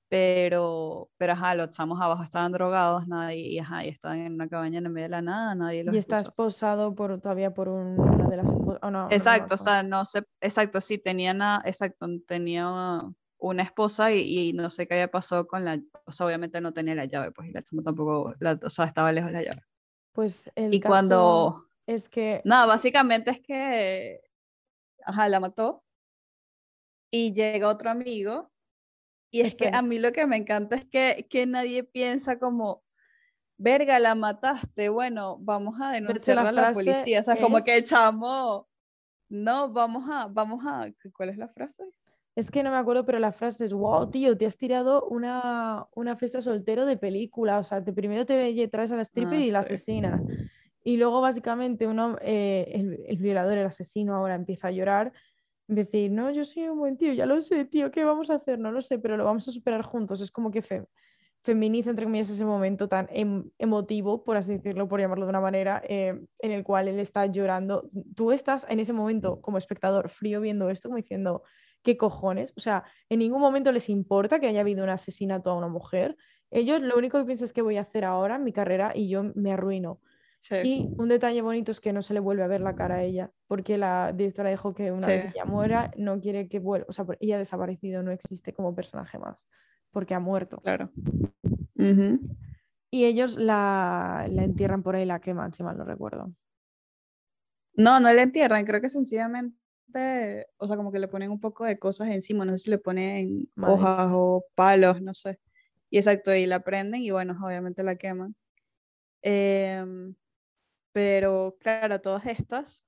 Pero, 0.09 1.11
pero 1.17 1.33
ajá, 1.33 1.53
los 1.53 1.69
chamos 1.69 2.01
abajo 2.01 2.23
estaban 2.23 2.53
drogados, 2.53 3.07
nadie, 3.07 3.41
y 3.49 3.59
ajá, 3.59 3.85
y 3.85 3.89
estaban 3.89 4.17
en 4.19 4.33
una 4.33 4.47
cabaña 4.47 4.79
en 4.79 4.87
el 4.87 4.91
medio 4.91 5.05
de 5.05 5.09
la 5.11 5.21
nada, 5.21 5.53
nadie 5.53 5.83
los 5.83 5.93
Y 5.93 5.99
está 5.99 6.15
escuchó. 6.15 6.29
esposado 6.29 6.95
por, 6.95 7.21
todavía 7.21 7.53
por 7.53 7.69
un- 7.69 7.99
una 7.99 8.29
de 8.29 8.37
las 8.37 8.45
esposas. 8.47 8.79
oh, 8.81 8.89
no, 8.89 9.03
no 9.03 9.09
me 9.09 9.13
Exacto, 9.15 9.53
o 9.53 9.57
sea, 9.57 9.83
no 9.83 10.05
sé, 10.05 10.23
exacto, 10.41 10.81
sí, 10.81 10.97
tenía 10.97 11.33
una, 11.33 11.61
exacto, 11.65 12.07
tenía 12.25 12.67
una 13.37 13.61
esposa 13.63 14.11
y, 14.11 14.21
y 14.49 14.53
no 14.53 14.71
sé 14.71 14.87
qué 14.87 14.95
había 14.95 15.11
pasado 15.11 15.45
con 15.45 15.65
la, 15.65 15.77
o 16.05 16.11
sea, 16.11 16.25
obviamente 16.25 16.61
no 16.61 16.73
tenía 16.73 16.95
la 16.95 17.05
llave, 17.05 17.31
pues, 17.31 17.49
y 17.49 17.51
la 17.51 17.61
chama 17.61 17.83
tampoco, 17.83 18.33
la- 18.39 18.57
o 18.63 18.69
sea, 18.71 18.85
estaba 18.85 19.11
lejos 19.11 19.31
la 19.31 19.43
llave. 19.43 19.61
Pues 20.17 20.49
el 20.55 20.73
Y 20.73 20.79
caso 20.79 20.89
cuando, 20.89 21.69
es 21.85 22.09
que 22.09 22.41
nada, 22.43 22.65
básicamente 22.65 23.29
es 23.29 23.39
que, 23.39 24.19
ajá, 25.05 25.29
la 25.29 25.39
mató 25.39 25.83
y 27.11 27.33
llega 27.33 27.67
otro 27.69 27.91
amigo 27.91 28.49
y 29.31 29.41
es 29.41 29.55
que 29.55 29.69
a 29.71 29.83
mí 29.83 29.99
lo 29.99 30.11
que 30.11 30.25
me 30.25 30.37
encanta 30.37 30.75
es 30.75 30.85
que, 30.85 31.27
que 31.29 31.45
nadie 31.45 31.83
piensa 31.83 32.39
como, 32.39 32.83
verga, 33.57 33.99
la 33.99 34.15
mataste, 34.15 34.89
bueno, 34.89 35.37
vamos 35.39 35.81
a 35.81 35.85
la 35.87 35.91
denunciarla 35.91 36.49
a 36.49 36.51
la 36.53 36.71
policía, 36.73 37.19
o 37.19 37.23
sea, 37.23 37.39
como 37.39 37.57
es- 37.57 37.63
que 37.65 37.77
el 37.77 37.83
chamo, 37.83 38.67
no, 39.29 39.71
vamos 39.71 40.05
a, 40.11 40.27
vamos 40.27 40.63
a, 40.65 40.87
¿cuál 41.15 41.29
es 41.29 41.37
la 41.37 41.49
frase? 41.49 41.83
Es 42.37 42.51
que 42.51 42.61
no 42.61 42.69
me 42.69 42.77
acuerdo, 42.77 43.03
pero 43.03 43.17
la 43.17 43.31
frase 43.31 43.65
es, 43.65 43.73
wow, 43.73 44.11
tío, 44.11 44.37
te 44.37 44.45
has 44.45 44.57
tirado 44.57 45.07
una, 45.07 45.87
una 45.95 46.15
fiesta 46.15 46.39
soltero 46.39 46.85
de 46.85 46.95
película. 46.95 47.57
O 47.57 47.63
sea, 47.63 47.83
te, 47.83 47.91
primero 47.93 48.27
te 48.27 48.67
traes 48.67 48.91
a 48.91 48.95
la 48.95 49.01
stripper 49.01 49.39
Ah, 49.39 49.43
y 49.43 49.49
la 49.49 49.63
sí. 49.63 49.73
asesinas. 49.73 50.21
Y 50.83 50.97
luego, 50.97 51.19
básicamente, 51.19 51.87
uno, 51.87 52.15
eh, 52.21 52.69
el, 52.75 53.03
el 53.07 53.17
violador, 53.17 53.57
el 53.57 53.65
asesino, 53.65 54.13
ahora 54.15 54.35
empieza 54.35 54.67
a 54.67 54.71
llorar. 54.71 55.13
Decir, 55.65 56.11
no, 56.11 56.29
yo 56.29 56.43
soy 56.43 56.67
un 56.69 56.77
buen 56.77 56.95
tío, 56.95 57.11
ya 57.11 57.25
lo 57.25 57.41
sé, 57.41 57.65
tío, 57.65 57.89
¿qué 57.89 58.03
vamos 58.03 58.29
a 58.29 58.35
hacer? 58.35 58.59
No 58.59 58.71
lo 58.71 58.81
sé, 58.81 58.99
pero 58.99 59.17
lo 59.17 59.25
vamos 59.25 59.47
a 59.47 59.51
superar 59.51 59.81
juntos. 59.81 60.21
Es 60.21 60.29
como 60.31 60.51
que 60.51 60.61
fe- 60.61 60.85
feminiza, 61.41 61.89
entre 61.89 62.05
comillas, 62.05 62.29
ese 62.29 62.45
momento 62.45 62.87
tan 62.87 63.07
em- 63.09 63.49
emotivo, 63.57 64.23
por 64.23 64.37
así 64.37 64.53
decirlo, 64.53 64.87
por 64.87 64.99
llamarlo 65.01 65.25
de 65.25 65.31
una 65.31 65.41
manera, 65.41 65.81
eh, 65.89 66.21
en 66.37 66.51
el 66.51 66.63
cual 66.63 66.87
él 66.87 66.99
está 66.99 67.25
llorando. 67.25 67.89
Tú 68.15 68.31
estás 68.31 68.67
en 68.69 68.79
ese 68.79 68.93
momento 68.93 69.41
como 69.41 69.57
espectador 69.57 70.07
frío 70.09 70.39
viendo 70.39 70.69
esto, 70.69 70.87
como 70.89 70.97
diciendo, 70.97 71.41
¿qué 71.87 71.95
cojones? 71.95 72.53
O 72.57 72.59
sea, 72.59 72.83
en 73.07 73.19
ningún 73.19 73.39
momento 73.39 73.71
les 73.71 73.87
importa 73.87 74.41
que 74.41 74.47
haya 74.47 74.59
habido 74.59 74.83
un 74.83 74.89
asesinato 74.89 75.49
a 75.49 75.55
una 75.55 75.69
mujer. 75.69 76.17
Ellos 76.51 76.81
lo 76.81 76.97
único 76.97 77.17
que 77.17 77.23
piensan 77.23 77.45
es 77.45 77.53
que 77.53 77.61
voy 77.61 77.77
a 77.77 77.81
hacer 77.81 78.03
ahora 78.03 78.35
en 78.35 78.43
mi 78.43 78.51
carrera 78.51 78.91
y 78.93 79.07
yo 79.07 79.23
me 79.35 79.53
arruino. 79.53 80.01
Sí. 80.39 80.55
Y 80.65 80.89
un 80.97 81.07
detalle 81.07 81.41
bonito 81.41 81.71
es 81.71 81.79
que 81.79 81.93
no 81.93 82.01
se 82.01 82.13
le 82.13 82.19
vuelve 82.19 82.43
a 82.43 82.47
ver 82.47 82.59
la 82.59 82.75
cara 82.75 82.95
a 82.95 83.03
ella, 83.03 83.31
porque 83.47 83.77
la 83.77 84.11
directora 84.11 84.49
dijo 84.49 84.73
que 84.73 84.91
una 84.91 85.07
vez 85.07 85.23
Sí. 85.23 85.31
ella 85.33 85.45
muera, 85.45 85.91
no 85.95 86.19
quiere 86.19 86.49
que 86.49 86.59
vuelva, 86.59 86.87
o 86.89 86.91
sea, 86.91 87.05
ella 87.21 87.35
ha 87.37 87.39
desaparecido, 87.39 88.03
no 88.03 88.11
existe 88.11 88.51
como 88.51 88.75
personaje 88.75 89.17
más, 89.17 89.47
porque 89.91 90.13
ha 90.13 90.19
muerto. 90.19 90.57
Claro. 90.57 90.91
Y 92.91 93.05
ellos 93.05 93.37
la, 93.37 94.27
la 94.29 94.43
entierran 94.43 94.83
por 94.83 94.97
ahí, 94.97 95.05
la 95.05 95.21
queman, 95.21 95.53
si 95.53 95.63
mal 95.63 95.77
no 95.77 95.85
recuerdo. 95.85 96.33
No, 97.75 98.01
no 98.01 98.11
le 98.11 98.23
entierran, 98.23 98.65
creo 98.65 98.81
que 98.81 98.89
sencillamente, 98.89 99.57
o 100.57 100.67
sea, 100.67 100.77
como 100.77 100.91
que 100.91 100.99
le 100.99 101.07
ponen 101.07 101.31
un 101.31 101.39
poco 101.39 101.65
de 101.65 101.79
cosas 101.79 102.09
encima, 102.09 102.45
no 102.45 102.51
sé 102.53 102.59
si 102.59 102.69
le 102.71 102.77
ponen 102.79 103.49
Madre. 103.55 103.73
hojas 103.73 104.09
o 104.13 104.45
palos, 104.55 105.01
no 105.01 105.13
sé. 105.13 105.39
Y 105.89 105.97
exacto, 105.97 106.33
y 106.35 106.45
la 106.45 106.61
prenden 106.61 107.01
y 107.03 107.11
bueno, 107.11 107.37
obviamente 107.43 107.83
la 107.83 107.95
queman. 107.95 108.35
Em, 109.23 110.15
pero 110.93 111.57
claro, 111.61 112.01
todas 112.01 112.25
estas, 112.27 112.87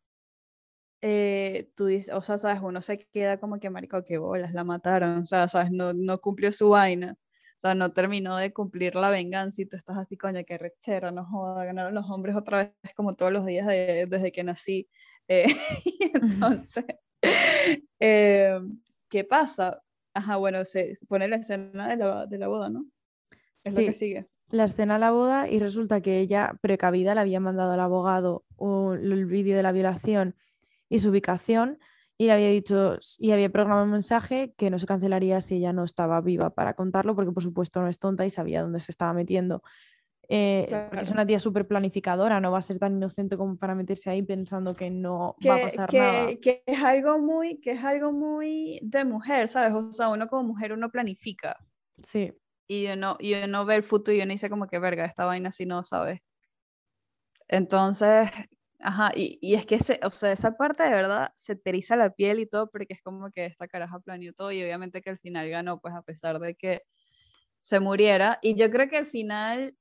eh, 1.01 1.72
tú 1.76 1.86
dices, 1.86 2.14
o 2.14 2.22
sea, 2.24 2.38
sabes, 2.38 2.60
uno 2.62 2.82
se 2.82 2.97
queda 3.14 3.39
como 3.39 3.60
que, 3.60 3.70
marico, 3.70 4.03
qué 4.03 4.18
bolas, 4.18 4.53
la 4.53 4.64
mataron, 4.64 5.22
o 5.22 5.26
sea, 5.26 5.47
sabes, 5.47 5.72
no, 5.72 5.93
no 5.93 6.18
cumplió 6.20 6.51
su 6.51 6.70
vaina. 6.70 7.18
O 7.57 7.62
sea, 7.62 7.76
no 7.76 7.91
terminó 7.91 8.38
de 8.38 8.53
cumplir 8.53 8.95
la 8.95 9.10
venganza 9.10 9.62
y 9.62 9.66
tú 9.66 9.76
estás 9.78 9.97
así, 9.97 10.18
coño, 10.18 10.41
qué 10.47 10.57
rechera, 10.57 11.12
no 11.12 11.26
joda, 11.26 11.66
ganaron 11.66 11.93
los 11.93 12.10
hombres 12.10 12.36
otra 12.38 12.74
vez 12.84 12.93
como 12.95 13.16
todos 13.16 13.34
los 13.34 13.45
días 13.45 13.68
de- 13.68 14.05
desde 14.10 14.32
que 14.32 14.43
nací. 14.45 14.89
Eh, 15.30 15.46
y 15.86 16.12
entonces, 16.14 16.86
eh, 18.00 18.60
¿qué 19.10 19.24
pasa? 19.24 19.82
Ajá, 20.14 20.38
bueno, 20.38 20.66
se, 20.66 20.94
pone 21.08 21.28
la 21.28 21.38
escena 21.38 21.88
de 21.88 21.96
la, 21.98 22.26
de 22.26 22.38
la 22.38 22.48
boda, 22.48 22.70
¿no? 22.70 22.86
Es 23.64 23.74
lo 23.76 23.82
que 23.82 23.94
Sí. 23.94 24.00
sigue. 24.00 24.28
La 24.52 24.64
escena 24.64 24.96
de 24.96 25.00
la 25.02 25.12
boda 25.12 25.48
y 25.48 25.60
resulta 25.60 26.02
que 26.02 26.20
ella, 26.20 26.58
precavida, 26.62 27.14
le 27.14 27.22
había 27.22 27.40
mandado 27.40 27.72
al 27.72 27.80
abogado 27.80 28.44
un- 28.58 28.98
el 28.98 29.26
vídeo 29.28 29.56
de 29.56 29.62
la 29.62 29.72
violación 29.72 30.36
y 30.90 30.98
su 31.00 31.10
ubicación 31.10 31.78
y 32.18 32.26
le 32.26 32.32
había 32.34 32.50
dicho 32.50 32.98
y 33.20 33.32
había 33.32 33.50
programado 33.52 33.86
un 33.86 33.92
mensaje 33.92 34.56
que 34.58 34.72
no 34.72 34.80
se 34.80 34.88
cancelaría 34.88 35.40
si 35.40 35.58
ella 35.58 35.72
no 35.72 35.84
estaba 35.84 36.20
viva 36.22 36.50
para 36.50 36.74
contarlo 36.74 37.14
porque 37.16 37.32
por 37.32 37.44
supuesto 37.44 37.80
no 37.80 37.88
es 37.88 38.00
tonta 38.00 38.26
y 38.26 38.32
sabía 38.32 38.64
dónde 38.64 38.80
se 38.80 38.92
estaba 38.92 39.14
metiendo. 39.14 39.62
Eh, 40.30 40.86
porque 40.90 41.04
es 41.06 41.12
Claro. 41.12 41.12
una 41.12 41.26
tía 41.26 41.40
súper 41.40 41.68
planificadora, 41.68 42.40
no 42.40 42.52
va 42.52 42.60
a 42.60 42.62
ser 42.62 42.80
tan 42.80 42.96
inocente 42.98 43.38
como 43.38 43.58
para 43.58 43.76
meterse 43.76 44.10
ahí 44.12 44.22
pensando 44.24 44.76
que 44.76 44.92
no 44.92 45.38
va 45.48 45.56
a 45.56 45.62
que, 45.62 45.62
pasar 45.62 45.90
que- 45.90 45.96
nada. 45.96 46.40
que 46.42 46.64
es 46.66 46.82
algo 46.84 47.20
muy, 47.20 47.60
que 47.62 47.72
es 47.72 47.84
algo 47.84 48.12
muy 48.12 48.80
de 48.84 49.06
mujer, 49.06 49.48
¿sabes? 49.48 49.74
O 49.74 49.92
sea, 49.94 50.10
uno 50.10 50.28
como 50.28 50.44
mujer 50.44 50.74
uno 50.74 50.90
planifica 50.92 51.56
Sí, 52.04 52.34
y 52.68 52.88
uno, 52.88 53.18
y 53.20 53.34
uno 53.34 53.66
ve 53.66 53.76
el 53.76 53.84
futuro 53.84 54.16
y 54.16 54.22
uno 54.22 54.32
dice 54.32 54.50
como 54.50 54.68
que 54.68 54.80
verga, 54.80 55.06
esta 55.06 55.26
vaina 55.26 55.52
si 55.52 55.66
no, 55.66 55.84
¿sabes? 55.84 56.20
Entonces, 57.48 58.30
ajá, 58.80 59.12
y, 59.16 59.40
y 59.42 59.56
es 59.56 59.66
que 59.66 59.76
ese, 59.76 60.00
o 60.04 60.12
sea, 60.12 60.32
esa 60.32 60.52
parte 60.58 60.84
de 60.84 60.90
verdad 60.92 61.32
se 61.36 61.56
te 61.56 61.70
eriza 61.72 61.96
la 61.96 62.12
piel 62.12 62.40
y 62.40 62.46
todo 62.48 62.70
porque 62.70 62.94
es 62.94 63.02
como 63.02 63.32
que 63.32 63.46
esta 63.46 63.68
caraja 63.68 64.00
planeó 64.00 64.34
todo 64.34 64.52
y 64.52 64.62
obviamente 64.64 65.02
que 65.02 65.10
al 65.10 65.20
final 65.20 65.50
ganó, 65.50 65.80
pues 65.82 65.94
a 65.96 66.04
pesar 66.04 66.40
de 66.40 66.56
que 66.56 66.84
se 67.62 67.82
muriera. 67.82 68.40
Y 68.44 68.56
yo 68.58 68.72
creo 68.72 68.90
que 68.90 68.98
al 68.98 69.08
final, 69.08 69.78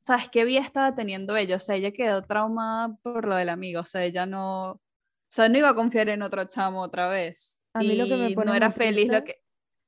¿sabes 0.00 0.28
qué 0.30 0.44
vida 0.44 0.60
estaba 0.60 0.94
teniendo 0.94 1.36
ella? 1.36 1.56
O 1.56 1.60
sea, 1.60 1.76
ella 1.76 1.92
quedó 1.92 2.22
traumada 2.22 2.96
por 3.02 3.26
lo 3.26 3.36
del 3.36 3.48
amigo, 3.48 3.80
o 3.80 3.84
sea, 3.84 4.04
ella 4.04 4.26
no, 4.26 4.70
o 4.72 4.80
sea, 5.30 5.48
no 5.48 5.58
iba 5.58 5.68
a 5.70 5.74
confiar 5.74 6.08
en 6.08 6.22
otro 6.22 6.44
chamo 6.46 6.80
otra 6.82 7.08
vez. 7.08 7.62
A 7.74 7.80
mí 7.80 7.96
lo 7.96 8.06
que 8.06 8.16
me 8.16 8.30
y 8.30 8.34
pone 8.34 8.46
no 8.50 8.54
era 8.54 8.70
feliz 8.70 9.08
lo 9.12 9.24
que, 9.24 9.36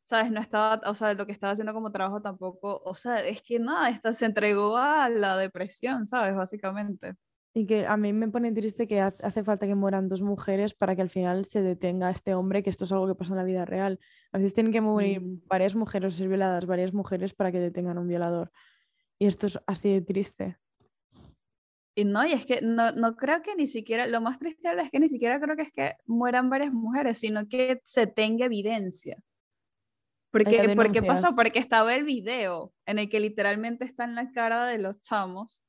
¿sabes? 0.02 0.30
No 0.30 0.40
estaba, 0.40 0.80
o 0.86 0.94
sea, 0.94 1.14
lo 1.14 1.26
que 1.26 1.32
estaba 1.32 1.52
haciendo 1.52 1.72
como 1.72 1.90
trabajo 1.92 2.20
tampoco, 2.20 2.82
o 2.84 2.94
sea, 2.94 3.24
es 3.26 3.42
que 3.42 3.58
nada, 3.58 3.90
esta 3.90 4.12
se 4.12 4.26
entregó 4.26 4.76
a 4.76 5.08
la 5.08 5.36
depresión, 5.36 6.06
¿sabes? 6.06 6.36
Básicamente. 6.36 7.14
Y 7.52 7.66
que 7.66 7.84
a 7.84 7.96
mí 7.96 8.12
me 8.12 8.28
pone 8.28 8.52
triste 8.52 8.86
que 8.86 9.00
hace 9.00 9.42
falta 9.42 9.66
que 9.66 9.74
mueran 9.74 10.08
dos 10.08 10.22
mujeres 10.22 10.72
para 10.72 10.94
que 10.94 11.02
al 11.02 11.10
final 11.10 11.44
se 11.44 11.62
detenga 11.62 12.08
este 12.10 12.34
hombre, 12.34 12.62
que 12.62 12.70
esto 12.70 12.84
es 12.84 12.92
algo 12.92 13.08
que 13.08 13.16
pasa 13.16 13.32
en 13.32 13.38
la 13.38 13.44
vida 13.44 13.64
real. 13.64 13.98
A 14.30 14.38
veces 14.38 14.54
tienen 14.54 14.72
que 14.72 14.80
morir 14.80 15.20
Mm. 15.20 15.40
varias 15.48 15.74
mujeres 15.74 16.14
o 16.14 16.16
ser 16.16 16.28
violadas 16.28 16.66
varias 16.66 16.92
mujeres 16.94 17.34
para 17.34 17.50
que 17.50 17.58
detengan 17.58 17.98
a 17.98 18.00
un 18.02 18.06
violador. 18.06 18.52
Y 19.20 19.26
esto 19.26 19.46
es 19.46 19.58
así 19.66 19.92
de 19.92 20.00
triste. 20.00 20.58
Y 21.94 22.04
no, 22.04 22.26
y 22.26 22.32
es 22.32 22.46
que 22.46 22.60
no, 22.62 22.92
no 22.92 23.16
creo 23.16 23.42
que 23.42 23.54
ni 23.54 23.66
siquiera, 23.66 24.06
lo 24.06 24.20
más 24.20 24.38
triste 24.38 24.68
es 24.80 24.90
que 24.90 25.00
ni 25.00 25.08
siquiera 25.08 25.38
creo 25.40 25.56
que 25.56 25.62
es 25.62 25.72
que 25.72 25.96
mueran 26.06 26.48
varias 26.48 26.72
mujeres, 26.72 27.18
sino 27.18 27.46
que 27.46 27.82
se 27.84 28.06
tenga 28.06 28.46
evidencia. 28.46 29.22
Porque, 30.32 30.60
Haya 30.60 30.74
porque 30.74 31.02
pasó, 31.02 31.34
porque 31.34 31.58
estaba 31.58 31.94
el 31.94 32.04
video 32.04 32.72
en 32.86 33.00
el 33.00 33.10
que 33.10 33.20
literalmente 33.20 33.84
está 33.84 34.04
en 34.04 34.14
la 34.14 34.30
cara 34.32 34.66
de 34.66 34.78
los 34.78 35.00
chamos 35.00 35.64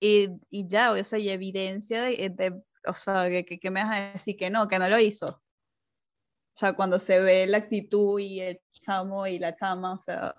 y, 0.00 0.28
y 0.50 0.66
ya, 0.66 0.90
o 0.90 1.04
sea, 1.04 1.18
y 1.18 1.28
evidencia 1.28 2.02
de, 2.02 2.30
de- 2.30 2.62
o 2.86 2.94
sea, 2.94 3.28
que, 3.28 3.44
que, 3.44 3.60
que 3.60 3.70
me 3.70 3.84
vas 3.84 3.92
a 3.96 4.12
decir 4.12 4.36
que 4.36 4.48
no, 4.48 4.66
que 4.66 4.78
no 4.78 4.88
lo 4.88 4.98
hizo. 4.98 5.26
O 5.26 6.58
sea, 6.58 6.72
cuando 6.72 6.98
se 6.98 7.20
ve 7.20 7.46
la 7.46 7.58
actitud 7.58 8.18
y 8.18 8.40
el 8.40 8.60
chamo 8.72 9.26
y 9.26 9.38
la 9.38 9.54
chama, 9.54 9.92
o 9.92 9.98
sea, 9.98 10.34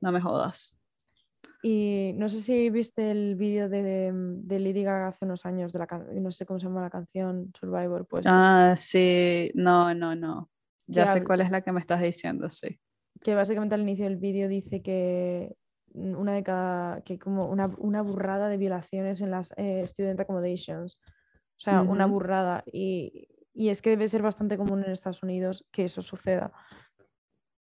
no 0.00 0.10
me 0.10 0.20
jodas. 0.20 0.79
Y 1.62 2.12
no 2.16 2.28
sé 2.28 2.40
si 2.40 2.70
viste 2.70 3.10
el 3.10 3.36
vídeo 3.36 3.68
de, 3.68 4.12
de 4.12 4.58
Lady 4.58 4.82
Gaga 4.82 5.08
hace 5.08 5.24
unos 5.26 5.44
años, 5.44 5.72
de 5.72 5.78
la 5.80 5.86
no 6.14 6.32
sé 6.32 6.46
cómo 6.46 6.58
se 6.58 6.66
llama 6.66 6.80
la 6.80 6.90
canción, 6.90 7.52
Survivor, 7.58 8.06
pues 8.06 8.26
Ah, 8.26 8.74
sí, 8.76 9.50
no, 9.54 9.94
no, 9.94 10.14
no. 10.14 10.50
Ya 10.86 11.06
sé 11.06 11.22
cuál 11.22 11.42
es 11.42 11.50
la 11.50 11.60
que 11.60 11.70
me 11.72 11.80
estás 11.80 12.00
diciendo, 12.00 12.48
sí. 12.50 12.80
que 13.20 13.34
básicamente 13.34 13.74
al 13.74 13.82
inicio 13.82 14.06
del 14.06 14.16
vídeo 14.16 14.48
dice 14.48 14.82
que 14.82 15.54
mm, 15.92 16.16
una 16.16 16.32
de 16.34 16.42
cada, 16.42 17.02
que 17.02 17.18
como 17.18 17.46
una, 17.46 17.66
una 17.78 18.02
burrada 18.02 18.48
de 18.48 18.56
violaciones 18.56 19.20
en 19.20 19.30
las 19.30 19.52
eh, 19.56 19.82
student 19.86 20.18
accommodations. 20.18 20.98
O 21.60 21.62
sea, 21.62 21.82
una 21.82 22.06
burrada. 22.06 22.64
Y, 22.72 23.28
y 23.52 23.68
es 23.68 23.82
que 23.82 23.90
debe 23.90 24.08
ser 24.08 24.22
bastante 24.22 24.56
común 24.56 24.82
en 24.82 24.92
Estados 24.92 25.22
Unidos 25.22 25.66
que 25.70 25.84
eso 25.84 26.00
suceda. 26.00 26.52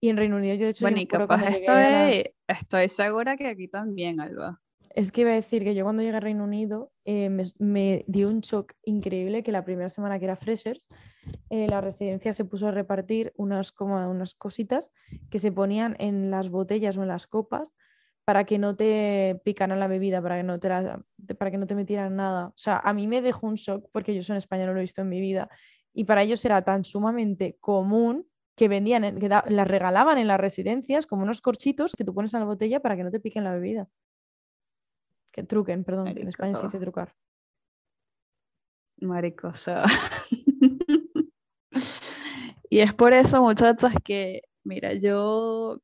Y 0.00 0.08
en 0.10 0.16
Reino 0.16 0.36
Unido, 0.36 0.54
yo 0.54 0.64
de 0.64 0.70
hecho, 0.70 0.84
Bueno, 0.84 0.98
y 0.98 1.06
capaz 1.06 1.40
a 1.40 1.44
la- 1.44 1.50
estoy, 1.50 2.32
estoy 2.48 2.88
segura 2.88 3.36
que 3.36 3.46
aquí 3.48 3.68
también, 3.68 4.20
Alba. 4.20 4.60
Es 4.94 5.12
que 5.12 5.22
iba 5.22 5.30
a 5.30 5.34
decir 5.34 5.62
que 5.62 5.74
yo 5.74 5.84
cuando 5.84 6.02
llegué 6.02 6.16
a 6.16 6.20
Reino 6.20 6.44
Unido 6.44 6.90
eh, 7.04 7.28
me, 7.28 7.44
me 7.58 8.04
dio 8.08 8.28
un 8.28 8.40
shock 8.40 8.72
increíble 8.84 9.42
que 9.42 9.52
la 9.52 9.64
primera 9.64 9.88
semana 9.90 10.18
que 10.18 10.24
era 10.24 10.36
Freshers, 10.36 10.88
eh, 11.50 11.66
la 11.68 11.80
residencia 11.82 12.32
se 12.32 12.44
puso 12.46 12.68
a 12.68 12.70
repartir 12.70 13.32
unas, 13.36 13.72
como 13.72 13.96
unas 14.10 14.34
cositas 14.34 14.92
que 15.30 15.38
se 15.38 15.52
ponían 15.52 15.96
en 15.98 16.30
las 16.30 16.48
botellas 16.48 16.96
o 16.96 17.02
en 17.02 17.08
las 17.08 17.26
copas 17.26 17.74
para 18.24 18.44
que 18.44 18.58
no 18.58 18.74
te 18.74 19.40
picaran 19.44 19.78
la 19.80 19.86
bebida, 19.86 20.22
para 20.22 20.36
que 20.38 20.42
no 20.44 20.58
te, 20.58 20.68
la- 20.68 21.04
para 21.38 21.50
que 21.50 21.58
no 21.58 21.66
te 21.66 21.74
metieran 21.74 22.16
nada. 22.16 22.48
O 22.48 22.54
sea, 22.56 22.78
a 22.78 22.92
mí 22.94 23.06
me 23.06 23.20
dejó 23.22 23.46
un 23.46 23.54
shock 23.56 23.88
porque 23.92 24.14
yo 24.14 24.20
eso 24.20 24.32
en 24.32 24.38
España 24.38 24.66
no 24.66 24.72
lo 24.72 24.78
he 24.78 24.82
visto 24.82 25.02
en 25.02 25.08
mi 25.10 25.20
vida 25.20 25.50
y 25.92 26.04
para 26.04 26.22
ellos 26.22 26.42
era 26.44 26.62
tan 26.62 26.84
sumamente 26.84 27.56
común 27.60 28.26
que 28.56 28.68
vendían, 28.68 29.04
en- 29.04 29.18
que 29.20 29.28
da- 29.28 29.44
las 29.48 29.68
regalaban 29.68 30.18
en 30.18 30.26
las 30.26 30.40
residencias 30.40 31.06
como 31.06 31.22
unos 31.22 31.40
corchitos 31.40 31.92
que 31.92 32.04
tú 32.04 32.14
pones 32.14 32.32
en 32.34 32.40
la 32.40 32.46
botella 32.46 32.80
para 32.80 32.96
que 32.96 33.04
no 33.04 33.10
te 33.10 33.20
piquen 33.20 33.44
la 33.44 33.52
bebida. 33.52 33.88
Que 35.30 35.42
truquen, 35.42 35.84
perdón, 35.84 36.08
en 36.08 36.26
España 36.28 36.54
se 36.54 36.62
dice 36.64 36.78
trucar. 36.80 37.14
Marico, 39.02 39.48
o 39.48 39.54
sea. 39.54 39.84
y 42.70 42.80
es 42.80 42.94
por 42.94 43.12
eso, 43.12 43.42
muchachas, 43.42 43.92
que, 44.02 44.42
mira, 44.64 44.94
yo, 44.94 45.82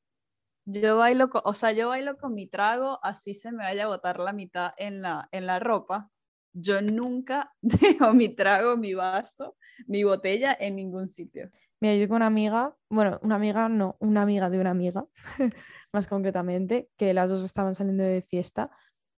yo 0.65 0.97
bailo, 0.97 1.29
co- 1.29 1.43
o 1.45 1.53
sea, 1.55 1.73
yo 1.73 1.89
bailo 1.91 2.17
con 2.17 2.35
mi 2.35 2.47
trago, 2.47 2.99
así 3.03 3.35
se 3.35 3.53
me 3.53 3.59
vaya 3.65 3.85
a 3.85 3.89
botar 3.89 4.19
la 4.19 4.33
mitad 4.33 4.73
en 4.79 5.03
la, 5.03 5.29
en 5.33 5.47
la 5.47 5.59
ropa. 5.59 6.11
Yo 6.55 6.81
nunca 6.83 7.53
dejo 7.61 8.15
mi 8.15 8.31
trago, 8.31 8.77
mi 8.79 8.95
vaso, 8.95 9.57
mi 9.87 10.05
botella 10.05 10.57
en 10.59 10.77
ningún 10.77 11.09
sitio. 11.09 11.51
Mira, 11.83 11.97
yo 11.97 12.07
con 12.07 12.15
una 12.19 12.27
amiga, 12.27 12.77
bueno, 12.91 13.19
una 13.25 13.35
amiga 13.35 13.69
no, 13.69 13.97
una 13.99 14.23
amiga 14.23 14.49
de 14.49 14.61
una 14.61 14.71
amiga, 14.71 15.05
más 15.93 16.07
concretamente, 16.07 16.89
que 16.97 17.13
las 17.13 17.29
dos 17.29 17.43
estaban 17.45 17.75
saliendo 17.75 18.05
de 18.05 18.23
fiesta 18.23 18.71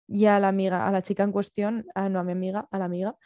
y 0.07 0.27
a 0.27 0.39
la 0.39 0.47
amiga, 0.47 0.87
a 0.87 0.91
la 0.93 1.01
chica 1.01 1.23
en 1.23 1.33
cuestión, 1.33 1.85
ah, 1.93 2.07
no 2.07 2.19
a 2.19 2.23
mi 2.23 2.31
amiga, 2.31 2.69
a 2.71 2.77
la 2.79 2.85
amiga, 2.85 3.17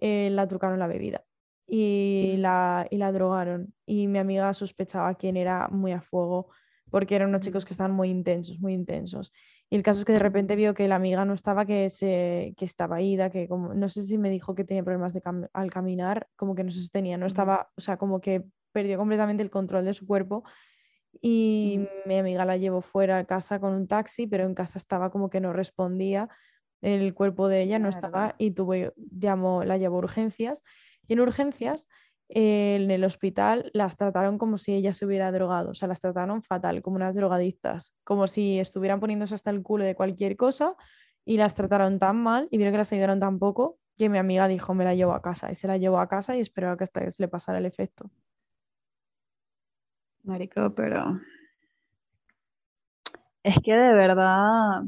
eh, 0.00 0.28
la 0.32 0.48
trucaron 0.48 0.80
la 0.80 0.88
bebida 0.88 1.24
y 1.68 2.34
Mm. 2.38 2.40
la, 2.40 2.88
y 2.90 2.96
la 2.96 3.12
drogaron. 3.12 3.72
Y 3.86 4.08
mi 4.08 4.18
amiga 4.18 4.52
sospechaba 4.54 5.14
quién 5.14 5.36
era 5.36 5.68
muy 5.68 5.92
a 5.92 6.00
fuego 6.00 6.48
porque 6.90 7.14
eran 7.14 7.28
unos 7.28 7.42
chicos 7.42 7.64
Mm. 7.64 7.66
que 7.68 7.72
estaban 7.74 7.92
muy 7.92 8.08
intensos, 8.10 8.58
muy 8.58 8.72
intensos. 8.74 9.32
Y 9.70 9.76
el 9.76 9.84
caso 9.84 10.00
es 10.00 10.04
que 10.04 10.14
de 10.14 10.18
repente 10.18 10.56
vio 10.56 10.74
que 10.74 10.88
la 10.88 10.96
amiga 10.96 11.24
no 11.24 11.34
estaba, 11.34 11.64
que, 11.64 11.90
se, 11.90 12.54
que 12.56 12.64
estaba 12.64 13.00
ida, 13.00 13.30
que 13.30 13.46
como, 13.46 13.72
no 13.72 13.88
sé 13.88 14.02
si 14.02 14.18
me 14.18 14.30
dijo 14.30 14.56
que 14.56 14.64
tenía 14.64 14.82
problemas 14.82 15.12
de 15.14 15.22
cam- 15.22 15.48
al 15.52 15.70
caminar, 15.70 16.28
como 16.34 16.56
que 16.56 16.64
no 16.64 16.72
se 16.72 16.80
sostenía, 16.80 17.16
no 17.18 17.26
estaba, 17.26 17.70
o 17.76 17.80
sea, 17.80 17.96
como 17.96 18.20
que 18.20 18.46
perdió 18.72 18.98
completamente 18.98 19.42
el 19.42 19.50
control 19.50 19.84
de 19.84 19.92
su 19.92 20.06
cuerpo. 20.06 20.44
Y 21.20 21.80
mi 22.06 22.18
amiga 22.18 22.44
la 22.44 22.56
llevó 22.56 22.82
fuera 22.82 23.18
a 23.18 23.24
casa 23.24 23.58
con 23.60 23.74
un 23.74 23.88
taxi, 23.88 24.26
pero 24.26 24.44
en 24.44 24.54
casa 24.54 24.78
estaba 24.78 25.10
como 25.10 25.28
que 25.28 25.40
no 25.40 25.52
respondía, 25.52 26.28
el 26.82 27.14
cuerpo 27.14 27.48
de 27.48 27.62
ella 27.62 27.78
no 27.78 27.88
estaba 27.88 28.34
y 28.38 28.52
tuvo, 28.52 28.74
llamó, 28.96 29.64
la 29.64 29.76
llevó 29.76 29.96
a 29.96 29.98
urgencias. 29.98 30.62
Y 31.06 31.12
en 31.14 31.20
urgencias, 31.20 31.88
eh, 32.28 32.76
en 32.80 32.90
el 32.90 33.04
hospital, 33.04 33.70
las 33.74 33.96
trataron 33.96 34.38
como 34.38 34.56
si 34.56 34.72
ella 34.72 34.94
se 34.94 35.04
hubiera 35.04 35.30
drogado, 35.32 35.70
o 35.70 35.74
sea, 35.74 35.88
las 35.88 36.00
trataron 36.00 36.42
fatal, 36.42 36.80
como 36.80 36.96
unas 36.96 37.16
drogadictas, 37.16 37.92
como 38.04 38.26
si 38.26 38.58
estuvieran 38.60 39.00
poniéndose 39.00 39.34
hasta 39.34 39.50
el 39.50 39.62
culo 39.62 39.84
de 39.84 39.94
cualquier 39.94 40.36
cosa 40.36 40.76
y 41.24 41.36
las 41.36 41.54
trataron 41.54 41.98
tan 41.98 42.16
mal 42.16 42.48
y 42.50 42.56
vieron 42.56 42.72
que 42.72 42.78
las 42.78 42.92
ayudaron 42.92 43.20
tan 43.20 43.38
poco 43.38 43.78
que 43.98 44.08
mi 44.08 44.18
amiga 44.18 44.48
dijo, 44.48 44.72
me 44.72 44.84
la 44.84 44.94
llevo 44.94 45.12
a 45.12 45.20
casa 45.20 45.50
y 45.50 45.54
se 45.54 45.66
la 45.66 45.76
llevó 45.76 45.98
a 45.98 46.08
casa 46.08 46.36
y 46.36 46.40
esperaba 46.40 46.76
que 46.76 46.84
hasta 46.84 47.02
que 47.02 47.10
se 47.10 47.22
le 47.22 47.28
pasara 47.28 47.58
el 47.58 47.66
efecto. 47.66 48.10
Marico, 50.24 50.74
pero 50.74 51.20
es 53.42 53.58
que 53.62 53.72
de 53.74 53.94
verdad, 53.94 54.82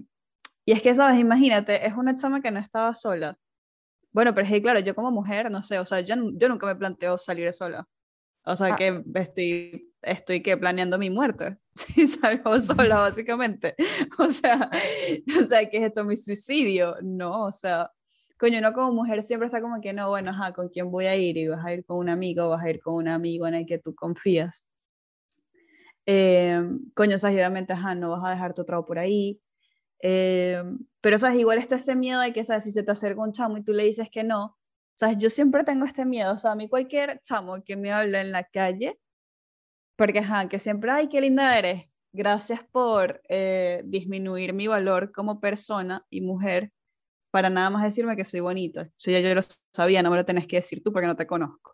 Y 0.64 0.72
es 0.72 0.82
que, 0.82 0.94
¿sabes? 0.94 1.18
Imagínate, 1.18 1.86
es 1.86 1.94
una 1.94 2.14
chama 2.16 2.40
que 2.42 2.50
no 2.50 2.60
estaba 2.60 2.94
sola. 2.94 3.36
Bueno, 4.12 4.34
pero 4.34 4.46
es 4.46 4.52
que, 4.52 4.62
claro, 4.62 4.80
yo 4.80 4.94
como 4.94 5.10
mujer, 5.10 5.50
no 5.50 5.62
sé, 5.62 5.78
o 5.80 5.86
sea, 5.86 6.00
yo, 6.02 6.16
nu- 6.16 6.32
yo 6.38 6.48
nunca 6.48 6.66
me 6.66 6.76
planteo 6.76 7.18
salir 7.18 7.52
sola. 7.52 7.86
O 8.44 8.56
sea, 8.56 8.68
Ah. 8.74 8.76
que 8.76 9.02
estoy, 9.16 9.92
estoy 10.02 10.42
que 10.42 10.56
planeando 10.58 10.98
mi 10.98 11.10
muerte. 11.10 11.58
Si 11.74 12.06
salgo 12.06 12.58
sola, 12.60 12.98
básicamente. 12.98 13.74
O 14.18 14.28
sea, 14.30 14.70
o 15.40 15.42
sea, 15.44 15.68
que 15.70 15.78
es 15.78 15.84
esto 15.84 16.04
mi 16.04 16.16
suicidio? 16.16 16.96
No, 17.02 17.44
o 17.46 17.52
sea, 17.52 17.90
coño, 18.38 18.60
no 18.60 18.72
como 18.74 18.92
mujer 18.92 19.22
siempre 19.24 19.46
está 19.48 19.60
como 19.62 19.80
que 19.80 19.92
no, 19.94 20.08
bueno, 20.10 20.30
ajá, 20.32 20.52
¿con 20.54 20.68
quién 20.70 20.90
voy 20.90 21.06
a 21.06 21.16
ir? 21.16 21.36
Y 21.38 21.48
vas 21.48 21.64
a 21.66 21.72
ir 21.74 21.84
con 21.86 21.98
un 21.98 22.08
amigo, 22.10 22.48
vas 22.50 22.64
a 22.64 22.70
ir 22.70 22.80
con 22.80 22.94
un 22.94 23.08
amigo 23.08 23.46
en 23.48 23.54
el 23.54 23.66
que 23.66 23.78
tú 23.78 23.94
confías. 23.94 24.68
Eh, 26.06 26.60
coño, 26.94 27.16
y 27.20 27.26
obviamente, 27.26 27.72
ajá, 27.72 27.94
no 27.94 28.10
vas 28.10 28.24
a 28.24 28.30
dejar 28.30 28.54
tu 28.54 28.64
trabajo 28.64 28.86
por 28.86 28.98
ahí. 28.98 29.40
Eh, 30.02 30.62
pero, 31.00 31.18
¿sabes? 31.18 31.38
Igual 31.38 31.58
está 31.58 31.76
ese 31.76 31.96
miedo 31.96 32.20
de 32.20 32.32
que, 32.32 32.44
¿sabes? 32.44 32.64
Si 32.64 32.72
se 32.72 32.82
te 32.84 32.92
acerca 32.92 33.22
un 33.22 33.32
chamo 33.32 33.58
y 33.58 33.64
tú 33.64 33.72
le 33.72 33.84
dices 33.84 34.10
que 34.10 34.24
no, 34.24 34.58
¿sabes? 34.94 35.18
Yo 35.18 35.30
siempre 35.30 35.64
tengo 35.64 35.86
este 35.86 36.04
miedo, 36.06 36.34
o 36.34 36.38
sea, 36.38 36.52
a 36.52 36.56
mí 36.56 36.68
cualquier 36.68 37.20
chamo 37.22 37.62
que 37.64 37.76
me 37.76 37.92
habla 37.92 38.20
en 38.22 38.32
la 38.32 38.44
calle, 38.44 38.98
porque, 39.96 40.20
ajá, 40.20 40.48
que 40.48 40.58
siempre, 40.58 40.90
ay, 40.90 41.08
qué 41.08 41.20
linda 41.20 41.58
eres, 41.58 41.86
gracias 42.12 42.60
por 42.72 43.22
eh, 43.28 43.82
disminuir 43.84 44.52
mi 44.54 44.66
valor 44.68 45.12
como 45.12 45.40
persona 45.40 46.04
y 46.10 46.20
mujer, 46.22 46.72
para 47.30 47.50
nada 47.50 47.70
más 47.70 47.84
decirme 47.84 48.16
que 48.16 48.24
soy 48.26 48.40
bonita. 48.40 48.90
Eso 48.98 49.10
ya 49.12 49.20
yo 49.20 49.34
lo 49.34 49.42
sabía, 49.74 50.02
no 50.02 50.10
me 50.10 50.16
lo 50.18 50.24
tenés 50.26 50.46
que 50.48 50.56
decir 50.58 50.82
tú 50.84 50.92
porque 50.92 51.08
no 51.08 51.16
te 51.16 51.26
conozco. 51.26 51.71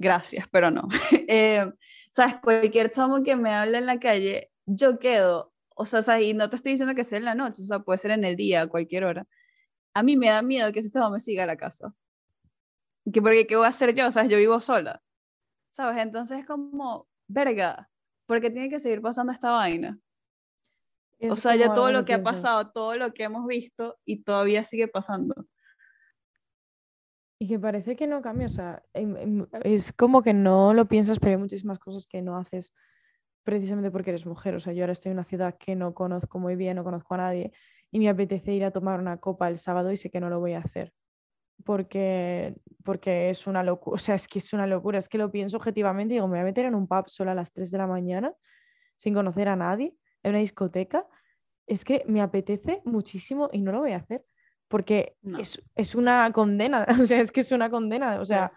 Gracias, 0.00 0.46
pero 0.50 0.70
no. 0.70 0.88
Eh, 1.28 1.70
¿Sabes? 2.10 2.36
Cualquier 2.42 2.90
chamo 2.90 3.22
que 3.22 3.36
me 3.36 3.50
hable 3.50 3.78
en 3.78 3.86
la 3.86 3.98
calle, 3.98 4.50
yo 4.66 4.98
quedo, 4.98 5.52
o 5.74 5.86
sea, 5.86 6.02
¿sabes? 6.02 6.24
y 6.24 6.34
no 6.34 6.50
te 6.50 6.56
estoy 6.56 6.72
diciendo 6.72 6.94
que 6.94 7.04
sea 7.04 7.18
en 7.18 7.24
la 7.24 7.34
noche, 7.34 7.62
o 7.62 7.64
sea, 7.64 7.78
puede 7.78 7.98
ser 7.98 8.10
en 8.10 8.24
el 8.24 8.36
día, 8.36 8.62
a 8.62 8.66
cualquier 8.66 9.04
hora. 9.04 9.26
A 9.94 10.02
mí 10.02 10.16
me 10.16 10.28
da 10.28 10.42
miedo 10.42 10.70
que 10.72 10.80
ese 10.80 10.90
chamo 10.90 11.10
me 11.10 11.20
siga 11.20 11.44
a 11.44 11.46
la 11.46 11.56
casa. 11.56 11.94
Que 13.10 13.20
porque, 13.20 13.46
¿qué 13.46 13.56
voy 13.56 13.64
a 13.66 13.68
hacer 13.68 13.94
yo? 13.94 14.10
¿Sabes? 14.10 14.30
Yo 14.30 14.36
vivo 14.36 14.60
sola. 14.60 15.02
¿Sabes? 15.70 16.02
Entonces 16.02 16.40
es 16.40 16.46
como, 16.46 17.08
verga, 17.26 17.88
porque 18.26 18.50
tiene 18.50 18.68
que 18.68 18.80
seguir 18.80 19.00
pasando 19.00 19.32
esta 19.32 19.50
vaina. 19.50 19.98
o 21.20 21.26
Es 21.26 21.34
sea, 21.36 21.56
ya 21.56 21.74
todo 21.74 21.90
lo 21.92 22.04
que 22.04 22.14
ha 22.14 22.22
pasado, 22.22 22.70
todo 22.70 22.96
lo 22.96 23.12
que 23.12 23.24
hemos 23.24 23.46
visto 23.46 23.98
y 24.04 24.22
todavía 24.22 24.64
sigue 24.64 24.88
pasando. 24.88 25.34
Y 27.42 27.48
que 27.48 27.58
parece 27.58 27.96
que 27.96 28.06
no 28.06 28.22
cambia, 28.22 28.46
o 28.46 28.48
sea, 28.48 28.84
em- 28.94 29.16
em, 29.16 29.46
es 29.64 29.92
como 29.92 30.22
que 30.22 30.32
no 30.32 30.72
lo 30.74 30.86
piensas, 30.86 31.18
pero 31.18 31.32
hay 31.32 31.38
muchísimas 31.38 31.80
cosas 31.80 32.06
que 32.06 32.22
no 32.22 32.36
haces 32.36 32.72
precisamente 33.42 33.90
porque 33.90 34.10
eres 34.10 34.26
mujer. 34.26 34.54
O 34.54 34.60
sea, 34.60 34.72
yo 34.72 34.84
ahora 34.84 34.92
estoy 34.92 35.10
en 35.10 35.16
una 35.18 35.24
ciudad 35.24 35.56
que 35.58 35.74
no 35.74 35.92
conozco 35.92 36.38
muy 36.38 36.54
bien, 36.54 36.76
no 36.76 36.84
conozco 36.84 37.14
a 37.14 37.16
nadie, 37.16 37.50
y 37.90 37.98
me 37.98 38.08
apetece 38.08 38.52
ir 38.52 38.64
a 38.64 38.70
tomar 38.70 39.00
una 39.00 39.16
copa 39.16 39.48
el 39.48 39.58
sábado 39.58 39.90
y 39.90 39.96
sé 39.96 40.08
que 40.08 40.20
no 40.20 40.30
lo 40.30 40.38
voy 40.38 40.52
a 40.52 40.60
hacer. 40.60 40.92
Porque, 41.64 42.54
porque 42.84 43.30
es 43.30 43.48
una 43.48 43.64
locura, 43.64 43.96
o 43.96 43.98
sea, 43.98 44.14
es 44.14 44.28
que 44.28 44.38
es 44.38 44.52
una 44.52 44.68
locura, 44.68 44.98
es 45.00 45.08
que 45.08 45.18
lo 45.18 45.32
pienso 45.32 45.56
objetivamente 45.56 46.14
y 46.14 46.18
digo, 46.18 46.28
me 46.28 46.34
voy 46.34 46.42
a 46.42 46.44
meter 46.44 46.66
en 46.66 46.76
un 46.76 46.86
pub 46.86 47.08
sola 47.08 47.32
a 47.32 47.34
las 47.34 47.52
3 47.52 47.72
de 47.72 47.78
la 47.78 47.88
mañana, 47.88 48.32
sin 48.94 49.14
conocer 49.14 49.48
a 49.48 49.56
nadie, 49.56 49.96
en 50.22 50.30
una 50.30 50.38
discoteca. 50.38 51.08
Es 51.66 51.84
que 51.84 52.04
me 52.06 52.20
apetece 52.20 52.82
muchísimo 52.84 53.50
y 53.52 53.62
no 53.62 53.72
lo 53.72 53.80
voy 53.80 53.94
a 53.94 53.96
hacer 53.96 54.24
porque 54.72 55.16
No. 55.22 55.38
es, 55.38 55.62
es 55.76 55.94
una 55.94 56.32
condena, 56.32 56.86
o 57.04 57.06
sea, 57.06 57.20
es 57.20 57.30
que 57.30 57.40
es 57.40 57.52
una 57.52 57.68
condena, 57.70 58.18
o 58.18 58.22
Sí. 58.24 58.28
sea, 58.28 58.50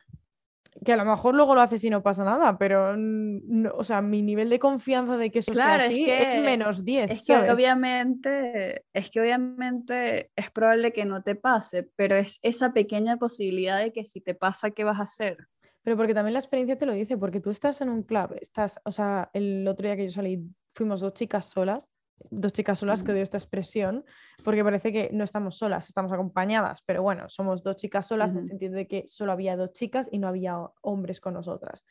que 0.83 0.93
a 0.93 0.97
lo 0.97 1.05
mejor 1.05 1.35
luego 1.35 1.55
lo 1.55 1.61
haces 1.61 1.83
y 1.83 1.89
no 1.89 2.01
pasa 2.01 2.23
nada, 2.25 2.57
pero, 2.57 2.95
no- 2.97 3.71
o 3.75 3.83
sea, 3.83 4.01
mi 4.01 4.21
nivel 4.21 4.49
de 4.49 4.59
confianza 4.59 5.17
de 5.17 5.29
que 5.29 5.39
eso 5.39 5.51
Claro, 5.51 5.79
sea 5.79 5.87
es 5.87 5.93
así 5.93 6.05
es, 6.09 6.33
que- 6.33 6.39
menos 6.41 6.83
10, 6.85 7.11
Es 7.11 7.25
que 7.27 7.33
¿sabes? 7.33 7.51
obviamente, 7.53 8.85
es 8.93 9.09
que 9.11 9.19
obviamente 9.21 10.31
es 10.35 10.51
probable 10.51 10.91
que 10.93 11.05
no 11.05 11.21
te 11.21 11.35
pase, 11.35 11.89
pero 11.97 12.15
es 12.15 12.39
esa 12.43 12.71
pequeña 12.73 13.17
posibilidad 13.17 13.77
de 13.79 13.91
que 13.91 14.05
si 14.05 14.21
te 14.21 14.35
pasa, 14.35 14.71
¿qué 14.71 14.83
vas 14.85 14.99
a 14.99 15.03
hacer? 15.03 15.37
Pero 15.83 15.97
porque 15.97 16.13
también 16.13 16.33
la 16.33 16.39
experiencia 16.39 16.77
te 16.77 16.85
lo 16.85 16.93
dice, 16.93 17.17
porque 17.17 17.39
tú 17.41 17.51
estás 17.51 17.79
en 17.81 17.89
un 17.89 18.03
club, 18.03 18.35
estás, 18.41 18.79
o 18.85 18.91
sea, 18.91 19.29
el 19.33 19.67
otro 19.67 19.85
día 19.85 19.95
que 19.97 20.07
yo 20.07 20.11
salí, 20.11 20.41
fuimos 20.73 21.01
dos 21.01 21.13
chicas 21.13 21.45
solas, 21.45 21.87
dos 22.29 22.53
chicas 22.53 22.79
solas 22.79 23.03
que 23.03 23.11
odio 23.11 23.21
esta 23.23 23.37
expresión, 23.37 24.05
porque 24.43 24.63
parece 24.63 24.91
que 24.91 25.09
no 25.13 25.23
estamos 25.23 25.57
solas, 25.57 25.87
estamos 25.87 26.11
acompañadas, 26.11 26.81
pero 26.85 27.01
bueno, 27.03 27.27
somos 27.29 27.63
dos 27.63 27.75
chicas 27.75 28.07
solas 28.07 28.33
en 28.33 28.39
el 28.39 28.43
sentido 28.45 28.73
de 28.73 28.87
que 28.87 29.03
solo 29.07 29.31
había 29.31 29.57
dos 29.57 29.71
chicas 29.73 30.07
y 30.11 30.19
no 30.19 30.27
había 30.27 30.59
ho- 30.59 30.73
hombres 30.81 31.19
con 31.19 31.33
nosotras. 31.33 31.85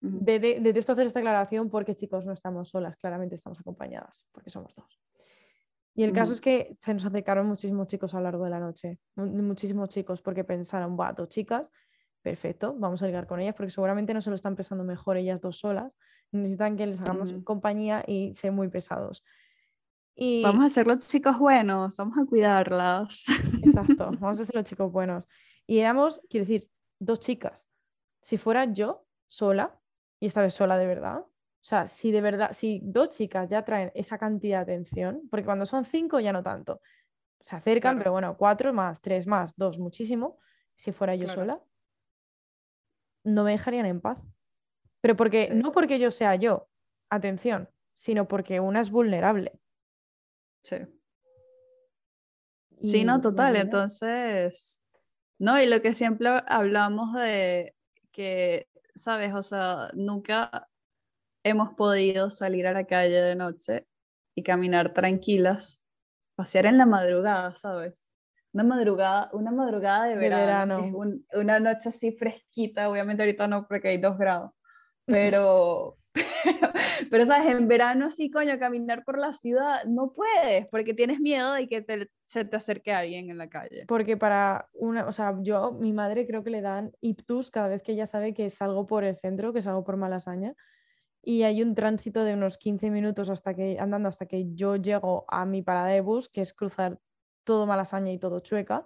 De- 0.00 0.38
de- 0.40 0.60
detesto 0.60 0.92
hacer 0.92 1.06
esta 1.06 1.18
aclaración 1.18 1.68
porque, 1.68 1.94
chicos, 1.94 2.24
no 2.24 2.32
estamos 2.32 2.70
solas, 2.70 2.96
claramente 2.96 3.34
estamos 3.34 3.60
acompañadas, 3.60 4.26
porque 4.32 4.50
somos 4.50 4.74
dos. 4.74 5.00
Y 5.94 6.04
el 6.04 6.12
caso 6.12 6.30
Ujú. 6.30 6.34
es 6.36 6.40
que 6.40 6.70
se 6.78 6.94
nos 6.94 7.04
acercaron 7.04 7.46
muchísimos 7.46 7.86
chicos 7.88 8.14
a 8.14 8.18
lo 8.18 8.24
largo 8.24 8.44
de 8.44 8.50
la 8.50 8.60
noche, 8.60 8.98
mu- 9.16 9.26
muchísimos 9.26 9.88
chicos, 9.90 10.22
porque 10.22 10.44
pensaron, 10.44 10.96
va, 10.98 11.12
dos 11.12 11.28
chicas, 11.28 11.70
perfecto, 12.22 12.74
vamos 12.78 13.02
a 13.02 13.06
ligar 13.06 13.26
con 13.26 13.40
ellas, 13.40 13.54
porque 13.54 13.70
seguramente 13.70 14.14
no 14.14 14.20
se 14.20 14.30
lo 14.30 14.36
están 14.36 14.54
pensando 14.56 14.84
mejor 14.84 15.16
ellas 15.16 15.40
dos 15.40 15.58
solas, 15.58 15.96
necesitan 16.32 16.76
que 16.76 16.86
les 16.86 17.00
hagamos 17.00 17.34
compañía 17.44 18.04
y 18.06 18.32
ser 18.34 18.52
muy 18.52 18.68
pesados. 18.68 19.24
Y, 20.22 20.42
Vamos 20.42 20.66
a 20.66 20.68
ser 20.68 20.86
los 20.86 21.08
chicos 21.08 21.38
buenos, 21.38 21.96
vamos 21.96 22.18
a 22.18 22.26
cuidarlas. 22.26 23.24
Exacto, 23.62 24.10
vamos 24.20 24.38
a 24.38 24.44
ser 24.44 24.54
los 24.54 24.64
chicos 24.64 24.92
buenos. 24.92 25.26
Y 25.66 25.78
éramos, 25.78 26.20
quiero 26.28 26.44
decir, 26.44 26.68
dos 26.98 27.20
chicas. 27.20 27.66
Si 28.20 28.36
fuera 28.36 28.66
yo 28.66 29.06
sola, 29.28 29.80
y 30.20 30.26
esta 30.26 30.42
vez 30.42 30.52
sola 30.52 30.76
de 30.76 30.86
verdad, 30.86 31.20
o 31.20 31.62
sea, 31.62 31.86
si 31.86 32.12
de 32.12 32.20
verdad, 32.20 32.52
si 32.52 32.80
dos 32.82 33.08
chicas 33.08 33.48
ya 33.48 33.64
traen 33.64 33.92
esa 33.94 34.18
cantidad 34.18 34.66
de 34.66 34.74
atención, 34.74 35.22
porque 35.30 35.46
cuando 35.46 35.64
son 35.64 35.86
cinco 35.86 36.20
ya 36.20 36.34
no 36.34 36.42
tanto, 36.42 36.82
se 37.40 37.56
acercan, 37.56 37.92
Claro. 37.94 37.98
pero 37.98 38.12
bueno, 38.12 38.36
cuatro 38.36 38.74
más, 38.74 39.00
tres 39.00 39.26
más, 39.26 39.56
dos, 39.56 39.78
muchísimo. 39.78 40.36
Si 40.76 40.92
fuera 40.92 41.14
yo 41.14 41.24
Claro. 41.24 41.40
sola, 41.40 41.62
no 43.24 43.44
me 43.44 43.52
dejarían 43.52 43.86
en 43.86 44.02
paz. 44.02 44.18
Pero 45.00 45.16
porque, 45.16 45.46
Sí. 45.46 45.54
no 45.54 45.72
porque 45.72 45.98
yo 45.98 46.10
sea 46.10 46.34
yo, 46.34 46.68
atención, 47.08 47.70
sino 47.94 48.28
porque 48.28 48.60
una 48.60 48.80
es 48.80 48.90
vulnerable. 48.90 49.58
Sí. 50.62 50.76
Sí, 52.82 53.04
no, 53.04 53.20
total. 53.20 53.56
Entonces, 53.56 54.82
no, 55.38 55.60
y 55.60 55.66
lo 55.66 55.82
que 55.82 55.92
siempre 55.94 56.28
hablamos 56.46 57.14
de 57.14 57.74
que, 58.12 58.68
¿sabes? 58.94 59.34
O 59.34 59.42
sea, 59.42 59.90
nunca 59.94 60.68
hemos 61.42 61.74
podido 61.74 62.30
salir 62.30 62.66
a 62.66 62.72
la 62.72 62.86
calle 62.86 63.20
de 63.20 63.36
noche 63.36 63.86
y 64.34 64.42
caminar 64.42 64.92
tranquilas, 64.94 65.84
pasear 66.36 66.66
en 66.66 66.78
la 66.78 66.86
madrugada, 66.86 67.54
¿sabes? 67.56 68.08
Una 68.52 68.64
madrugada, 68.64 69.30
una 69.32 69.50
madrugada 69.52 70.04
de 70.04 70.10
De 70.10 70.16
verano, 70.16 70.74
es 70.76 70.80
verano. 70.80 70.98
un- 70.98 71.26
una 71.34 71.60
noche 71.60 71.90
así 71.90 72.12
fresquita, 72.12 72.88
obviamente 72.90 73.22
ahorita 73.22 73.46
no 73.46 73.66
porque 73.68 73.88
hay 73.88 73.98
dos 73.98 74.18
grados, 74.18 74.52
pero, 75.06 75.99
pero, 77.10 77.26
¿sabes? 77.26 77.48
En 77.54 77.68
verano 77.68 78.10
sí, 78.10 78.30
coño, 78.30 78.58
caminar 78.58 79.04
por 79.04 79.18
la 79.18 79.32
ciudad 79.32 79.84
no 79.86 80.12
puedes 80.12 80.70
porque 80.70 80.94
tienes 80.94 81.20
miedo 81.20 81.52
de 81.52 81.66
que 81.68 81.82
te- 81.82 82.10
se 82.24 82.44
te 82.44 82.56
acerque 82.56 82.92
alguien 82.92 83.30
en 83.30 83.38
la 83.38 83.48
calle. 83.48 83.84
Porque 83.86 84.16
para 84.16 84.68
una, 84.74 85.06
o 85.06 85.12
sea, 85.12 85.34
yo, 85.40 85.72
mi 85.72 85.92
madre 85.92 86.26
creo 86.26 86.44
que 86.44 86.50
le 86.50 86.60
dan 86.60 86.92
ictus 87.00 87.50
cada 87.50 87.68
vez 87.68 87.82
que 87.82 87.92
ella 87.92 88.06
sabe 88.06 88.34
que 88.34 88.48
salgo 88.50 88.86
por 88.86 89.04
el 89.04 89.16
centro, 89.16 89.52
que 89.52 89.62
salgo 89.62 89.84
por 89.84 89.96
Malasaña, 89.96 90.54
y 91.22 91.42
hay 91.42 91.62
un 91.62 91.74
tránsito 91.74 92.24
de 92.24 92.34
unos 92.34 92.56
15 92.56 92.90
minutos 92.90 93.28
hasta 93.30 93.54
que, 93.54 93.78
andando 93.78 94.08
hasta 94.08 94.26
que 94.26 94.54
yo 94.54 94.76
llego 94.76 95.24
a 95.28 95.44
mi 95.44 95.62
parada 95.62 95.88
de 95.88 96.00
bus, 96.00 96.28
que 96.28 96.40
es 96.40 96.54
cruzar 96.54 96.98
todo 97.44 97.66
Malasaña 97.66 98.10
y 98.12 98.18
todo 98.18 98.40
Chueca, 98.40 98.84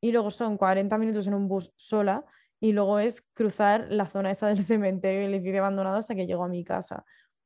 y 0.00 0.12
luego 0.12 0.30
son 0.30 0.56
40 0.56 0.98
minutos 0.98 1.26
en 1.26 1.34
un 1.34 1.48
bus 1.48 1.72
sola, 1.76 2.24
y 2.60 2.72
luego 2.72 2.98
es 2.98 3.22
cruzar 3.34 3.86
la 3.90 4.06
zona 4.06 4.30
esa 4.30 4.48
del 4.48 4.64
cementerio 4.64 5.22
y 5.22 5.24
el 5.26 5.34
edificio 5.34 5.60
abandonado 5.60 5.96
hasta 5.96 6.14
que 6.14 6.26
llego 6.26 6.44
a 6.44 6.48
mi 6.48 6.64
casa. 6.64 7.04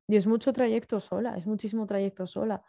Y 0.08 0.16
es 0.16 0.26
mucho 0.26 0.52
trayecto 0.52 1.00
sola, 1.00 1.36
es 1.36 1.46
muchísimo 1.46 1.86
trayecto 1.86 2.26
sola. 2.26 2.62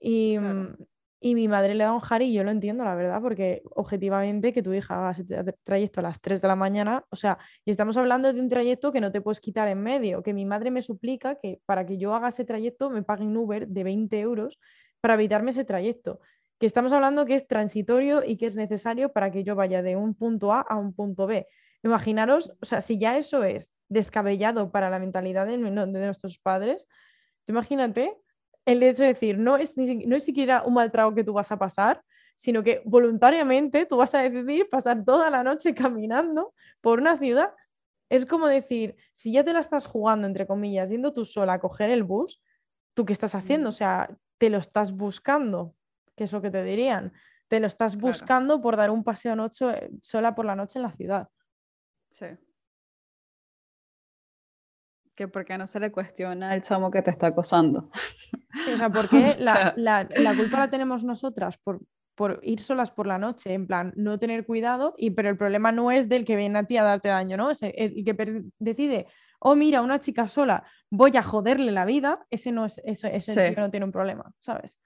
Y, 0.00 0.36
Claro. 0.38 0.54
mm, 0.54 0.76
y 1.20 1.34
mi 1.34 1.48
madre 1.48 1.74
le 1.74 1.82
da 1.84 1.92
un 1.92 2.00
jari 2.00 2.26
y 2.26 2.34
yo 2.34 2.44
lo 2.44 2.50
entiendo, 2.50 2.84
la 2.84 2.94
verdad, 2.94 3.20
porque 3.22 3.62
objetivamente 3.74 4.52
que 4.52 4.62
tu 4.62 4.72
hija 4.74 4.98
haga 4.98 5.10
ese 5.12 5.24
tra- 5.26 5.56
trayecto 5.64 6.00
a 6.00 6.02
las 6.02 6.20
3 6.20 6.42
de 6.42 6.48
la 6.48 6.56
mañana, 6.56 7.04
o 7.10 7.16
sea, 7.16 7.38
y 7.64 7.70
estamos 7.70 7.96
hablando 7.96 8.32
de 8.32 8.40
un 8.40 8.48
trayecto 8.48 8.92
que 8.92 9.00
no 9.00 9.10
te 9.10 9.22
puedes 9.22 9.40
quitar 9.40 9.66
en 9.68 9.80
medio, 9.82 10.22
que 10.22 10.34
mi 10.34 10.44
madre 10.44 10.70
me 10.70 10.82
suplica 10.82 11.36
que 11.36 11.60
para 11.64 11.86
que 11.86 11.96
yo 11.98 12.14
haga 12.14 12.28
ese 12.28 12.44
trayecto 12.44 12.90
me 12.90 13.02
paguen 13.02 13.34
Uber 13.36 13.66
de 13.66 13.82
20 13.84 14.20
euros 14.20 14.58
para 15.00 15.14
evitarme 15.14 15.50
ese 15.52 15.64
trayecto, 15.64 16.20
que 16.60 16.66
estamos 16.66 16.92
hablando 16.92 17.24
que 17.24 17.34
es 17.34 17.46
transitorio 17.46 18.22
y 18.24 18.36
que 18.36 18.46
es 18.46 18.56
necesario 18.56 19.10
para 19.12 19.30
que 19.30 19.42
yo 19.42 19.56
vaya 19.56 19.82
de 19.82 19.96
un 19.96 20.14
punto 20.14 20.52
A 20.52 20.60
a 20.60 20.76
un 20.76 20.92
punto 20.94 21.26
B. 21.26 21.46
Imaginaros, 21.86 22.52
o 22.60 22.66
sea, 22.66 22.80
si 22.80 22.98
ya 22.98 23.16
eso 23.16 23.44
es 23.44 23.72
descabellado 23.88 24.72
para 24.72 24.90
la 24.90 24.98
mentalidad 24.98 25.46
de, 25.46 25.56
de 25.56 26.06
nuestros 26.06 26.38
padres, 26.38 26.88
imagínate 27.46 28.16
el 28.64 28.82
hecho 28.82 29.02
de 29.02 29.10
decir, 29.10 29.38
no 29.38 29.56
es, 29.56 29.78
ni, 29.78 30.04
no 30.04 30.16
es 30.16 30.24
siquiera 30.24 30.64
un 30.64 30.74
mal 30.74 30.90
trago 30.90 31.14
que 31.14 31.22
tú 31.22 31.32
vas 31.32 31.52
a 31.52 31.58
pasar, 31.58 32.02
sino 32.34 32.64
que 32.64 32.82
voluntariamente 32.84 33.86
tú 33.86 33.96
vas 33.98 34.14
a 34.16 34.22
decidir 34.28 34.68
pasar 34.68 35.04
toda 35.04 35.30
la 35.30 35.44
noche 35.44 35.74
caminando 35.94 36.52
por 36.80 36.98
una 36.98 37.16
ciudad. 37.18 37.54
Es 38.10 38.26
como 38.26 38.48
decir, 38.48 38.96
si 39.12 39.32
ya 39.32 39.44
te 39.44 39.52
la 39.52 39.60
estás 39.60 39.86
jugando, 39.86 40.26
entre 40.26 40.46
comillas, 40.46 40.90
yendo 40.90 41.12
tú 41.12 41.24
sola 41.24 41.54
a 41.54 41.60
coger 41.60 41.90
el 41.90 42.02
bus, 42.02 42.42
¿tú 42.94 43.04
qué 43.04 43.12
estás 43.12 43.36
haciendo? 43.36 43.68
O 43.68 43.72
Mm. 43.72 43.74
sea, 43.74 44.18
te 44.38 44.50
lo 44.50 44.58
estás 44.58 44.92
buscando. 44.92 45.74
¿qué 46.16 46.24
es 46.24 46.32
lo 46.32 46.40
que 46.42 46.50
te 46.50 46.64
dirían? 46.64 47.12
Te 47.48 47.60
lo 47.60 47.66
estás 47.66 47.94
Claro. 47.94 48.08
buscando 48.08 48.60
por 48.62 48.76
dar 48.76 48.90
un 48.90 49.04
paseo 49.04 49.36
noche, 49.36 49.90
sola 50.00 50.34
por 50.34 50.46
la 50.46 50.56
noche 50.56 50.78
en 50.78 50.82
la 50.84 50.92
ciudad. 50.92 51.28
Sí. 52.16 52.26
Que 55.14 55.28
por 55.28 55.44
qué 55.44 55.58
no 55.58 55.66
se 55.66 55.80
le 55.80 55.92
cuestiona 55.92 56.50
al 56.50 56.62
chamo 56.62 56.90
que 56.90 57.02
te 57.02 57.10
está 57.10 57.26
acosando. 57.28 57.90
Sí, 58.64 58.72
o 58.72 58.76
sea, 58.78 58.88
¿por 58.90 59.08
qué 59.10 59.22
la, 59.40 59.74
la- 59.76 60.08
la 60.16 60.34
culpa 60.34 60.58
la 60.60 60.70
tenemos 60.70 61.04
nosotras 61.04 61.58
por, 61.58 61.80
por 62.14 62.40
ir 62.42 62.60
solas 62.60 62.90
por 62.90 63.06
la 63.06 63.18
noche? 63.18 63.52
En 63.52 63.66
plan, 63.66 63.92
no 63.96 64.18
tener 64.18 64.46
cuidado, 64.46 64.94
y, 64.96 65.10
pero 65.10 65.28
el 65.28 65.36
problema 65.36 65.72
no 65.72 65.90
es 65.90 66.08
del 66.08 66.24
que 66.24 66.36
viene 66.36 66.58
a 66.58 66.64
ti 66.64 66.78
a 66.78 66.84
darte 66.84 67.10
daño, 67.10 67.36
¿no? 67.36 67.50
Es 67.50 67.62
el, 67.62 67.74
el 67.76 68.04
que 68.04 68.44
decide, 68.58 69.06
oh, 69.40 69.54
mira, 69.54 69.82
una 69.82 70.00
chica 70.00 70.26
sola, 70.26 70.64
voy 70.90 71.14
a 71.18 71.22
joderle 71.22 71.70
la 71.72 71.84
vida, 71.84 72.26
ese 72.30 72.50
no 72.52 72.64
es, 72.64 72.80
ese, 72.84 73.14
ese 73.14 73.32
Sí. 73.32 73.54
tío 73.54 73.62
no 73.62 73.70
tiene 73.70 73.84
un 73.84 73.92
problema, 73.92 74.32
¿sabes? 74.38 74.78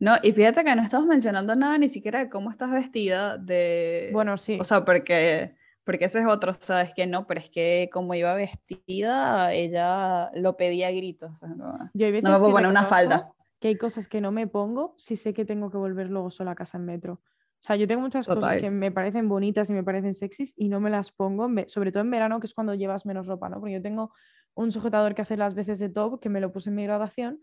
No, 0.00 0.14
y 0.22 0.32
fíjate 0.32 0.64
que 0.64 0.74
no 0.74 0.82
estamos 0.82 1.06
mencionando 1.06 1.54
nada 1.54 1.78
ni 1.78 1.88
siquiera 1.88 2.18
de 2.20 2.28
cómo 2.28 2.50
estás 2.50 2.70
vestida, 2.70 3.36
de... 3.38 4.10
Bueno, 4.12 4.36
sí. 4.38 4.58
O 4.60 4.64
sea, 4.64 4.84
porque, 4.84 5.54
porque 5.84 6.06
ese 6.06 6.20
es 6.20 6.26
otro, 6.26 6.52
o 6.52 6.54
sea, 6.58 6.82
es 6.82 6.92
que 6.94 7.06
no, 7.06 7.26
pero 7.26 7.40
es 7.40 7.50
que 7.50 7.90
como 7.92 8.14
iba 8.14 8.34
vestida, 8.34 9.52
ella 9.52 10.30
lo 10.34 10.56
pedía 10.56 10.88
a 10.88 10.90
gritos. 10.90 11.32
o 11.32 11.36
sea, 11.36 11.48
no, 11.48 11.90
Yo 11.92 12.06
hay 12.06 12.12
veces 12.12 12.24
no 12.24 12.32
me 12.32 12.38
puedo 12.38 12.52
poner 12.52 12.70
una 12.70 12.86
falda. 12.86 13.32
Que 13.60 13.68
hay 13.68 13.76
cosas 13.76 14.08
que 14.08 14.20
no 14.20 14.32
me 14.32 14.46
pongo 14.46 14.94
si 14.98 15.16
sé 15.16 15.32
que 15.32 15.44
tengo 15.44 15.70
que 15.70 15.76
volver 15.76 16.10
luego 16.10 16.30
sola 16.30 16.52
a 16.52 16.54
casa 16.54 16.78
en 16.78 16.86
metro. 16.86 17.14
O 17.14 17.66
sea, 17.66 17.76
yo 17.76 17.86
tengo 17.86 18.02
muchas 18.02 18.26
cosas 18.26 18.56
que 18.56 18.70
me 18.70 18.90
parecen 18.90 19.26
bonitas 19.26 19.70
y 19.70 19.72
me 19.72 19.82
parecen 19.82 20.12
sexys 20.12 20.52
y 20.56 20.68
no 20.68 20.80
me 20.80 20.90
las 20.90 21.12
pongo, 21.12 21.48
sobre 21.66 21.92
todo 21.92 22.02
en 22.02 22.10
verano, 22.10 22.38
que 22.38 22.46
es 22.46 22.52
cuando 22.52 22.74
llevas 22.74 23.06
menos 23.06 23.26
ropa, 23.26 23.48
¿no? 23.48 23.58
Porque 23.58 23.72
yo 23.72 23.80
tengo 23.80 24.12
un 24.52 24.70
sujetador 24.70 25.14
que 25.14 25.22
hace 25.22 25.38
las 25.38 25.54
veces 25.54 25.78
de 25.78 25.88
top, 25.88 26.20
que 26.20 26.28
me 26.28 26.40
lo 26.40 26.52
puse 26.52 26.68
en 26.68 26.76
mi 26.76 26.84
graduación, 26.84 27.40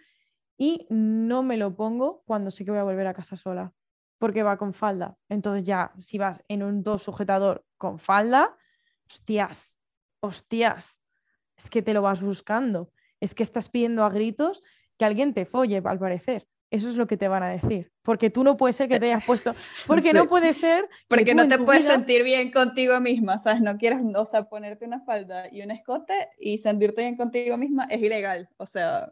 y 0.58 0.86
no 0.92 1.42
me 1.42 1.58
lo 1.58 1.76
pongo 1.76 2.22
cuando 2.28 2.52
sé 2.52 2.66
que 2.66 2.72
voy 2.72 2.80
a 2.80 2.84
volver 2.84 3.08
a 3.08 3.16
casa 3.16 3.36
sola, 3.36 3.74
porque 4.22 4.44
va 4.44 4.56
con 4.58 4.74
falda. 4.76 5.18
Entonces 5.30 5.64
ya, 5.64 5.92
si 5.98 6.20
vas 6.20 6.44
en 6.48 6.62
un 6.62 6.84
top 6.84 7.00
sujetador 7.00 7.66
con 7.78 7.98
falda, 7.98 8.56
hostias, 9.08 9.80
hostias, 10.22 11.02
es 11.58 11.72
que 11.72 11.82
te 11.82 11.94
lo 11.94 12.04
vas 12.04 12.22
buscando, 12.22 12.92
es 13.20 13.34
que 13.34 13.42
estás 13.42 13.68
pidiendo 13.70 14.04
a 14.06 14.10
gritos 14.12 14.62
que 14.98 15.06
alguien 15.06 15.34
te 15.34 15.46
folle, 15.46 15.82
al 15.84 15.98
parecer. 15.98 16.48
Eso 16.70 16.88
es 16.88 16.96
lo 16.96 17.08
que 17.08 17.18
te 17.18 17.28
van 17.28 17.42
a 17.42 17.50
decir, 17.50 17.92
porque 18.04 18.30
tú 18.30 18.44
no 18.44 18.56
puede 18.58 18.74
ser 18.74 18.88
que 18.88 19.00
te 19.00 19.08
hayas 19.08 19.26
puesto, 19.26 19.54
porque 19.88 20.14
no 20.14 20.30
puede 20.30 20.54
ser 20.54 20.84
que 20.88 20.96
Porque 21.10 21.34
no 21.36 21.48
te 21.48 21.58
puedes 21.58 21.84
vida- 21.86 21.96
sentir 21.96 22.24
bien 22.24 22.52
contigo 22.52 23.00
misma, 23.02 23.40
¿sabes? 23.40 23.62
No 23.62 23.76
quieres, 23.78 24.00
o 24.16 24.26
sea, 24.26 24.44
ponerte 24.44 24.86
una 24.86 25.02
falda 25.02 25.52
y 25.52 25.64
un 25.64 25.72
escote 25.72 26.30
y 26.40 26.60
sentirte 26.60 27.02
bien 27.02 27.18
contigo 27.18 27.58
misma 27.58 27.86
es 27.86 28.00
ilegal. 28.02 28.48
O 28.58 28.68
sea, 28.68 29.12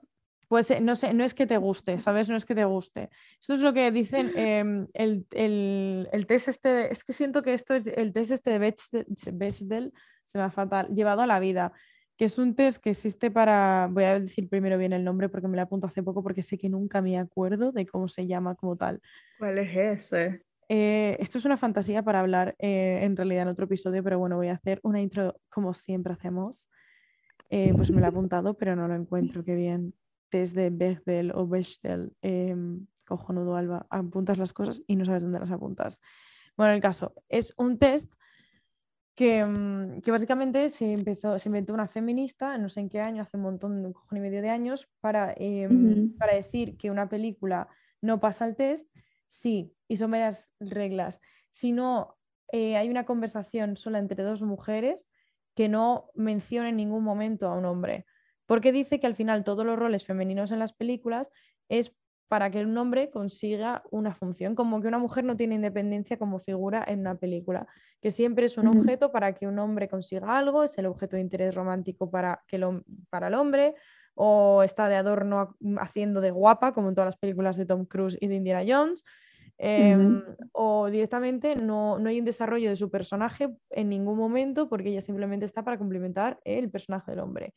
Pues 0.49 0.73
no 0.81 0.95
sé, 0.95 1.13
no 1.13 1.23
es 1.23 1.33
que 1.35 1.45
te 1.47 1.57
guste, 1.57 1.99
¿sabes? 1.99 2.27
No 2.27 2.35
es 2.35 2.45
que 2.45 2.55
te 2.55 2.65
guste. 2.65 3.09
Esto 3.39 3.53
es 3.53 3.61
lo 3.61 3.71
que 3.71 3.91
dicen 3.91 4.31
em, 4.35 4.87
el, 4.93 5.25
el- 5.31 6.09
el 6.11 6.25
test 6.27 6.49
este, 6.49 6.69
de- 6.69 6.87
es 6.91 7.03
que 7.03 7.13
siento 7.13 7.43
que 7.43 7.53
esto 7.53 7.75
es 7.75 7.87
el 7.87 8.11
test 8.13 8.31
este 8.31 8.49
de 8.51 8.59
Bechdel, 8.59 9.93
se 10.25 10.37
me 10.39 10.43
va 10.43 10.51
fatal, 10.51 10.87
llevado 10.93 11.21
a 11.21 11.27
la 11.27 11.39
vida, 11.39 11.71
que 12.17 12.25
es 12.25 12.37
un 12.39 12.55
test 12.55 12.83
que 12.83 12.89
existe 12.89 13.31
para, 13.31 13.87
voy 13.91 14.03
a 14.05 14.19
decir 14.19 14.49
primero 14.49 14.77
bien 14.77 14.91
el 14.91 15.03
nombre 15.03 15.29
porque 15.29 15.47
me 15.47 15.55
lo 15.55 15.61
apunto 15.63 15.87
hace 15.87 16.03
poco 16.03 16.21
porque 16.23 16.41
sé 16.41 16.57
que 16.57 16.67
nunca 16.67 17.01
me 17.01 17.17
acuerdo 17.17 17.71
de 17.71 17.85
cómo 17.85 18.07
se 18.07 18.27
llama 18.27 18.55
como 18.55 18.75
tal. 18.75 18.99
¿cuál 19.37 19.57
es 19.59 19.75
ese? 19.75 20.43
Eh, 20.67 21.17
esto 21.19 21.37
es 21.39 21.45
una 21.45 21.57
fantasía 21.57 22.03
para 22.03 22.19
hablar 22.19 22.55
eh, 22.59 22.99
en 23.03 23.15
realidad 23.15 23.43
en 23.43 23.47
otro 23.49 23.65
episodio, 23.65 24.03
pero 24.03 24.19
bueno, 24.19 24.35
voy 24.37 24.47
a 24.49 24.53
hacer 24.53 24.79
una 24.83 25.01
intro 25.01 25.39
como 25.49 25.73
siempre 25.73 26.13
hacemos. 26.13 26.67
Eh, 27.49 27.73
pues 27.75 27.91
me 27.91 27.99
lo 28.01 28.07
he 28.07 28.09
apuntado, 28.09 28.55
pero 28.57 28.75
no 28.75 28.87
lo 28.87 28.95
encuentro. 28.95 29.43
Qué 29.43 29.55
bien. 29.55 29.93
Test 30.29 30.55
de 30.55 30.69
Bechdel 30.69 31.31
o 31.35 31.47
Bechdel. 31.47 32.13
em, 32.21 32.87
cojonudo, 33.05 33.55
Alba. 33.55 33.87
Apuntas 33.89 34.37
las 34.37 34.53
cosas 34.53 34.83
y 34.87 34.95
no 34.95 35.05
sabes 35.05 35.23
dónde 35.23 35.39
las 35.39 35.51
apuntas. 35.51 35.99
Bueno, 36.55 36.73
el 36.73 36.81
caso 36.81 37.13
es 37.27 37.53
un 37.57 37.77
test 37.79 38.13
que, 39.15 39.43
mm, 39.43 40.01
que 40.01 40.11
básicamente 40.11 40.69
se, 40.69 40.93
empezó, 40.93 41.39
se 41.39 41.49
inventó 41.49 41.73
una 41.73 41.87
feminista, 41.87 42.57
no 42.57 42.69
sé 42.69 42.81
en 42.81 42.89
qué 42.89 43.01
año, 43.01 43.21
hace 43.21 43.37
un 43.37 43.43
montón, 43.43 43.85
un 43.85 43.93
cojón 43.93 44.17
y 44.17 44.21
medio 44.21 44.41
de 44.41 44.49
años, 44.49 44.87
para, 45.01 45.33
em, 45.35 46.15
para 46.17 46.33
decir 46.35 46.77
que 46.77 46.91
una 46.91 47.09
película 47.09 47.67
no 48.01 48.19
pasa 48.19 48.45
el 48.45 48.55
test 48.55 48.87
Sí, 49.29 49.75
y 49.87 49.97
son 49.97 50.09
varias 50.09 50.49
reglas. 50.59 51.21
Si 51.51 51.71
no 51.71 52.17
eh, 52.51 52.77
hay 52.77 52.89
una 52.89 53.05
conversación 53.05 53.77
sola 53.77 53.99
entre 53.99 54.23
dos 54.23 54.41
mujeres, 54.41 55.07
que 55.53 55.69
no 55.69 56.09
mencione 56.15 56.69
en 56.69 56.77
ningún 56.77 57.03
momento 57.03 57.47
a 57.47 57.55
un 57.55 57.65
hombre. 57.65 58.07
Porque 58.49 58.71
dice 58.71 58.99
que 58.99 59.05
al 59.05 59.13
final 59.13 59.43
todos 59.43 59.63
los 59.63 59.77
roles 59.77 60.07
femeninos 60.07 60.51
en 60.51 60.57
las 60.57 60.73
películas 60.73 61.31
es 61.69 61.95
para 62.27 62.49
que 62.49 62.65
un 62.65 62.75
hombre 62.79 63.11
consiga 63.11 63.83
una 63.91 64.15
función, 64.15 64.55
como 64.55 64.81
que 64.81 64.87
una 64.87 64.97
mujer 64.97 65.23
no 65.23 65.37
tiene 65.37 65.53
independencia 65.53 66.17
como 66.17 66.39
figura 66.39 66.83
en 66.87 67.01
una 67.01 67.13
película, 67.13 67.67
que 68.01 68.09
siempre 68.09 68.47
es 68.47 68.57
un 68.57 68.65
objeto 68.65 69.11
para 69.11 69.35
que 69.35 69.45
un 69.45 69.59
hombre 69.59 69.87
consiga 69.87 70.35
algo, 70.35 70.63
es 70.63 70.75
el 70.79 70.87
objeto 70.87 71.15
de 71.15 71.21
interés 71.21 71.53
romántico 71.53 72.09
para, 72.09 72.41
que 72.47 72.59
para 73.11 73.27
el 73.27 73.35
hombre, 73.35 73.75
o 74.15 74.63
está 74.63 74.89
de 74.89 74.95
adorno 74.95 75.55
haciendo 75.77 76.19
de 76.19 76.31
guapa, 76.31 76.73
como 76.73 76.89
en 76.89 76.95
todas 76.95 77.09
las 77.09 77.17
películas 77.17 77.55
de 77.55 77.67
Tom 77.67 77.85
Cruise 77.85 78.17
y 78.19 78.25
de 78.25 78.33
Indiana 78.33 78.65
Jones, 78.67 79.05
em, 79.59 80.23
o 80.53 80.89
directamente 80.89 81.55
no, 81.55 81.99
no 81.99 82.09
hay 82.09 82.17
un 82.17 82.25
desarrollo 82.25 82.69
de 82.69 82.75
su 82.75 82.89
personaje 82.89 83.49
en 83.69 83.89
ningún 83.89 84.17
momento 84.17 84.67
porque 84.69 84.89
ella 84.89 85.01
simplemente 85.01 85.45
está 85.45 85.63
para 85.63 85.77
complementar 85.77 86.39
el 86.43 86.71
personaje 86.71 87.11
del 87.11 87.19
hombre. 87.19 87.53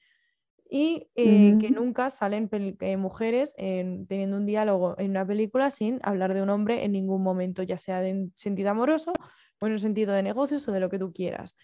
Y 0.75 1.11
eh, 1.17 1.59
que 1.61 1.67
Ujú. 1.67 1.75
nunca 1.75 2.09
salen 2.09 2.49
eh, 2.51 2.97
mujeres 2.97 3.55
en- 3.59 4.07
teniendo 4.07 4.39
un 4.39 4.47
diálogo 4.47 4.95
en 4.99 5.11
una 5.11 5.27
película 5.27 5.69
sin 5.69 6.01
hablar 6.03 6.33
de 6.33 6.41
un 6.43 6.49
hombre 6.49 6.83
en 6.83 6.93
ningún 6.93 7.23
momento, 7.23 7.63
ya 7.63 7.77
sea 7.77 8.03
en 8.09 8.33
sentido 8.35 8.71
amoroso 8.71 9.13
o 9.61 9.67
en 9.67 9.73
un 9.73 9.79
sentido 9.79 10.15
de 10.15 10.23
negocios 10.23 10.67
o 10.67 10.73
de 10.73 10.81
lo 10.81 10.89
que 10.89 10.99
tú 10.99 11.13
quieras. 11.13 11.59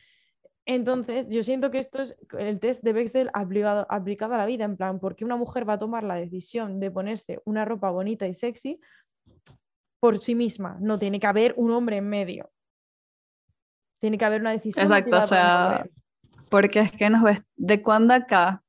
Entonces, 0.67 1.27
yo 1.31 1.43
siento 1.43 1.71
que 1.71 1.79
esto 1.79 2.03
es 2.03 2.19
el 2.39 2.61
test 2.61 2.85
de 2.85 2.93
Bechdel 2.93 3.31
aplicado, 3.33 3.87
aplicado 3.89 4.35
a 4.35 4.37
la 4.37 4.45
vida, 4.45 4.65
en 4.65 4.77
plan, 4.77 5.01
¿por 5.01 5.17
qué 5.17 5.25
una 5.25 5.39
mujer 5.39 5.67
va 5.67 5.73
a 5.73 5.79
tomar 5.79 6.05
la 6.05 6.17
decisión 6.17 6.79
de 6.79 6.91
ponerse 6.91 7.41
una 7.47 7.65
ropa 7.65 7.89
bonita 7.91 8.27
y 8.27 8.35
sexy 8.35 8.79
por 10.01 10.19
sí 10.19 10.35
misma? 10.35 10.77
No 10.83 10.99
tiene 10.99 11.19
que 11.19 11.27
haber 11.27 11.55
un 11.57 11.71
hombre 11.71 11.97
en 11.97 12.11
medio. 12.11 12.51
Tiene 14.01 14.19
que 14.19 14.27
haber 14.27 14.43
una 14.43 14.51
decisión. 14.53 14.83
Exacto, 14.85 15.17
o 15.17 15.23
sea. 15.23 15.87
Porque 16.51 16.81
es 16.81 16.93
que 16.93 17.09
nos 17.09 17.23
ves, 17.23 17.43
¿de 17.57 17.81
cuándo 17.81 18.13
acá? 18.13 18.63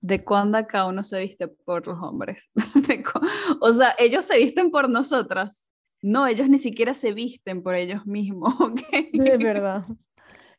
¿De 0.00 0.24
cuándo 0.24 0.56
acá 0.56 0.86
uno 0.86 1.04
se 1.04 1.20
viste 1.20 1.48
por 1.48 1.86
los 1.86 1.98
hombres? 2.02 2.50
O 3.60 3.72
sea, 3.72 3.94
ellos 3.98 4.24
se 4.24 4.38
visten 4.38 4.70
por 4.70 4.88
nosotras. 4.88 5.66
No, 6.02 6.26
ellos 6.26 6.48
ni 6.48 6.58
siquiera 6.58 6.94
se 6.94 7.12
visten 7.12 7.62
por 7.62 7.74
ellos 7.74 8.06
mismos, 8.06 8.54
¿ok? 8.60 8.80
Es 9.12 9.38
verdad. 9.38 9.84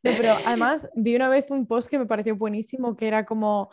No, 0.03 0.11
pero 0.17 0.33
además 0.45 0.87
vi 0.95 1.15
una 1.15 1.29
vez 1.29 1.49
un 1.49 1.67
post 1.67 1.89
que 1.89 1.99
me 1.99 2.05
pareció 2.05 2.35
buenísimo, 2.35 2.95
que 2.95 3.07
era 3.07 3.25
como 3.25 3.69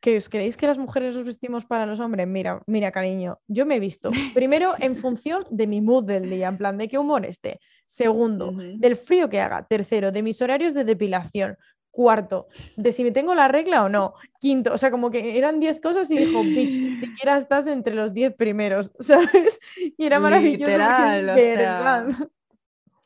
que 0.00 0.16
os 0.16 0.28
creéis 0.28 0.56
que 0.56 0.66
las 0.66 0.78
mujeres 0.78 1.16
nos 1.16 1.24
vestimos 1.24 1.64
para 1.64 1.86
los 1.86 2.00
hombres. 2.00 2.26
Mira, 2.26 2.62
mira, 2.66 2.92
cariño, 2.92 3.38
yo 3.46 3.66
me 3.66 3.76
he 3.76 3.80
visto 3.80 4.10
primero 4.34 4.74
en 4.78 4.96
función 4.96 5.44
de 5.50 5.66
mi 5.66 5.80
mood 5.80 6.04
del 6.04 6.30
día, 6.30 6.48
en 6.48 6.58
plan 6.58 6.78
de 6.78 6.88
qué 6.88 6.98
humor 6.98 7.24
esté. 7.26 7.60
Segundo, 7.86 8.52
del 8.52 8.96
frío 8.96 9.28
que 9.28 9.40
haga. 9.40 9.66
Tercero, 9.66 10.12
de 10.12 10.22
mis 10.22 10.40
horarios 10.42 10.74
de 10.74 10.84
depilación. 10.84 11.56
Cuarto, 11.96 12.48
de 12.76 12.92
si 12.92 13.02
me 13.04 13.10
tengo 13.10 13.34
la 13.34 13.48
regla 13.48 13.82
o 13.82 13.88
no. 13.88 14.12
Quinto, 14.38 14.74
o 14.74 14.76
sea, 14.76 14.90
como 14.90 15.10
que 15.10 15.38
eran 15.38 15.60
10 15.60 15.80
cosas 15.80 16.10
y 16.10 16.18
dijo, 16.18 16.42
bitch, 16.42 16.72
siquiera 17.00 17.38
estás 17.38 17.66
entre 17.66 17.94
los 17.94 18.12
10 18.12 18.34
primeros, 18.34 18.92
¿sabes? 19.00 19.58
Y 19.96 20.04
era 20.04 20.20
maravilloso. 20.20 20.64
porque 20.64 20.74
es 20.74 21.22
Literal, 21.22 21.30
o 21.30 21.42
sea, 21.42 21.56
verdad. 21.56 22.28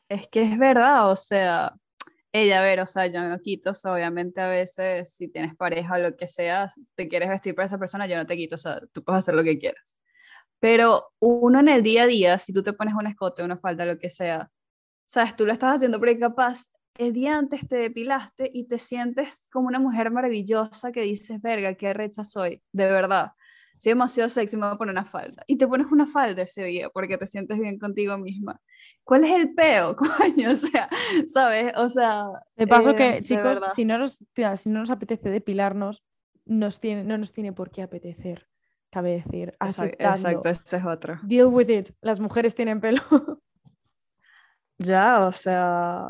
Es 0.09 0.27
que 0.27 0.41
es 0.41 0.57
verdad, 0.57 1.09
o 1.09 1.15
sea, 1.15 1.73
ella, 2.33 2.59
a 2.59 2.63
ver, 2.63 2.81
o 2.81 2.85
sea, 2.85 3.07
yo 3.07 3.21
no 3.29 3.39
quito, 3.39 3.71
o 3.71 3.75
sea, 3.75 3.93
obviamente 3.93 4.41
a 4.41 4.49
veces 4.49 5.15
si 5.15 5.29
tienes 5.29 5.55
pareja 5.55 5.95
o 5.95 5.99
lo 5.99 6.17
que 6.17 6.27
sea, 6.27 6.67
te 6.95 7.07
quieres 7.07 7.29
vestir 7.29 7.55
para 7.55 7.67
esa 7.67 7.77
persona, 7.77 8.07
yo 8.07 8.17
no 8.17 8.25
te 8.25 8.35
quito, 8.35 8.55
o 8.55 8.57
sea, 8.57 8.81
tú 8.91 9.05
puedes 9.05 9.19
hacer 9.19 9.35
lo 9.35 9.43
que 9.45 9.57
quieras. 9.57 9.97
Pero 10.59 11.13
uno 11.19 11.61
en 11.61 11.69
el 11.69 11.81
día 11.81 12.03
a 12.03 12.07
día, 12.07 12.37
si 12.37 12.51
tú 12.51 12.61
te 12.61 12.73
pones 12.73 12.93
un 12.93 13.07
escote, 13.07 13.41
una 13.41 13.57
falda, 13.57 13.85
lo 13.85 13.97
que 13.97 14.09
sea, 14.09 14.51
sabes, 15.05 15.33
tú 15.37 15.45
lo 15.45 15.53
estás 15.53 15.77
haciendo 15.77 15.97
porque 15.97 16.19
capaz 16.19 16.67
el 16.97 17.13
día 17.13 17.37
antes 17.37 17.67
te 17.67 17.75
depilaste 17.75 18.49
y 18.53 18.65
te 18.65 18.79
sientes 18.79 19.47
como 19.51 19.67
una 19.67 19.79
mujer 19.79 20.11
maravillosa 20.11 20.91
que 20.91 21.01
dices, 21.01 21.41
verga, 21.41 21.73
qué 21.75 21.93
recha 21.93 22.23
soy, 22.23 22.61
de 22.71 22.91
verdad. 22.91 23.31
Soy 23.77 23.93
demasiado 23.93 24.29
sexy, 24.29 24.57
me 24.57 24.67
voy 24.67 24.75
a 24.75 24.77
poner 24.77 24.91
una 24.91 25.05
falda. 25.05 25.43
Y 25.47 25.57
te 25.57 25.67
pones 25.67 25.87
una 25.91 26.05
falda 26.05 26.43
ese 26.43 26.63
día 26.63 26.89
porque 26.89 27.17
te 27.17 27.25
sientes 27.25 27.59
bien 27.59 27.79
contigo 27.79 28.17
misma. 28.17 28.59
¿Cuál 29.03 29.23
es 29.23 29.31
el 29.31 29.55
peo, 29.55 29.95
coño? 29.95 30.51
O 30.51 30.55
sea, 30.55 30.87
¿sabes? 31.25 31.73
O 31.75 31.89
sea, 31.89 32.25
De 32.55 32.67
paso 32.67 32.91
eh, 32.91 32.95
que, 32.95 33.11
de 33.13 33.23
chicos, 33.23 33.59
si 33.75 33.85
no, 33.85 33.97
nos, 33.97 34.23
tía, 34.33 34.55
si 34.55 34.69
no 34.69 34.81
nos 34.81 34.91
apetece 34.91 35.29
depilarnos, 35.29 36.03
nos 36.45 36.79
tiene, 36.79 37.03
no 37.03 37.17
nos 37.17 37.33
tiene 37.33 37.53
por 37.53 37.71
qué 37.71 37.81
apetecer, 37.81 38.47
cabe 38.91 39.23
decir. 39.23 39.55
Aceptadlo. 39.59 40.11
Exacto, 40.11 40.49
ese 40.49 40.77
es 40.77 40.85
otro. 40.85 41.19
Deal 41.23 41.47
with 41.47 41.69
it. 41.69 41.89
Las 42.01 42.19
mujeres 42.19 42.53
tienen 42.53 42.81
pelo. 42.81 43.01
Ya, 44.77 45.27
o 45.27 45.31
sea, 45.31 46.09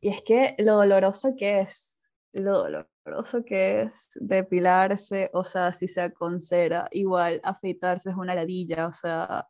y 0.00 0.08
es 0.08 0.22
que 0.22 0.54
lo 0.58 0.74
doloroso 0.76 1.34
que 1.36 1.60
es, 1.60 2.00
lo 2.32 2.58
doloroso 3.04 3.44
que 3.44 3.82
es 3.82 4.10
depilarse, 4.20 5.30
o 5.32 5.44
sea, 5.44 5.72
si 5.72 5.88
sea 5.88 6.10
con 6.10 6.40
cera, 6.40 6.88
igual 6.92 7.40
afeitarse 7.44 8.10
es 8.10 8.16
una 8.16 8.34
ladilla, 8.34 8.86
o 8.86 8.92
sea, 8.92 9.46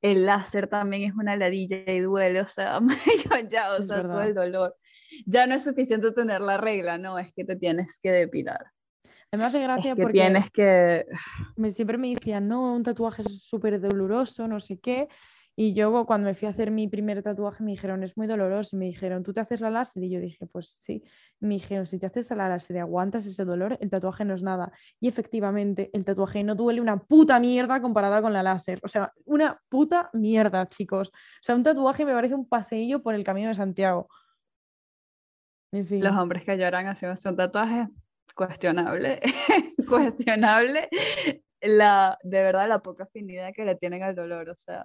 el 0.00 0.26
láser 0.26 0.68
también 0.68 1.02
es 1.02 1.14
una 1.16 1.36
ladilla 1.36 1.78
y 1.92 2.00
duele, 2.00 2.40
o 2.40 2.46
sea, 2.46 2.80
ya, 3.50 3.72
o 3.72 3.78
Es 3.78 3.86
sea, 3.88 4.02
todo 4.02 4.22
el 4.22 4.34
dolor. 4.34 4.76
Ya 5.26 5.46
no 5.46 5.54
es 5.54 5.64
suficiente 5.64 6.12
tener 6.12 6.40
la 6.40 6.58
regla, 6.58 6.98
no, 6.98 7.18
es 7.18 7.32
que 7.34 7.44
te 7.44 7.56
tienes 7.56 7.98
que 7.98 8.10
depilar. 8.12 8.66
Me 9.32 9.42
hace 9.44 9.60
gracia 9.62 9.90
Es 9.92 9.96
que 9.96 10.02
porque 10.02 10.12
tienes 10.20 10.50
que... 10.50 11.06
me- 11.56 11.70
siempre 11.70 11.98
me 11.98 12.14
decían, 12.14 12.48
no, 12.48 12.74
un 12.74 12.82
tatuaje 12.82 13.22
es 13.22 13.42
súper 13.42 13.80
doloroso, 13.80 14.48
no 14.48 14.58
sé 14.60 14.78
qué. 14.78 15.08
Y 15.60 15.74
yo 15.74 16.06
cuando 16.06 16.28
me 16.28 16.34
fui 16.34 16.46
a 16.46 16.52
hacer 16.52 16.70
mi 16.70 16.86
primer 16.86 17.20
tatuaje 17.20 17.64
me 17.64 17.72
dijeron, 17.72 18.04
es 18.04 18.16
muy 18.16 18.28
doloroso. 18.28 18.76
Y 18.76 18.78
me 18.78 18.84
dijeron, 18.84 19.24
¿tú 19.24 19.32
te 19.32 19.40
haces 19.40 19.60
la 19.60 19.70
láser? 19.70 20.04
Y 20.04 20.08
yo 20.08 20.20
dije, 20.20 20.46
pues 20.46 20.78
sí. 20.80 21.02
Y 21.40 21.46
me 21.46 21.54
dijeron, 21.54 21.84
si 21.84 21.98
te 21.98 22.06
haces 22.06 22.30
la 22.30 22.48
láser 22.48 22.76
y 22.76 22.78
aguantas 22.78 23.26
ese 23.26 23.44
dolor, 23.44 23.76
el 23.80 23.90
tatuaje 23.90 24.24
no 24.24 24.34
es 24.34 24.42
nada. 24.44 24.70
Y 25.00 25.08
efectivamente, 25.08 25.90
el 25.92 26.04
tatuaje 26.04 26.44
no 26.44 26.54
duele 26.54 26.80
una 26.80 27.00
puta 27.00 27.40
mierda 27.40 27.82
comparada 27.82 28.22
con 28.22 28.32
la 28.32 28.44
láser. 28.44 28.78
O 28.84 28.88
sea, 28.88 29.12
una 29.24 29.60
puta 29.68 30.10
mierda, 30.12 30.64
chicos. 30.68 31.08
O 31.08 31.42
sea, 31.42 31.56
un 31.56 31.64
tatuaje 31.64 32.04
me 32.04 32.12
parece 32.12 32.36
un 32.36 32.48
paseillo 32.48 33.02
por 33.02 33.16
el 33.16 33.24
camino 33.24 33.48
de 33.48 33.54
Santiago. 33.54 34.08
En 35.72 35.88
fin. 35.88 36.04
Los 36.04 36.14
hombres 36.14 36.44
que 36.44 36.56
lloran 36.56 36.86
haciéndose 36.86 37.28
un 37.28 37.36
tatuaje, 37.36 37.88
cuestionable, 38.36 39.18
cuestionable 39.88 40.88
la, 41.60 42.16
de 42.22 42.42
verdad, 42.44 42.68
la 42.68 42.80
poca 42.80 43.02
afinidad 43.02 43.52
que 43.52 43.64
le 43.64 43.74
tienen 43.74 44.04
al 44.04 44.14
dolor, 44.14 44.50
o 44.50 44.56
sea, 44.56 44.84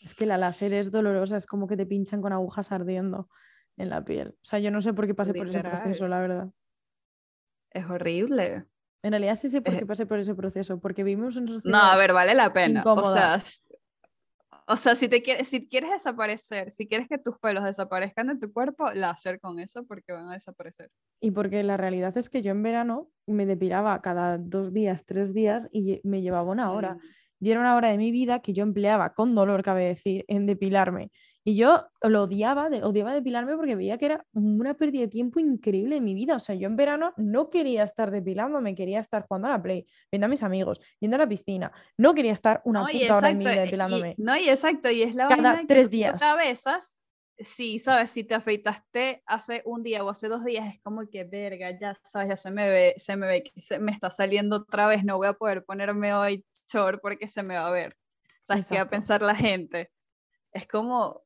Es 0.00 0.14
que 0.14 0.26
la 0.26 0.38
láser 0.38 0.72
es 0.72 0.90
dolorosa, 0.90 1.36
es 1.36 1.46
como 1.46 1.66
que 1.66 1.76
te 1.76 1.86
pinchan 1.86 2.20
con 2.22 2.32
agujas 2.32 2.72
ardiendo 2.72 3.28
en 3.76 3.90
la 3.90 4.04
piel. 4.04 4.30
O 4.30 4.44
sea, 4.44 4.58
yo 4.58 4.70
no 4.70 4.80
sé 4.80 4.92
por 4.94 5.06
qué 5.06 5.14
pasé 5.14 5.32
por 5.34 5.48
ese 5.48 5.60
proceso, 5.62 6.08
la 6.08 6.20
verdad. 6.20 6.48
es 7.72 7.84
horrible. 7.88 8.64
En 9.02 9.12
realidad 9.12 9.34
sí 9.36 9.48
sé 9.48 9.62
por 9.62 9.74
Eh, 9.74 9.78
qué 9.78 9.86
pasé 9.86 10.04
por 10.06 10.18
ese 10.18 10.34
proceso, 10.34 10.78
porque 10.80 11.04
vivimos 11.04 11.36
en 11.36 11.46
sociedad. 11.48 11.78
No, 11.78 11.84
a 11.84 11.96
ver, 11.96 12.12
vale 12.12 12.34
la 12.34 12.52
pena. 12.52 12.82
O 12.86 13.04
sea, 13.04 13.36
s- 13.36 13.62
o 14.66 14.76
sea, 14.76 14.94
si 14.94 15.08
te 15.08 15.22
quieres, 15.22 15.48
si 15.48 15.68
quieres 15.68 15.90
desaparecer, 15.90 16.70
si 16.70 16.86
quieres 16.86 17.08
que 17.08 17.18
tus 17.18 17.38
pelos 17.38 17.64
desaparezcan 17.64 18.26
de 18.28 18.38
tu 18.38 18.52
cuerpo, 18.52 18.90
láser 18.92 19.40
con 19.40 19.58
eso 19.58 19.84
porque 19.86 20.12
van 20.12 20.28
a 20.28 20.32
desaparecer. 20.34 20.90
Y 21.20 21.30
porque 21.30 21.62
la 21.62 21.76
realidad 21.76 22.16
es 22.18 22.28
que 22.28 22.42
yo 22.42 22.50
en 22.50 22.62
verano 22.62 23.10
me 23.26 23.46
depilaba 23.46 24.00
cada 24.02 24.36
dos 24.38 24.72
días, 24.72 25.04
tres 25.06 25.32
días 25.32 25.68
y 25.72 26.00
me 26.04 26.20
llevaba 26.22 26.50
una 26.50 26.70
hora. 26.72 26.94
Mm. 26.94 27.00
Y 27.40 27.50
era 27.50 27.60
una 27.60 27.74
hora 27.76 27.88
de 27.88 27.98
mi 27.98 28.10
vida 28.12 28.40
que 28.40 28.52
yo 28.52 28.62
empleaba, 28.62 29.14
con 29.14 29.34
dolor 29.34 29.62
cabe 29.62 29.84
decir, 29.86 30.24
en 30.28 30.46
depilarme. 30.46 31.10
Y 31.42 31.56
yo 31.56 31.86
lo 32.02 32.24
odiaba, 32.24 32.68
de- 32.68 32.82
odiaba 32.84 33.14
depilarme 33.14 33.56
porque 33.56 33.74
veía 33.74 33.96
que 33.96 34.06
era 34.06 34.26
una 34.34 34.74
pérdida 34.74 35.02
de 35.02 35.08
tiempo 35.08 35.40
increíble 35.40 35.96
en 35.96 36.04
mi 36.04 36.14
vida. 36.14 36.36
O 36.36 36.40
sea, 36.40 36.54
yo 36.54 36.66
en 36.68 36.76
verano 36.76 37.14
no 37.16 37.48
quería 37.48 37.82
estar 37.82 38.10
depilándome, 38.10 38.74
quería 38.74 39.00
estar 39.00 39.26
jugando 39.26 39.48
a 39.48 39.52
la 39.52 39.62
Play, 39.62 39.86
viendo 40.12 40.26
a 40.26 40.28
mis 40.28 40.42
amigos, 40.42 40.80
yendo 41.00 41.16
a 41.16 41.20
la 41.20 41.28
piscina. 41.28 41.72
No 41.96 42.12
quería 42.14 42.32
estar 42.32 42.60
una 42.64 42.80
No, 42.82 42.90
y 42.90 43.02
puta 43.02 43.16
hora 43.16 43.28
de 43.28 43.34
mi 43.34 43.44
exacto, 43.44 43.50
vida 43.50 43.62
y- 43.64 43.64
depilándome. 43.66 44.14
no, 44.18 44.36
y 44.36 44.48
exacto, 44.50 44.90
y 44.90 45.02
es 45.02 45.14
la 45.14 45.24
Cada 45.28 45.42
vaina 45.52 45.66
que 45.66 45.66
tres 45.68 45.90
días. 45.90 46.20
cabezas, 46.20 46.98
sí, 47.38 47.78
sabes, 47.78 48.10
si 48.10 48.24
te 48.24 48.34
afeitaste 48.34 49.22
hace 49.26 49.62
un 49.64 49.82
día 49.82 50.04
o 50.04 50.10
hace 50.10 50.28
dos 50.28 50.44
días, 50.44 50.74
es 50.74 50.80
como 50.82 51.08
que 51.08 51.24
verga, 51.24 51.70
ya 51.80 51.96
sabes, 52.04 52.28
ya 52.28 52.36
se 52.36 52.50
me 52.50 52.68
ve, 52.68 52.94
se 52.98 53.16
me 53.16 53.26
ve 53.26 53.42
que 53.44 53.62
se 53.62 53.78
me 53.78 53.92
está 53.92 54.10
saliendo 54.10 54.56
otra 54.56 54.86
vez, 54.86 55.04
no 55.04 55.16
voy 55.16 55.28
a 55.28 55.32
poder 55.32 55.64
ponerme 55.64 56.12
hoy 56.14 56.44
short 56.72 57.00
porque 57.02 57.28
se 57.28 57.42
me 57.42 57.54
va 57.56 57.66
a 57.66 57.70
ver. 57.70 57.96
¿Sabes 58.42 58.68
qué 58.68 58.76
va 58.76 58.82
a 58.82 58.88
pensar 58.88 59.22
la 59.22 59.34
gente? 59.34 59.90
Es 60.52 60.66
como, 60.66 61.22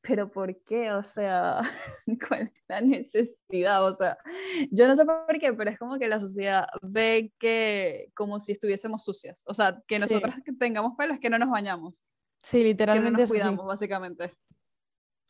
pero 0.00 0.30
¿por 0.30 0.62
qué? 0.64 0.92
O 0.92 1.02
sea, 1.04 1.60
¿cuál 2.28 2.42
es 2.42 2.62
la 2.68 2.80
necesidad? 2.80 3.84
O 3.84 3.92
sea, 3.92 4.16
yo 4.70 4.86
no 4.88 4.96
sé 4.96 5.04
por 5.04 5.38
qué, 5.38 5.52
pero 5.52 5.70
es 5.70 5.78
como 5.78 5.98
que 5.98 6.08
la 6.08 6.18
sociedad 6.20 6.66
ve 6.82 7.32
que 7.38 8.10
como 8.14 8.40
si 8.40 8.52
estuviésemos 8.52 9.04
sucias. 9.04 9.42
O 9.46 9.54
sea, 9.54 9.80
que 9.86 9.96
Sí. 9.96 10.00
nosotras 10.02 10.40
que 10.44 10.52
tengamos 10.52 10.94
pelos, 10.96 11.18
que 11.20 11.30
no 11.30 11.38
nos 11.38 11.50
bañamos, 11.50 12.04
Sí, 12.42 12.58
que 12.58 12.62
no 12.64 12.68
literalmente 12.68 13.20
nos 13.20 13.30
cuidamos, 13.30 13.66
básicamente. 13.66 14.34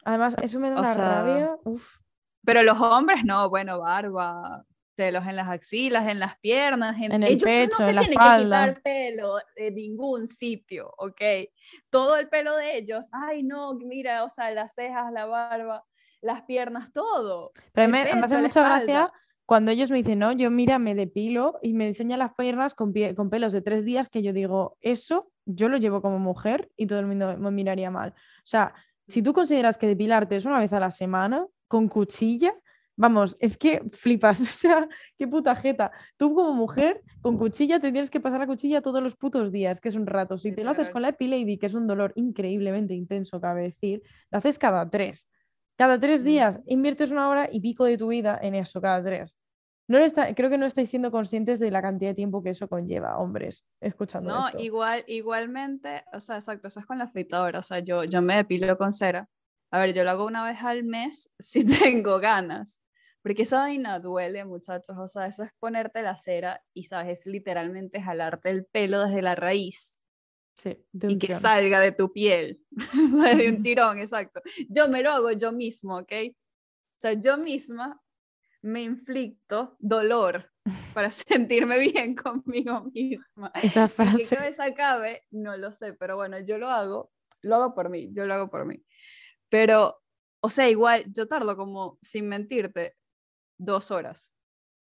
Además, 0.04 0.34
eso 0.42 0.58
me 0.58 0.70
da 0.70 0.76
O 0.76 0.80
una 0.80 0.88
sea, 0.88 1.22
rabia. 1.22 1.56
Uf. 1.64 1.96
Pero 2.44 2.62
los 2.62 2.80
hombres 2.80 3.24
no, 3.24 3.48
bueno, 3.50 3.78
barba, 3.80 4.64
pelos 5.04 5.26
en 5.26 5.36
las 5.36 5.48
axilas, 5.48 6.08
en 6.08 6.18
las 6.18 6.38
piernas, 6.38 6.96
en, 7.00 7.12
En 7.12 7.22
el 7.22 7.28
ellos 7.32 7.42
pecho, 7.44 7.76
no 7.80 7.84
se 7.84 7.90
en 7.90 7.94
la 7.96 8.00
tienen 8.02 8.18
que 8.18 8.24
espalda. 8.24 8.66
quitar 8.72 8.82
pelo 8.82 9.34
de 9.56 9.70
ningún 9.70 10.26
sitio, 10.26 10.92
¿ok? 10.98 11.20
Todo 11.90 12.16
el 12.16 12.28
pelo 12.28 12.56
de 12.56 12.76
ellos, 12.78 13.08
ay 13.12 13.42
no, 13.42 13.74
mira, 13.74 14.24
o 14.24 14.30
sea, 14.30 14.50
las 14.50 14.74
cejas, 14.74 15.12
la 15.12 15.26
barba, 15.26 15.84
las 16.20 16.42
piernas, 16.42 16.92
todo. 16.92 17.52
Pero 17.72 17.86
el 17.86 17.92
mí 17.92 17.98
me, 17.98 18.04
me 18.04 18.20
hace 18.20 18.34
pecho, 18.36 18.42
mucha 18.42 18.62
gracia 18.62 18.84
espalda. 19.04 19.12
cuando 19.46 19.70
ellos 19.72 19.90
me 19.90 19.96
dicen, 19.98 20.18
no, 20.18 20.32
yo 20.32 20.50
mira, 20.50 20.78
me 20.78 20.94
depilo 20.94 21.58
y 21.62 21.72
me 21.74 21.86
enseñan 21.86 22.18
las 22.20 22.34
piernas 22.34 22.74
con, 22.74 22.92
pie- 22.92 23.14
con 23.14 23.28
pelos 23.30 23.52
de 23.52 23.60
tres 23.62 23.84
días 23.84 24.08
que 24.08 24.22
yo 24.22 24.32
digo, 24.32 24.76
eso 24.80 25.30
yo 25.44 25.68
lo 25.68 25.76
llevo 25.78 26.00
como 26.00 26.18
mujer 26.20 26.70
y 26.76 26.86
todo 26.86 27.00
el 27.00 27.06
mundo 27.06 27.36
me 27.38 27.50
miraría 27.50 27.90
mal. 27.90 28.10
O 28.10 28.44
sea, 28.46 28.72
si 29.08 29.22
tú 29.22 29.32
consideras 29.32 29.76
que 29.76 29.88
depilarte 29.88 30.36
es 30.36 30.46
una 30.46 30.60
vez 30.60 30.72
a 30.72 30.78
la 30.80 30.90
semana 30.92 31.46
con 31.66 31.88
cuchilla, 31.88 32.54
vamos, 33.02 33.36
es 33.40 33.58
que 33.58 33.82
flipas, 33.90 34.38
o 34.40 34.44
sea, 34.44 34.88
qué 35.18 35.26
puta 35.26 35.54
jeta. 35.56 35.90
Tú 36.16 36.34
como 36.34 36.52
mujer 36.54 37.02
con 37.20 37.36
cuchilla 37.36 37.80
te 37.80 37.90
tienes 37.92 38.10
que 38.10 38.20
pasar 38.20 38.38
la 38.40 38.46
cuchilla 38.46 38.80
todos 38.80 39.02
los 39.02 39.16
putos 39.16 39.50
días, 39.50 39.80
que 39.80 39.88
es 39.88 39.96
un 39.96 40.06
rato. 40.06 40.38
Si 40.38 40.52
te 40.52 40.62
lo 40.64 40.70
haces 40.70 40.88
con 40.90 41.02
la 41.02 41.08
Epilady, 41.08 41.58
que 41.58 41.66
es 41.66 41.74
un 41.74 41.86
dolor 41.86 42.12
increíblemente 42.14 42.94
intenso, 42.94 43.40
cabe 43.40 43.62
decir, 43.62 44.02
lo 44.30 44.38
haces 44.38 44.58
cada 44.58 44.88
tres. 44.88 45.28
Cada 45.76 45.98
tres 45.98 46.22
Mm. 46.22 46.26
días 46.26 46.60
inviertes 46.66 47.10
una 47.10 47.28
hora 47.28 47.48
y 47.50 47.60
pico 47.60 47.84
de 47.84 47.98
tu 47.98 48.08
vida 48.08 48.38
en 48.40 48.54
eso, 48.54 48.80
cada 48.80 49.02
tres. 49.02 49.36
No 49.88 49.98
está- 49.98 50.32
creo 50.34 50.48
que 50.48 50.58
no 50.58 50.66
estáis 50.66 50.88
siendo 50.88 51.10
conscientes 51.10 51.58
de 51.58 51.70
la 51.72 51.82
cantidad 51.82 52.10
de 52.10 52.14
tiempo 52.14 52.40
que 52.42 52.50
eso 52.50 52.68
conlleva, 52.68 53.18
hombres, 53.18 53.64
escuchando 53.80 54.32
No, 54.32 54.46
esto. 54.46 54.58
igual, 54.62 55.02
igualmente, 55.08 56.04
o 56.12 56.20
sea, 56.20 56.36
exacto, 56.36 56.68
eso 56.68 56.78
es 56.78 56.86
con 56.86 56.98
la 56.98 57.04
afeitadora, 57.04 57.58
o 57.58 57.62
sea, 57.64 57.80
yo, 57.80 58.04
yo 58.04 58.22
me 58.22 58.36
depilo 58.36 58.78
con 58.78 58.92
cera. 58.92 59.28
A 59.72 59.78
ver, 59.80 59.92
yo 59.94 60.04
lo 60.04 60.10
hago 60.10 60.26
una 60.26 60.44
vez 60.44 60.62
al 60.62 60.84
mes 60.84 61.30
si 61.38 61.64
tengo 61.64 62.20
ganas, 62.20 62.84
porque 63.22 63.42
esa 63.42 63.58
vaina 63.60 63.98
duele, 64.00 64.44
muchachos, 64.44 64.96
o 64.98 65.08
sea, 65.08 65.26
eso 65.26 65.44
es 65.44 65.50
ponerte 65.58 66.02
la 66.02 66.18
cera 66.18 66.62
y, 66.74 66.84
sabes, 66.84 67.20
es 67.20 67.26
literalmente 67.26 68.00
jalarte 68.02 68.50
el 68.50 68.66
pelo 68.66 69.04
desde 69.04 69.22
la 69.22 69.34
raíz 69.34 69.98
Sí, 70.54 70.84
de 70.92 71.12
y 71.12 71.18
que 71.18 71.28
tirón. 71.28 71.40
salga 71.40 71.80
de 71.80 71.92
tu 71.92 72.12
piel, 72.12 72.60
o 73.16 73.22
sea, 73.22 73.34
de 73.34 73.48
un 73.50 73.62
tirón, 73.62 73.98
exacto. 73.98 74.42
Yo 74.68 74.88
me 74.88 75.02
lo 75.02 75.10
hago 75.12 75.32
yo 75.32 75.52
mismo, 75.52 75.98
¿ok? 75.98 76.12
O 76.30 77.00
sea, 77.00 77.14
yo 77.14 77.38
misma 77.38 78.00
me 78.62 78.82
inflicto 78.82 79.76
dolor 79.80 80.52
para 80.94 81.10
sentirme 81.10 81.78
bien 81.78 82.14
conmigo 82.14 82.84
misma. 82.92 83.50
Esa 83.62 83.82
¿En 83.84 83.88
qué 83.88 83.94
frase. 83.94 84.36
cabeza 84.36 84.74
cabe? 84.74 85.24
No 85.30 85.56
lo 85.56 85.72
sé, 85.72 85.94
pero 85.94 86.16
bueno, 86.16 86.38
yo 86.40 86.58
lo 86.58 86.68
hago, 86.68 87.10
lo 87.42 87.56
hago 87.56 87.74
por 87.74 87.88
mí, 87.88 88.10
yo 88.12 88.26
lo 88.26 88.34
hago 88.34 88.50
por 88.50 88.66
mí. 88.66 88.84
Pero, 89.48 90.00
o 90.40 90.50
sea, 90.50 90.68
igual, 90.68 91.04
yo 91.12 91.26
tardo 91.26 91.56
como, 91.56 91.98
sin 92.02 92.28
mentirte, 92.28 92.94
dos 93.64 93.90
horas, 93.90 94.34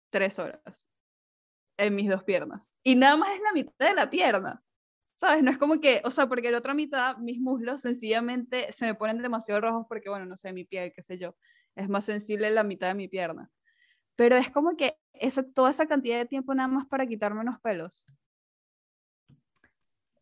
tres 0.10 0.40
horas 0.40 0.90
en 1.78 1.96
mis 1.96 2.10
dos 2.10 2.24
piernas. 2.24 2.78
Y 2.84 2.96
nada 2.96 3.18
más 3.18 3.32
es 3.32 3.42
la 3.42 3.54
mitad 3.54 3.88
de 3.88 3.96
la 3.96 4.10
pierna. 4.10 4.64
¿Sabes? 5.06 5.44
No 5.44 5.52
es 5.52 5.58
como 5.58 5.80
que, 5.80 6.02
o 6.04 6.10
sea, 6.10 6.28
porque 6.28 6.50
la 6.50 6.58
otra 6.58 6.74
mitad, 6.74 7.18
mis 7.18 7.40
muslos 7.40 7.82
sencillamente 7.82 8.74
se 8.74 8.86
me 8.86 8.96
ponen 8.96 9.22
demasiado 9.22 9.62
rojos 9.62 9.86
porque, 9.88 10.10
bueno, 10.10 10.26
no 10.26 10.36
sé, 10.36 10.52
mi 10.52 10.64
piel, 10.64 10.92
qué 10.96 11.04
sé 11.04 11.20
yo, 11.20 11.36
es 11.76 11.90
más 11.90 12.06
sensible 12.06 12.50
la 12.50 12.64
mitad 12.64 12.88
de 12.88 12.96
mi 12.96 13.08
pierna. 13.08 13.50
Pero 14.16 14.36
es 14.36 14.50
como 14.50 14.76
que 14.76 14.98
esa, 15.14 15.44
toda 15.44 15.70
esa 15.70 15.86
cantidad 15.86 16.18
de 16.18 16.26
tiempo 16.26 16.56
nada 16.56 16.68
más 16.68 16.88
para 16.88 17.06
quitarme 17.06 17.42
unos 17.42 17.60
pelos. 17.60 18.08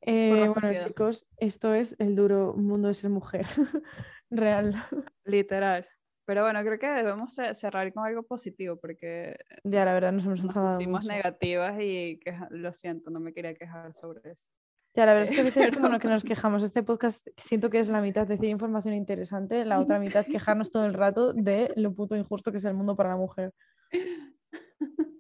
Eh, 0.02 0.48
bueno, 0.48 0.86
chicos, 0.86 1.26
esto 1.38 1.74
es 1.74 1.96
el 2.00 2.16
duro 2.16 2.54
mundo 2.56 2.90
de 2.90 2.94
ser 2.94 3.10
mujer. 3.10 3.46
Real. 4.30 4.86
Literal. 5.24 5.88
Pero 6.30 6.44
bueno, 6.44 6.62
creo 6.62 6.78
que 6.78 6.86
debemos 6.88 7.34
ce- 7.34 7.56
cerrar 7.56 7.92
con 7.92 8.06
algo 8.06 8.22
positivo 8.22 8.76
porque 8.76 9.36
Ya, 9.64 9.84
la 9.84 9.94
verdad, 9.96 10.12
nos 10.12 10.24
hemos 10.26 10.44
nos 10.44 10.54
pusimos 10.54 11.06
mucho. 11.06 11.08
negativas 11.12 11.76
y 11.82 12.20
queja- 12.20 12.48
lo 12.52 12.72
siento, 12.72 13.10
no 13.10 13.20
me 13.20 13.34
quería 13.34 13.56
quejar 13.56 13.96
sobre 13.96 14.34
eso. 14.34 14.54
Ya, 14.96 15.08
la 15.08 15.16
verdad 15.16 15.32
es 15.32 15.36
que 15.36 15.42
a 15.42 15.44
veces 15.46 15.54
como 15.82 15.88
Pero- 15.88 15.94
no- 15.94 16.00
que 16.00 16.08
nos 16.08 16.24
quejamos. 16.24 16.62
Este 16.62 16.84
podcast 16.84 17.28
siento 17.36 17.72
que 17.72 17.80
es 17.80 17.90
la 17.90 18.00
mitad 18.00 18.28
decir 18.28 18.48
información 18.50 18.94
interesante, 18.94 19.66
la 19.66 19.80
otra 19.80 19.98
mitad 19.98 20.24
quejarnos 20.24 20.70
todo 20.70 20.86
el 20.86 20.94
rato 20.94 21.34
de 21.34 21.74
lo 21.76 21.96
puto 21.96 22.16
injusto 22.16 22.52
que 22.52 22.58
es 22.60 22.66
el 22.66 22.76
mundo 22.76 22.96
para 22.96 23.10
la 23.10 23.16
mujer. 23.18 23.52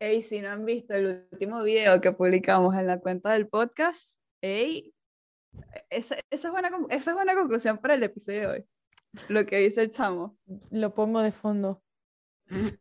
Ey, 0.00 0.22
si 0.24 0.40
no 0.40 0.48
han 0.50 0.64
visto 0.64 0.94
el 0.94 1.28
último 1.30 1.62
video 1.62 2.00
que 2.00 2.10
publicamos 2.10 2.74
en 2.74 2.88
la 2.88 2.98
cuenta 2.98 3.30
del 3.34 3.46
podcast, 3.46 4.20
ey, 4.42 4.92
esa, 5.90 6.16
esa 6.30 6.48
es 6.48 6.50
buena, 6.52 6.70
esa 6.90 7.10
es 7.12 7.14
buena 7.14 7.34
conclusión 7.36 7.78
para 7.78 7.94
el 7.94 8.02
episodio 8.02 8.40
de 8.40 8.46
hoy. 8.48 8.64
Lo 9.28 9.46
que 9.46 9.58
dice 9.58 9.82
el 9.82 9.90
chamo. 9.90 10.38
Lo 10.70 10.94
pongo 10.94 11.20
de 11.20 11.32
fondo. 11.32 11.82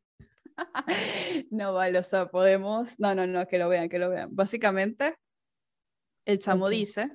No 1.51 1.73
vale, 1.75 1.99
o 1.99 2.03
sea, 2.03 2.31
podemos. 2.31 2.99
No, 2.99 3.13
no, 3.13 3.27
no, 3.27 3.47
que 3.47 3.59
lo 3.59 3.69
vean, 3.69 3.89
que 3.89 3.99
lo 3.99 4.09
vean. 4.09 4.35
Básicamente, 4.35 5.15
el 6.25 6.39
chamo 6.39 6.67
dice. 6.67 7.11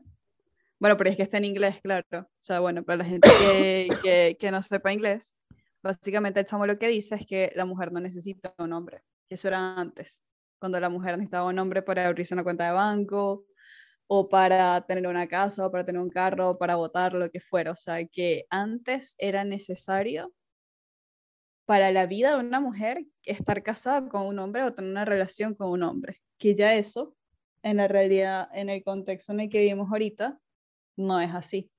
Bueno, 0.78 0.96
pero 0.96 1.10
es 1.10 1.16
que 1.16 1.24
está 1.24 1.38
en 1.38 1.46
inglés, 1.46 1.80
claro. 1.82 2.04
O 2.12 2.28
sea, 2.40 2.60
bueno, 2.60 2.84
para 2.84 2.98
la 2.98 3.04
gente 3.04 3.28
que, 3.28 3.88
que, 4.00 4.36
que 4.38 4.50
no 4.52 4.62
sepa 4.62 4.92
inglés, 4.92 5.36
básicamente 5.82 6.38
el 6.38 6.46
chamo 6.46 6.66
lo 6.66 6.76
que 6.76 6.86
dice 6.86 7.16
es 7.16 7.26
que 7.26 7.50
la 7.56 7.64
mujer 7.64 7.90
no 7.90 7.98
necesita 7.98 8.54
un 8.58 8.72
hombre. 8.72 9.02
Que 9.28 9.34
eso 9.34 9.48
era 9.48 9.74
antes, 9.74 10.22
cuando 10.60 10.78
la 10.78 10.88
mujer 10.88 11.18
necesitaba 11.18 11.48
un 11.48 11.58
hombre 11.58 11.82
para 11.82 12.06
abrirse 12.06 12.34
una 12.34 12.44
cuenta 12.44 12.66
de 12.66 12.72
banco 12.72 13.44
o 14.14 14.28
para 14.28 14.78
tener 14.82 15.06
una 15.06 15.26
casa, 15.26 15.66
o 15.66 15.70
para 15.70 15.86
tener 15.86 15.98
un 15.98 16.10
carro, 16.10 16.50
o 16.50 16.58
para 16.58 16.76
votar, 16.76 17.14
lo 17.14 17.30
que 17.30 17.40
fuera. 17.40 17.70
O 17.70 17.76
sea, 17.76 18.04
que 18.04 18.44
antes 18.50 19.14
era 19.16 19.42
necesario 19.42 20.34
para 21.64 21.90
la 21.92 22.04
vida 22.04 22.36
de 22.36 22.44
una 22.44 22.60
mujer 22.60 23.06
estar 23.22 23.62
casada 23.62 24.06
con 24.10 24.26
un 24.26 24.38
hombre 24.38 24.64
o 24.64 24.74
tener 24.74 24.90
una 24.90 25.06
relación 25.06 25.54
con 25.54 25.70
un 25.70 25.82
hombre. 25.82 26.20
Que 26.36 26.54
ya 26.54 26.74
eso, 26.74 27.16
en 27.62 27.78
la 27.78 27.88
realidad, 27.88 28.50
en 28.52 28.68
el 28.68 28.84
contexto 28.84 29.32
en 29.32 29.40
el 29.40 29.48
que 29.48 29.60
vivimos 29.60 29.90
ahorita, 29.90 30.38
no 30.98 31.18
es 31.18 31.34
así. 31.34 31.70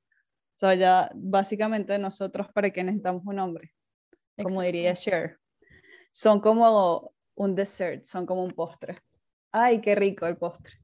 O 0.55 0.59
sea, 0.59 0.73
ya 0.73 1.11
básicamente 1.13 1.99
nosotros, 1.99 2.47
¿para 2.51 2.71
qué 2.71 2.83
necesitamos 2.83 3.21
un 3.27 3.37
hombre? 3.37 3.75
Como 4.41 4.63
diría 4.63 4.95
Cher. 4.95 5.37
Son 6.11 6.39
como 6.39 7.13
un 7.35 7.53
dessert, 7.53 8.05
son 8.05 8.25
como 8.25 8.43
un 8.43 8.49
postre. 8.49 9.03
Ay, 9.51 9.81
qué 9.81 9.93
rico 9.93 10.25
el 10.25 10.35
postre. 10.35 10.82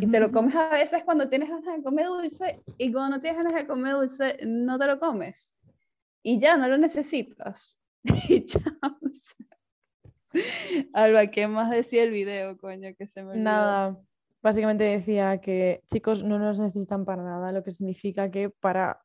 Y 0.00 0.06
te 0.06 0.20
lo 0.20 0.30
comes 0.32 0.54
a 0.54 0.68
veces 0.70 1.04
cuando 1.04 1.28
tienes 1.28 1.48
ganas 1.48 1.76
de 1.76 1.82
comer 1.82 2.06
dulce 2.06 2.62
y 2.78 2.92
cuando 2.92 3.16
no 3.16 3.22
tienes 3.22 3.42
ganas 3.42 3.62
de 3.62 3.66
comer 3.66 3.94
dulce 3.94 4.38
no 4.46 4.78
te 4.78 4.86
lo 4.86 4.98
comes. 4.98 5.54
Y 6.22 6.38
ya 6.38 6.56
no 6.56 6.68
lo 6.68 6.78
necesitas. 6.78 7.80
Y 8.28 8.44
ya. 8.46 8.60
o 8.82 9.08
sea. 9.10 9.46
Alba, 10.92 11.26
¿qué 11.28 11.48
más 11.48 11.70
decía 11.70 12.02
el 12.02 12.10
video, 12.10 12.56
coño? 12.56 12.94
Que 12.96 13.06
se 13.06 13.22
me 13.22 13.30
olvidó. 13.30 13.44
Nada, 13.44 13.98
básicamente 14.42 14.84
decía 14.84 15.40
que 15.40 15.82
chicos 15.86 16.22
no 16.22 16.38
nos 16.38 16.60
necesitan 16.60 17.04
para 17.04 17.22
nada, 17.22 17.52
lo 17.52 17.62
que 17.62 17.70
significa 17.70 18.30
que 18.30 18.50
para, 18.50 19.02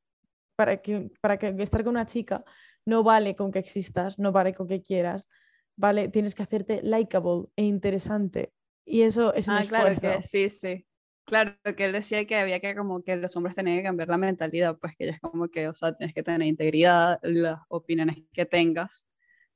para, 0.55 0.77
que, 0.77 1.11
para 1.21 1.37
que 1.37 1.55
estar 1.63 1.83
con 1.83 1.91
una 1.91 2.05
chica 2.05 2.43
no 2.85 3.03
vale 3.03 3.35
con 3.35 3.51
que 3.51 3.59
existas, 3.59 4.19
no 4.19 4.31
vale 4.31 4.53
con 4.53 4.67
que 4.67 4.81
quieras, 4.81 5.27
vale, 5.75 6.09
tienes 6.09 6.35
que 6.35 6.43
hacerte 6.43 6.81
likable 6.83 7.45
e 7.55 7.63
interesante. 7.63 8.53
Y 8.91 9.03
eso 9.03 9.33
es 9.33 9.47
un 9.47 9.53
Ah, 9.55 9.61
claro 9.67 9.89
esfuerzo. 9.91 10.21
que 10.21 10.27
sí, 10.27 10.49
sí. 10.49 10.85
Claro 11.25 11.53
que 11.77 11.85
él 11.85 11.93
decía 11.93 12.25
que 12.25 12.35
había 12.35 12.59
que 12.59 12.75
como 12.75 13.03
que 13.03 13.15
los 13.15 13.35
hombres 13.37 13.55
tenían 13.55 13.77
que 13.77 13.83
cambiar 13.83 14.09
la 14.09 14.17
mentalidad, 14.17 14.77
pues 14.79 14.95
que 14.97 15.05
ya 15.05 15.11
es 15.11 15.19
como 15.19 15.47
que, 15.47 15.67
o 15.69 15.73
sea, 15.73 15.93
tienes 15.95 16.13
que 16.13 16.23
tener 16.23 16.45
integridad, 16.45 17.19
las 17.23 17.59
opiniones 17.69 18.17
que 18.33 18.45
tengas 18.45 19.07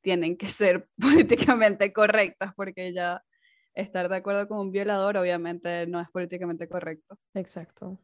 tienen 0.01 0.37
que 0.37 0.47
ser 0.47 0.87
políticamente 0.97 1.91
correctas, 1.91 2.53
porque 2.55 2.93
ya 2.93 3.23
estar 3.73 4.07
de 4.07 4.15
acuerdo 4.15 4.47
con 4.47 4.59
un 4.59 4.71
violador 4.71 5.17
obviamente 5.17 5.85
no 5.87 5.99
es 5.99 6.07
políticamente 6.11 6.69
correcto. 6.69 7.19
Exacto. 7.33 7.99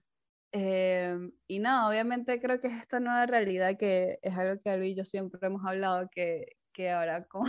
Em, 0.51 1.31
y 1.47 1.59
nada, 1.59 1.87
obviamente 1.87 2.41
creo 2.41 2.59
que 2.59 2.67
es 2.67 2.73
esta 2.73 2.99
nueva 2.99 3.25
realidad 3.25 3.77
que 3.77 4.19
es 4.21 4.37
algo 4.37 4.61
que 4.61 4.69
Albi 4.69 4.89
y 4.89 4.95
yo 4.95 5.05
siempre 5.05 5.39
hemos 5.47 5.65
hablado, 5.65 6.09
que, 6.11 6.57
que 6.73 6.89
ahora 6.91 7.23
con 7.25 7.45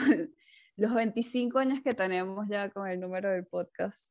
los 0.76 0.94
25 0.94 1.58
años 1.58 1.80
que 1.82 1.92
tenemos 1.92 2.46
ya 2.48 2.70
con 2.70 2.86
el 2.88 2.98
número 3.00 3.30
del 3.30 3.46
podcast, 3.46 4.08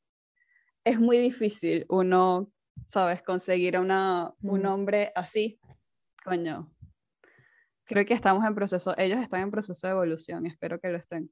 es 0.84 1.00
muy 1.00 1.18
difícil 1.18 1.86
uno, 1.90 2.52
sabes, 2.86 3.22
conseguir 3.24 3.76
a 3.76 3.82
una, 3.82 4.34
un 4.42 4.62
Mm. 4.64 4.66
hombre 4.68 5.12
así. 5.16 5.60
Coño, 6.24 6.72
creo 7.84 8.06
que 8.06 8.14
estamos 8.14 8.46
en 8.46 8.56
proceso, 8.56 8.94
ellos 8.98 9.20
están 9.20 9.42
en 9.42 9.52
proceso 9.52 9.88
de 9.88 9.92
evolución, 9.94 10.46
espero 10.46 10.80
que 10.80 10.90
lo 10.90 10.98
estén. 10.98 11.32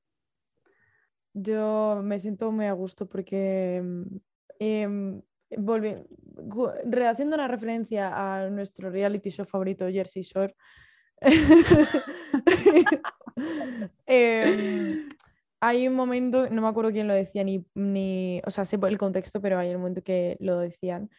Yo 1.34 2.02
me 2.04 2.18
siento 2.20 2.52
muy 2.52 2.66
a 2.66 2.74
gusto 2.74 3.08
porque, 3.08 3.82
mm, 3.84 4.18
em, 4.60 5.22
volvi- 5.52 6.06
gu- 6.36 6.74
re- 6.86 7.08
haciendo 7.08 7.36
una 7.36 7.48
referencia 7.48 8.12
a 8.14 8.50
nuestro 8.50 8.90
reality 8.90 9.30
show 9.30 9.46
favorito, 9.46 9.88
Jersey 9.90 10.24
Shore, 10.24 10.56
em, 14.06 15.10
hay 15.60 15.88
un 15.88 15.96
momento, 15.96 16.50
no 16.50 16.62
me 16.62 16.68
acuerdo 16.68 16.92
quién 16.92 17.08
lo 17.08 17.14
decía, 17.14 17.44
ni, 17.44 17.66
ni, 17.74 18.42
o 18.46 18.52
sea, 18.52 18.66
sé 18.66 18.78
el 18.82 18.98
contexto, 18.98 19.42
pero 19.42 19.60
hay 19.60 19.74
un 19.74 19.82
momento 19.82 20.02
que 20.04 20.38
lo 20.40 20.60
decían, 20.60 21.10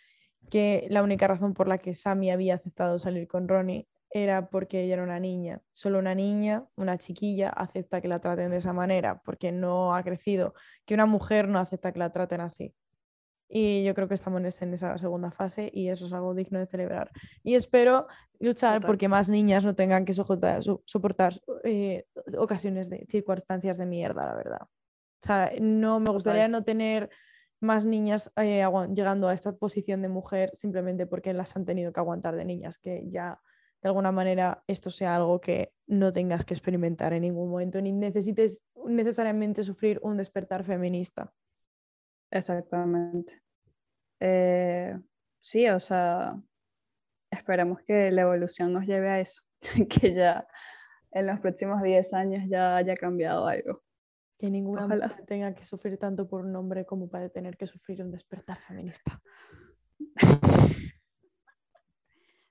que 0.50 0.86
la 0.90 1.02
única 1.02 1.28
razón 1.28 1.54
por 1.54 1.68
la 1.68 1.78
que 1.78 1.94
Sammy 1.94 2.30
había 2.30 2.54
aceptado 2.54 2.98
salir 2.98 3.28
con 3.28 3.48
Ronnie 3.48 3.86
era 4.10 4.50
porque 4.50 4.82
ella 4.82 4.94
era 4.94 5.02
una 5.04 5.20
niña. 5.20 5.62
Solo 5.70 5.98
una 5.98 6.14
niña, 6.14 6.66
una 6.76 6.98
chiquilla, 6.98 7.50
acepta 7.50 8.00
que 8.00 8.08
la 8.08 8.20
traten 8.20 8.50
de 8.50 8.56
esa 8.56 8.72
manera, 8.72 9.22
porque 9.24 9.52
no 9.52 9.94
ha 9.94 10.02
crecido, 10.02 10.54
que 10.84 10.94
una 10.94 11.06
mujer 11.06 11.48
no 11.48 11.58
acepta 11.58 11.92
que 11.92 12.00
la 12.00 12.10
traten 12.10 12.40
así. 12.40 12.74
Y 13.52 13.82
yo 13.82 13.94
creo 13.96 14.06
que 14.06 14.14
estamos 14.14 14.40
en 14.62 14.72
esa 14.74 14.96
segunda 14.96 15.32
fase 15.32 15.68
y 15.74 15.88
eso 15.88 16.06
es 16.06 16.12
algo 16.12 16.34
digno 16.34 16.60
de 16.60 16.66
celebrar. 16.66 17.10
Y 17.42 17.54
espero 17.56 18.06
luchar 18.38 18.74
Total. 18.74 18.86
porque 18.88 19.08
más 19.08 19.28
niñas 19.28 19.64
no 19.64 19.74
tengan 19.74 20.04
que 20.04 20.12
soportar, 20.12 20.62
so- 20.62 20.82
soportar 20.86 21.32
eh, 21.64 22.04
ocasiones 22.38 22.88
de 22.88 23.04
circunstancias 23.10 23.78
de 23.78 23.86
mierda, 23.86 24.24
la 24.26 24.34
verdad. 24.36 24.60
O 24.62 25.26
sea, 25.26 25.50
no 25.60 25.98
me 25.98 26.10
gustaría 26.10 26.46
no 26.46 26.62
tener 26.62 27.10
más 27.60 27.84
niñas 27.84 28.32
eh, 28.36 28.64
llegando 28.94 29.28
a 29.28 29.34
esta 29.34 29.52
posición 29.52 30.00
de 30.00 30.08
mujer 30.08 30.50
simplemente 30.54 31.06
porque 31.06 31.34
las 31.34 31.56
han 31.56 31.64
tenido 31.64 31.92
que 31.92 32.00
aguantar 32.00 32.36
de 32.36 32.44
niñas, 32.44 32.78
que 32.78 33.02
ya 33.08 33.40
de 33.82 33.88
alguna 33.88 34.12
manera 34.12 34.62
esto 34.68 34.90
sea 34.90 35.16
algo 35.16 35.40
que 35.40 35.72
no 35.88 36.12
tengas 36.12 36.44
que 36.44 36.54
experimentar 36.54 37.12
en 37.14 37.22
ningún 37.22 37.50
momento, 37.50 37.82
ni 37.82 37.92
necesites 37.92 38.64
necesariamente 38.86 39.62
sufrir 39.64 39.98
un 40.02 40.16
despertar 40.16 40.62
feminista. 40.64 41.32
Exactamente. 42.30 43.42
Eh, 44.20 44.98
sí, 45.40 45.68
o 45.68 45.80
sea, 45.80 46.40
esperemos 47.30 47.80
que 47.82 48.10
la 48.10 48.22
evolución 48.22 48.72
nos 48.72 48.86
lleve 48.86 49.08
a 49.08 49.20
eso, 49.20 49.42
que 49.88 50.14
ya 50.14 50.46
en 51.12 51.26
los 51.26 51.40
próximos 51.40 51.82
10 51.82 52.14
años 52.14 52.44
ya 52.48 52.76
haya 52.76 52.96
cambiado 52.96 53.46
algo. 53.46 53.82
Que 54.38 54.50
ninguna 54.50 54.86
Ojalá. 54.86 55.08
mujer 55.08 55.26
tenga 55.26 55.54
que 55.54 55.64
sufrir 55.64 55.98
tanto 55.98 56.26
por 56.28 56.44
un 56.44 56.56
hombre 56.56 56.86
como 56.86 57.10
para 57.10 57.28
tener 57.28 57.56
que 57.56 57.66
sufrir 57.66 58.02
un 58.02 58.10
despertar 58.10 58.58
feminista. 58.60 59.20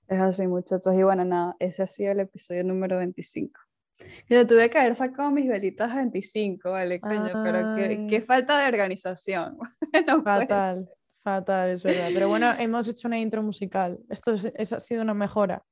Es 0.10 0.20
así, 0.20 0.48
muchachos. 0.48 0.96
Y 0.96 1.04
bueno, 1.04 1.24
nada, 1.24 1.56
ese 1.60 1.84
ha 1.84 1.88
sido 1.88 2.12
el 2.12 2.20
episodio 2.22 2.64
número 2.64 2.98
25. 2.98 3.60
Yo 4.30 4.46
tuve 4.48 4.70
que 4.70 4.78
haber 4.80 4.96
sacado 4.96 5.32
mis 5.32 5.48
velitas 5.48 5.94
25, 5.96 6.72
¿vale? 6.72 7.00
Coño, 7.02 7.32
pero 7.44 7.76
qué, 7.76 8.08
qué 8.10 8.22
falta 8.22 8.60
de 8.60 8.68
organización. 8.68 9.58
No 10.08 10.24
Fatal, 10.24 10.88
fatal, 11.24 11.70
es 11.72 11.84
verdad. 11.84 12.10
Pero 12.14 12.30
bueno, 12.30 12.52
hemos 12.58 12.88
hecho 12.88 13.08
una 13.08 13.20
intro 13.20 13.42
musical. 13.44 14.00
Esto 14.10 14.34
es- 14.34 14.52
es- 14.56 14.74
ha 14.74 14.80
sido 14.80 15.02
una 15.02 15.14
mejora. 15.14 15.64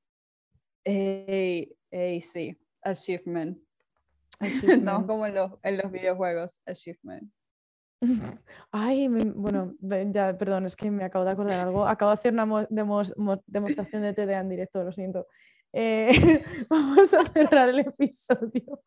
Ey, 0.83 1.75
ey, 1.91 2.21
sí, 2.21 2.57
achievement. 2.81 3.57
Estamos 4.39 4.57
Achievement. 4.63 5.07
como 5.07 5.25
en 5.25 5.35
los, 5.35 5.51
en 5.63 5.77
los 5.77 5.91
videojuegos, 5.91 6.61
achievement. 6.65 7.31
Ay, 8.71 9.09
me- 9.09 9.23
bueno, 9.31 9.75
ya, 9.81 10.37
perdón, 10.37 10.65
es 10.65 10.75
que 10.75 10.91
me 10.91 11.03
acabo 11.03 11.25
de 11.25 11.31
acordar 11.31 11.59
algo. 11.59 11.87
Acabo 11.87 12.11
de 12.11 12.15
hacer 12.15 12.33
una 12.33 12.45
mo- 12.45 12.67
demos- 12.69 13.13
mo- 13.17 13.41
demostración 13.47 14.01
de 14.03 14.13
TDA 14.13 14.39
en 14.41 14.49
directo, 14.49 14.83
lo 14.83 14.91
siento. 14.91 15.27
Eh, 15.73 16.43
vamos 16.69 17.13
a 17.13 17.25
cerrar 17.25 17.69
el 17.69 17.79
episodio. 17.79 18.81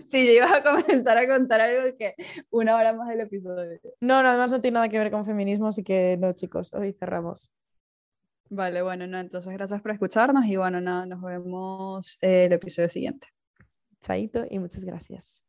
Sí, 0.00 0.26
yo 0.26 0.32
iba 0.32 0.56
a 0.56 0.62
comenzar 0.62 1.16
a 1.16 1.26
contar 1.26 1.60
algo 1.60 1.96
que 1.96 2.14
una 2.50 2.76
hora 2.76 2.94
más 2.94 3.08
del 3.08 3.20
episodio. 3.20 3.80
No, 4.00 4.22
no, 4.22 4.28
además 4.28 4.50
no 4.50 4.60
tiene 4.60 4.74
nada 4.74 4.88
que 4.88 4.98
ver 4.98 5.10
con 5.10 5.24
feminismo, 5.24 5.68
así 5.68 5.82
que 5.82 6.16
no, 6.18 6.32
chicos, 6.32 6.72
hoy 6.74 6.92
cerramos. 6.92 7.52
Vale, 8.50 8.82
bueno, 8.82 9.06
no, 9.06 9.18
entonces 9.18 9.52
gracias 9.52 9.80
por 9.80 9.92
escucharnos 9.92 10.44
y 10.46 10.56
bueno, 10.56 10.80
nada, 10.80 11.06
nos 11.06 11.22
vemos 11.22 12.18
eh, 12.20 12.44
el 12.46 12.52
episodio 12.52 12.88
siguiente. 12.88 13.28
Chaito 14.00 14.44
y 14.50 14.58
muchas 14.58 14.84
gracias. 14.84 15.44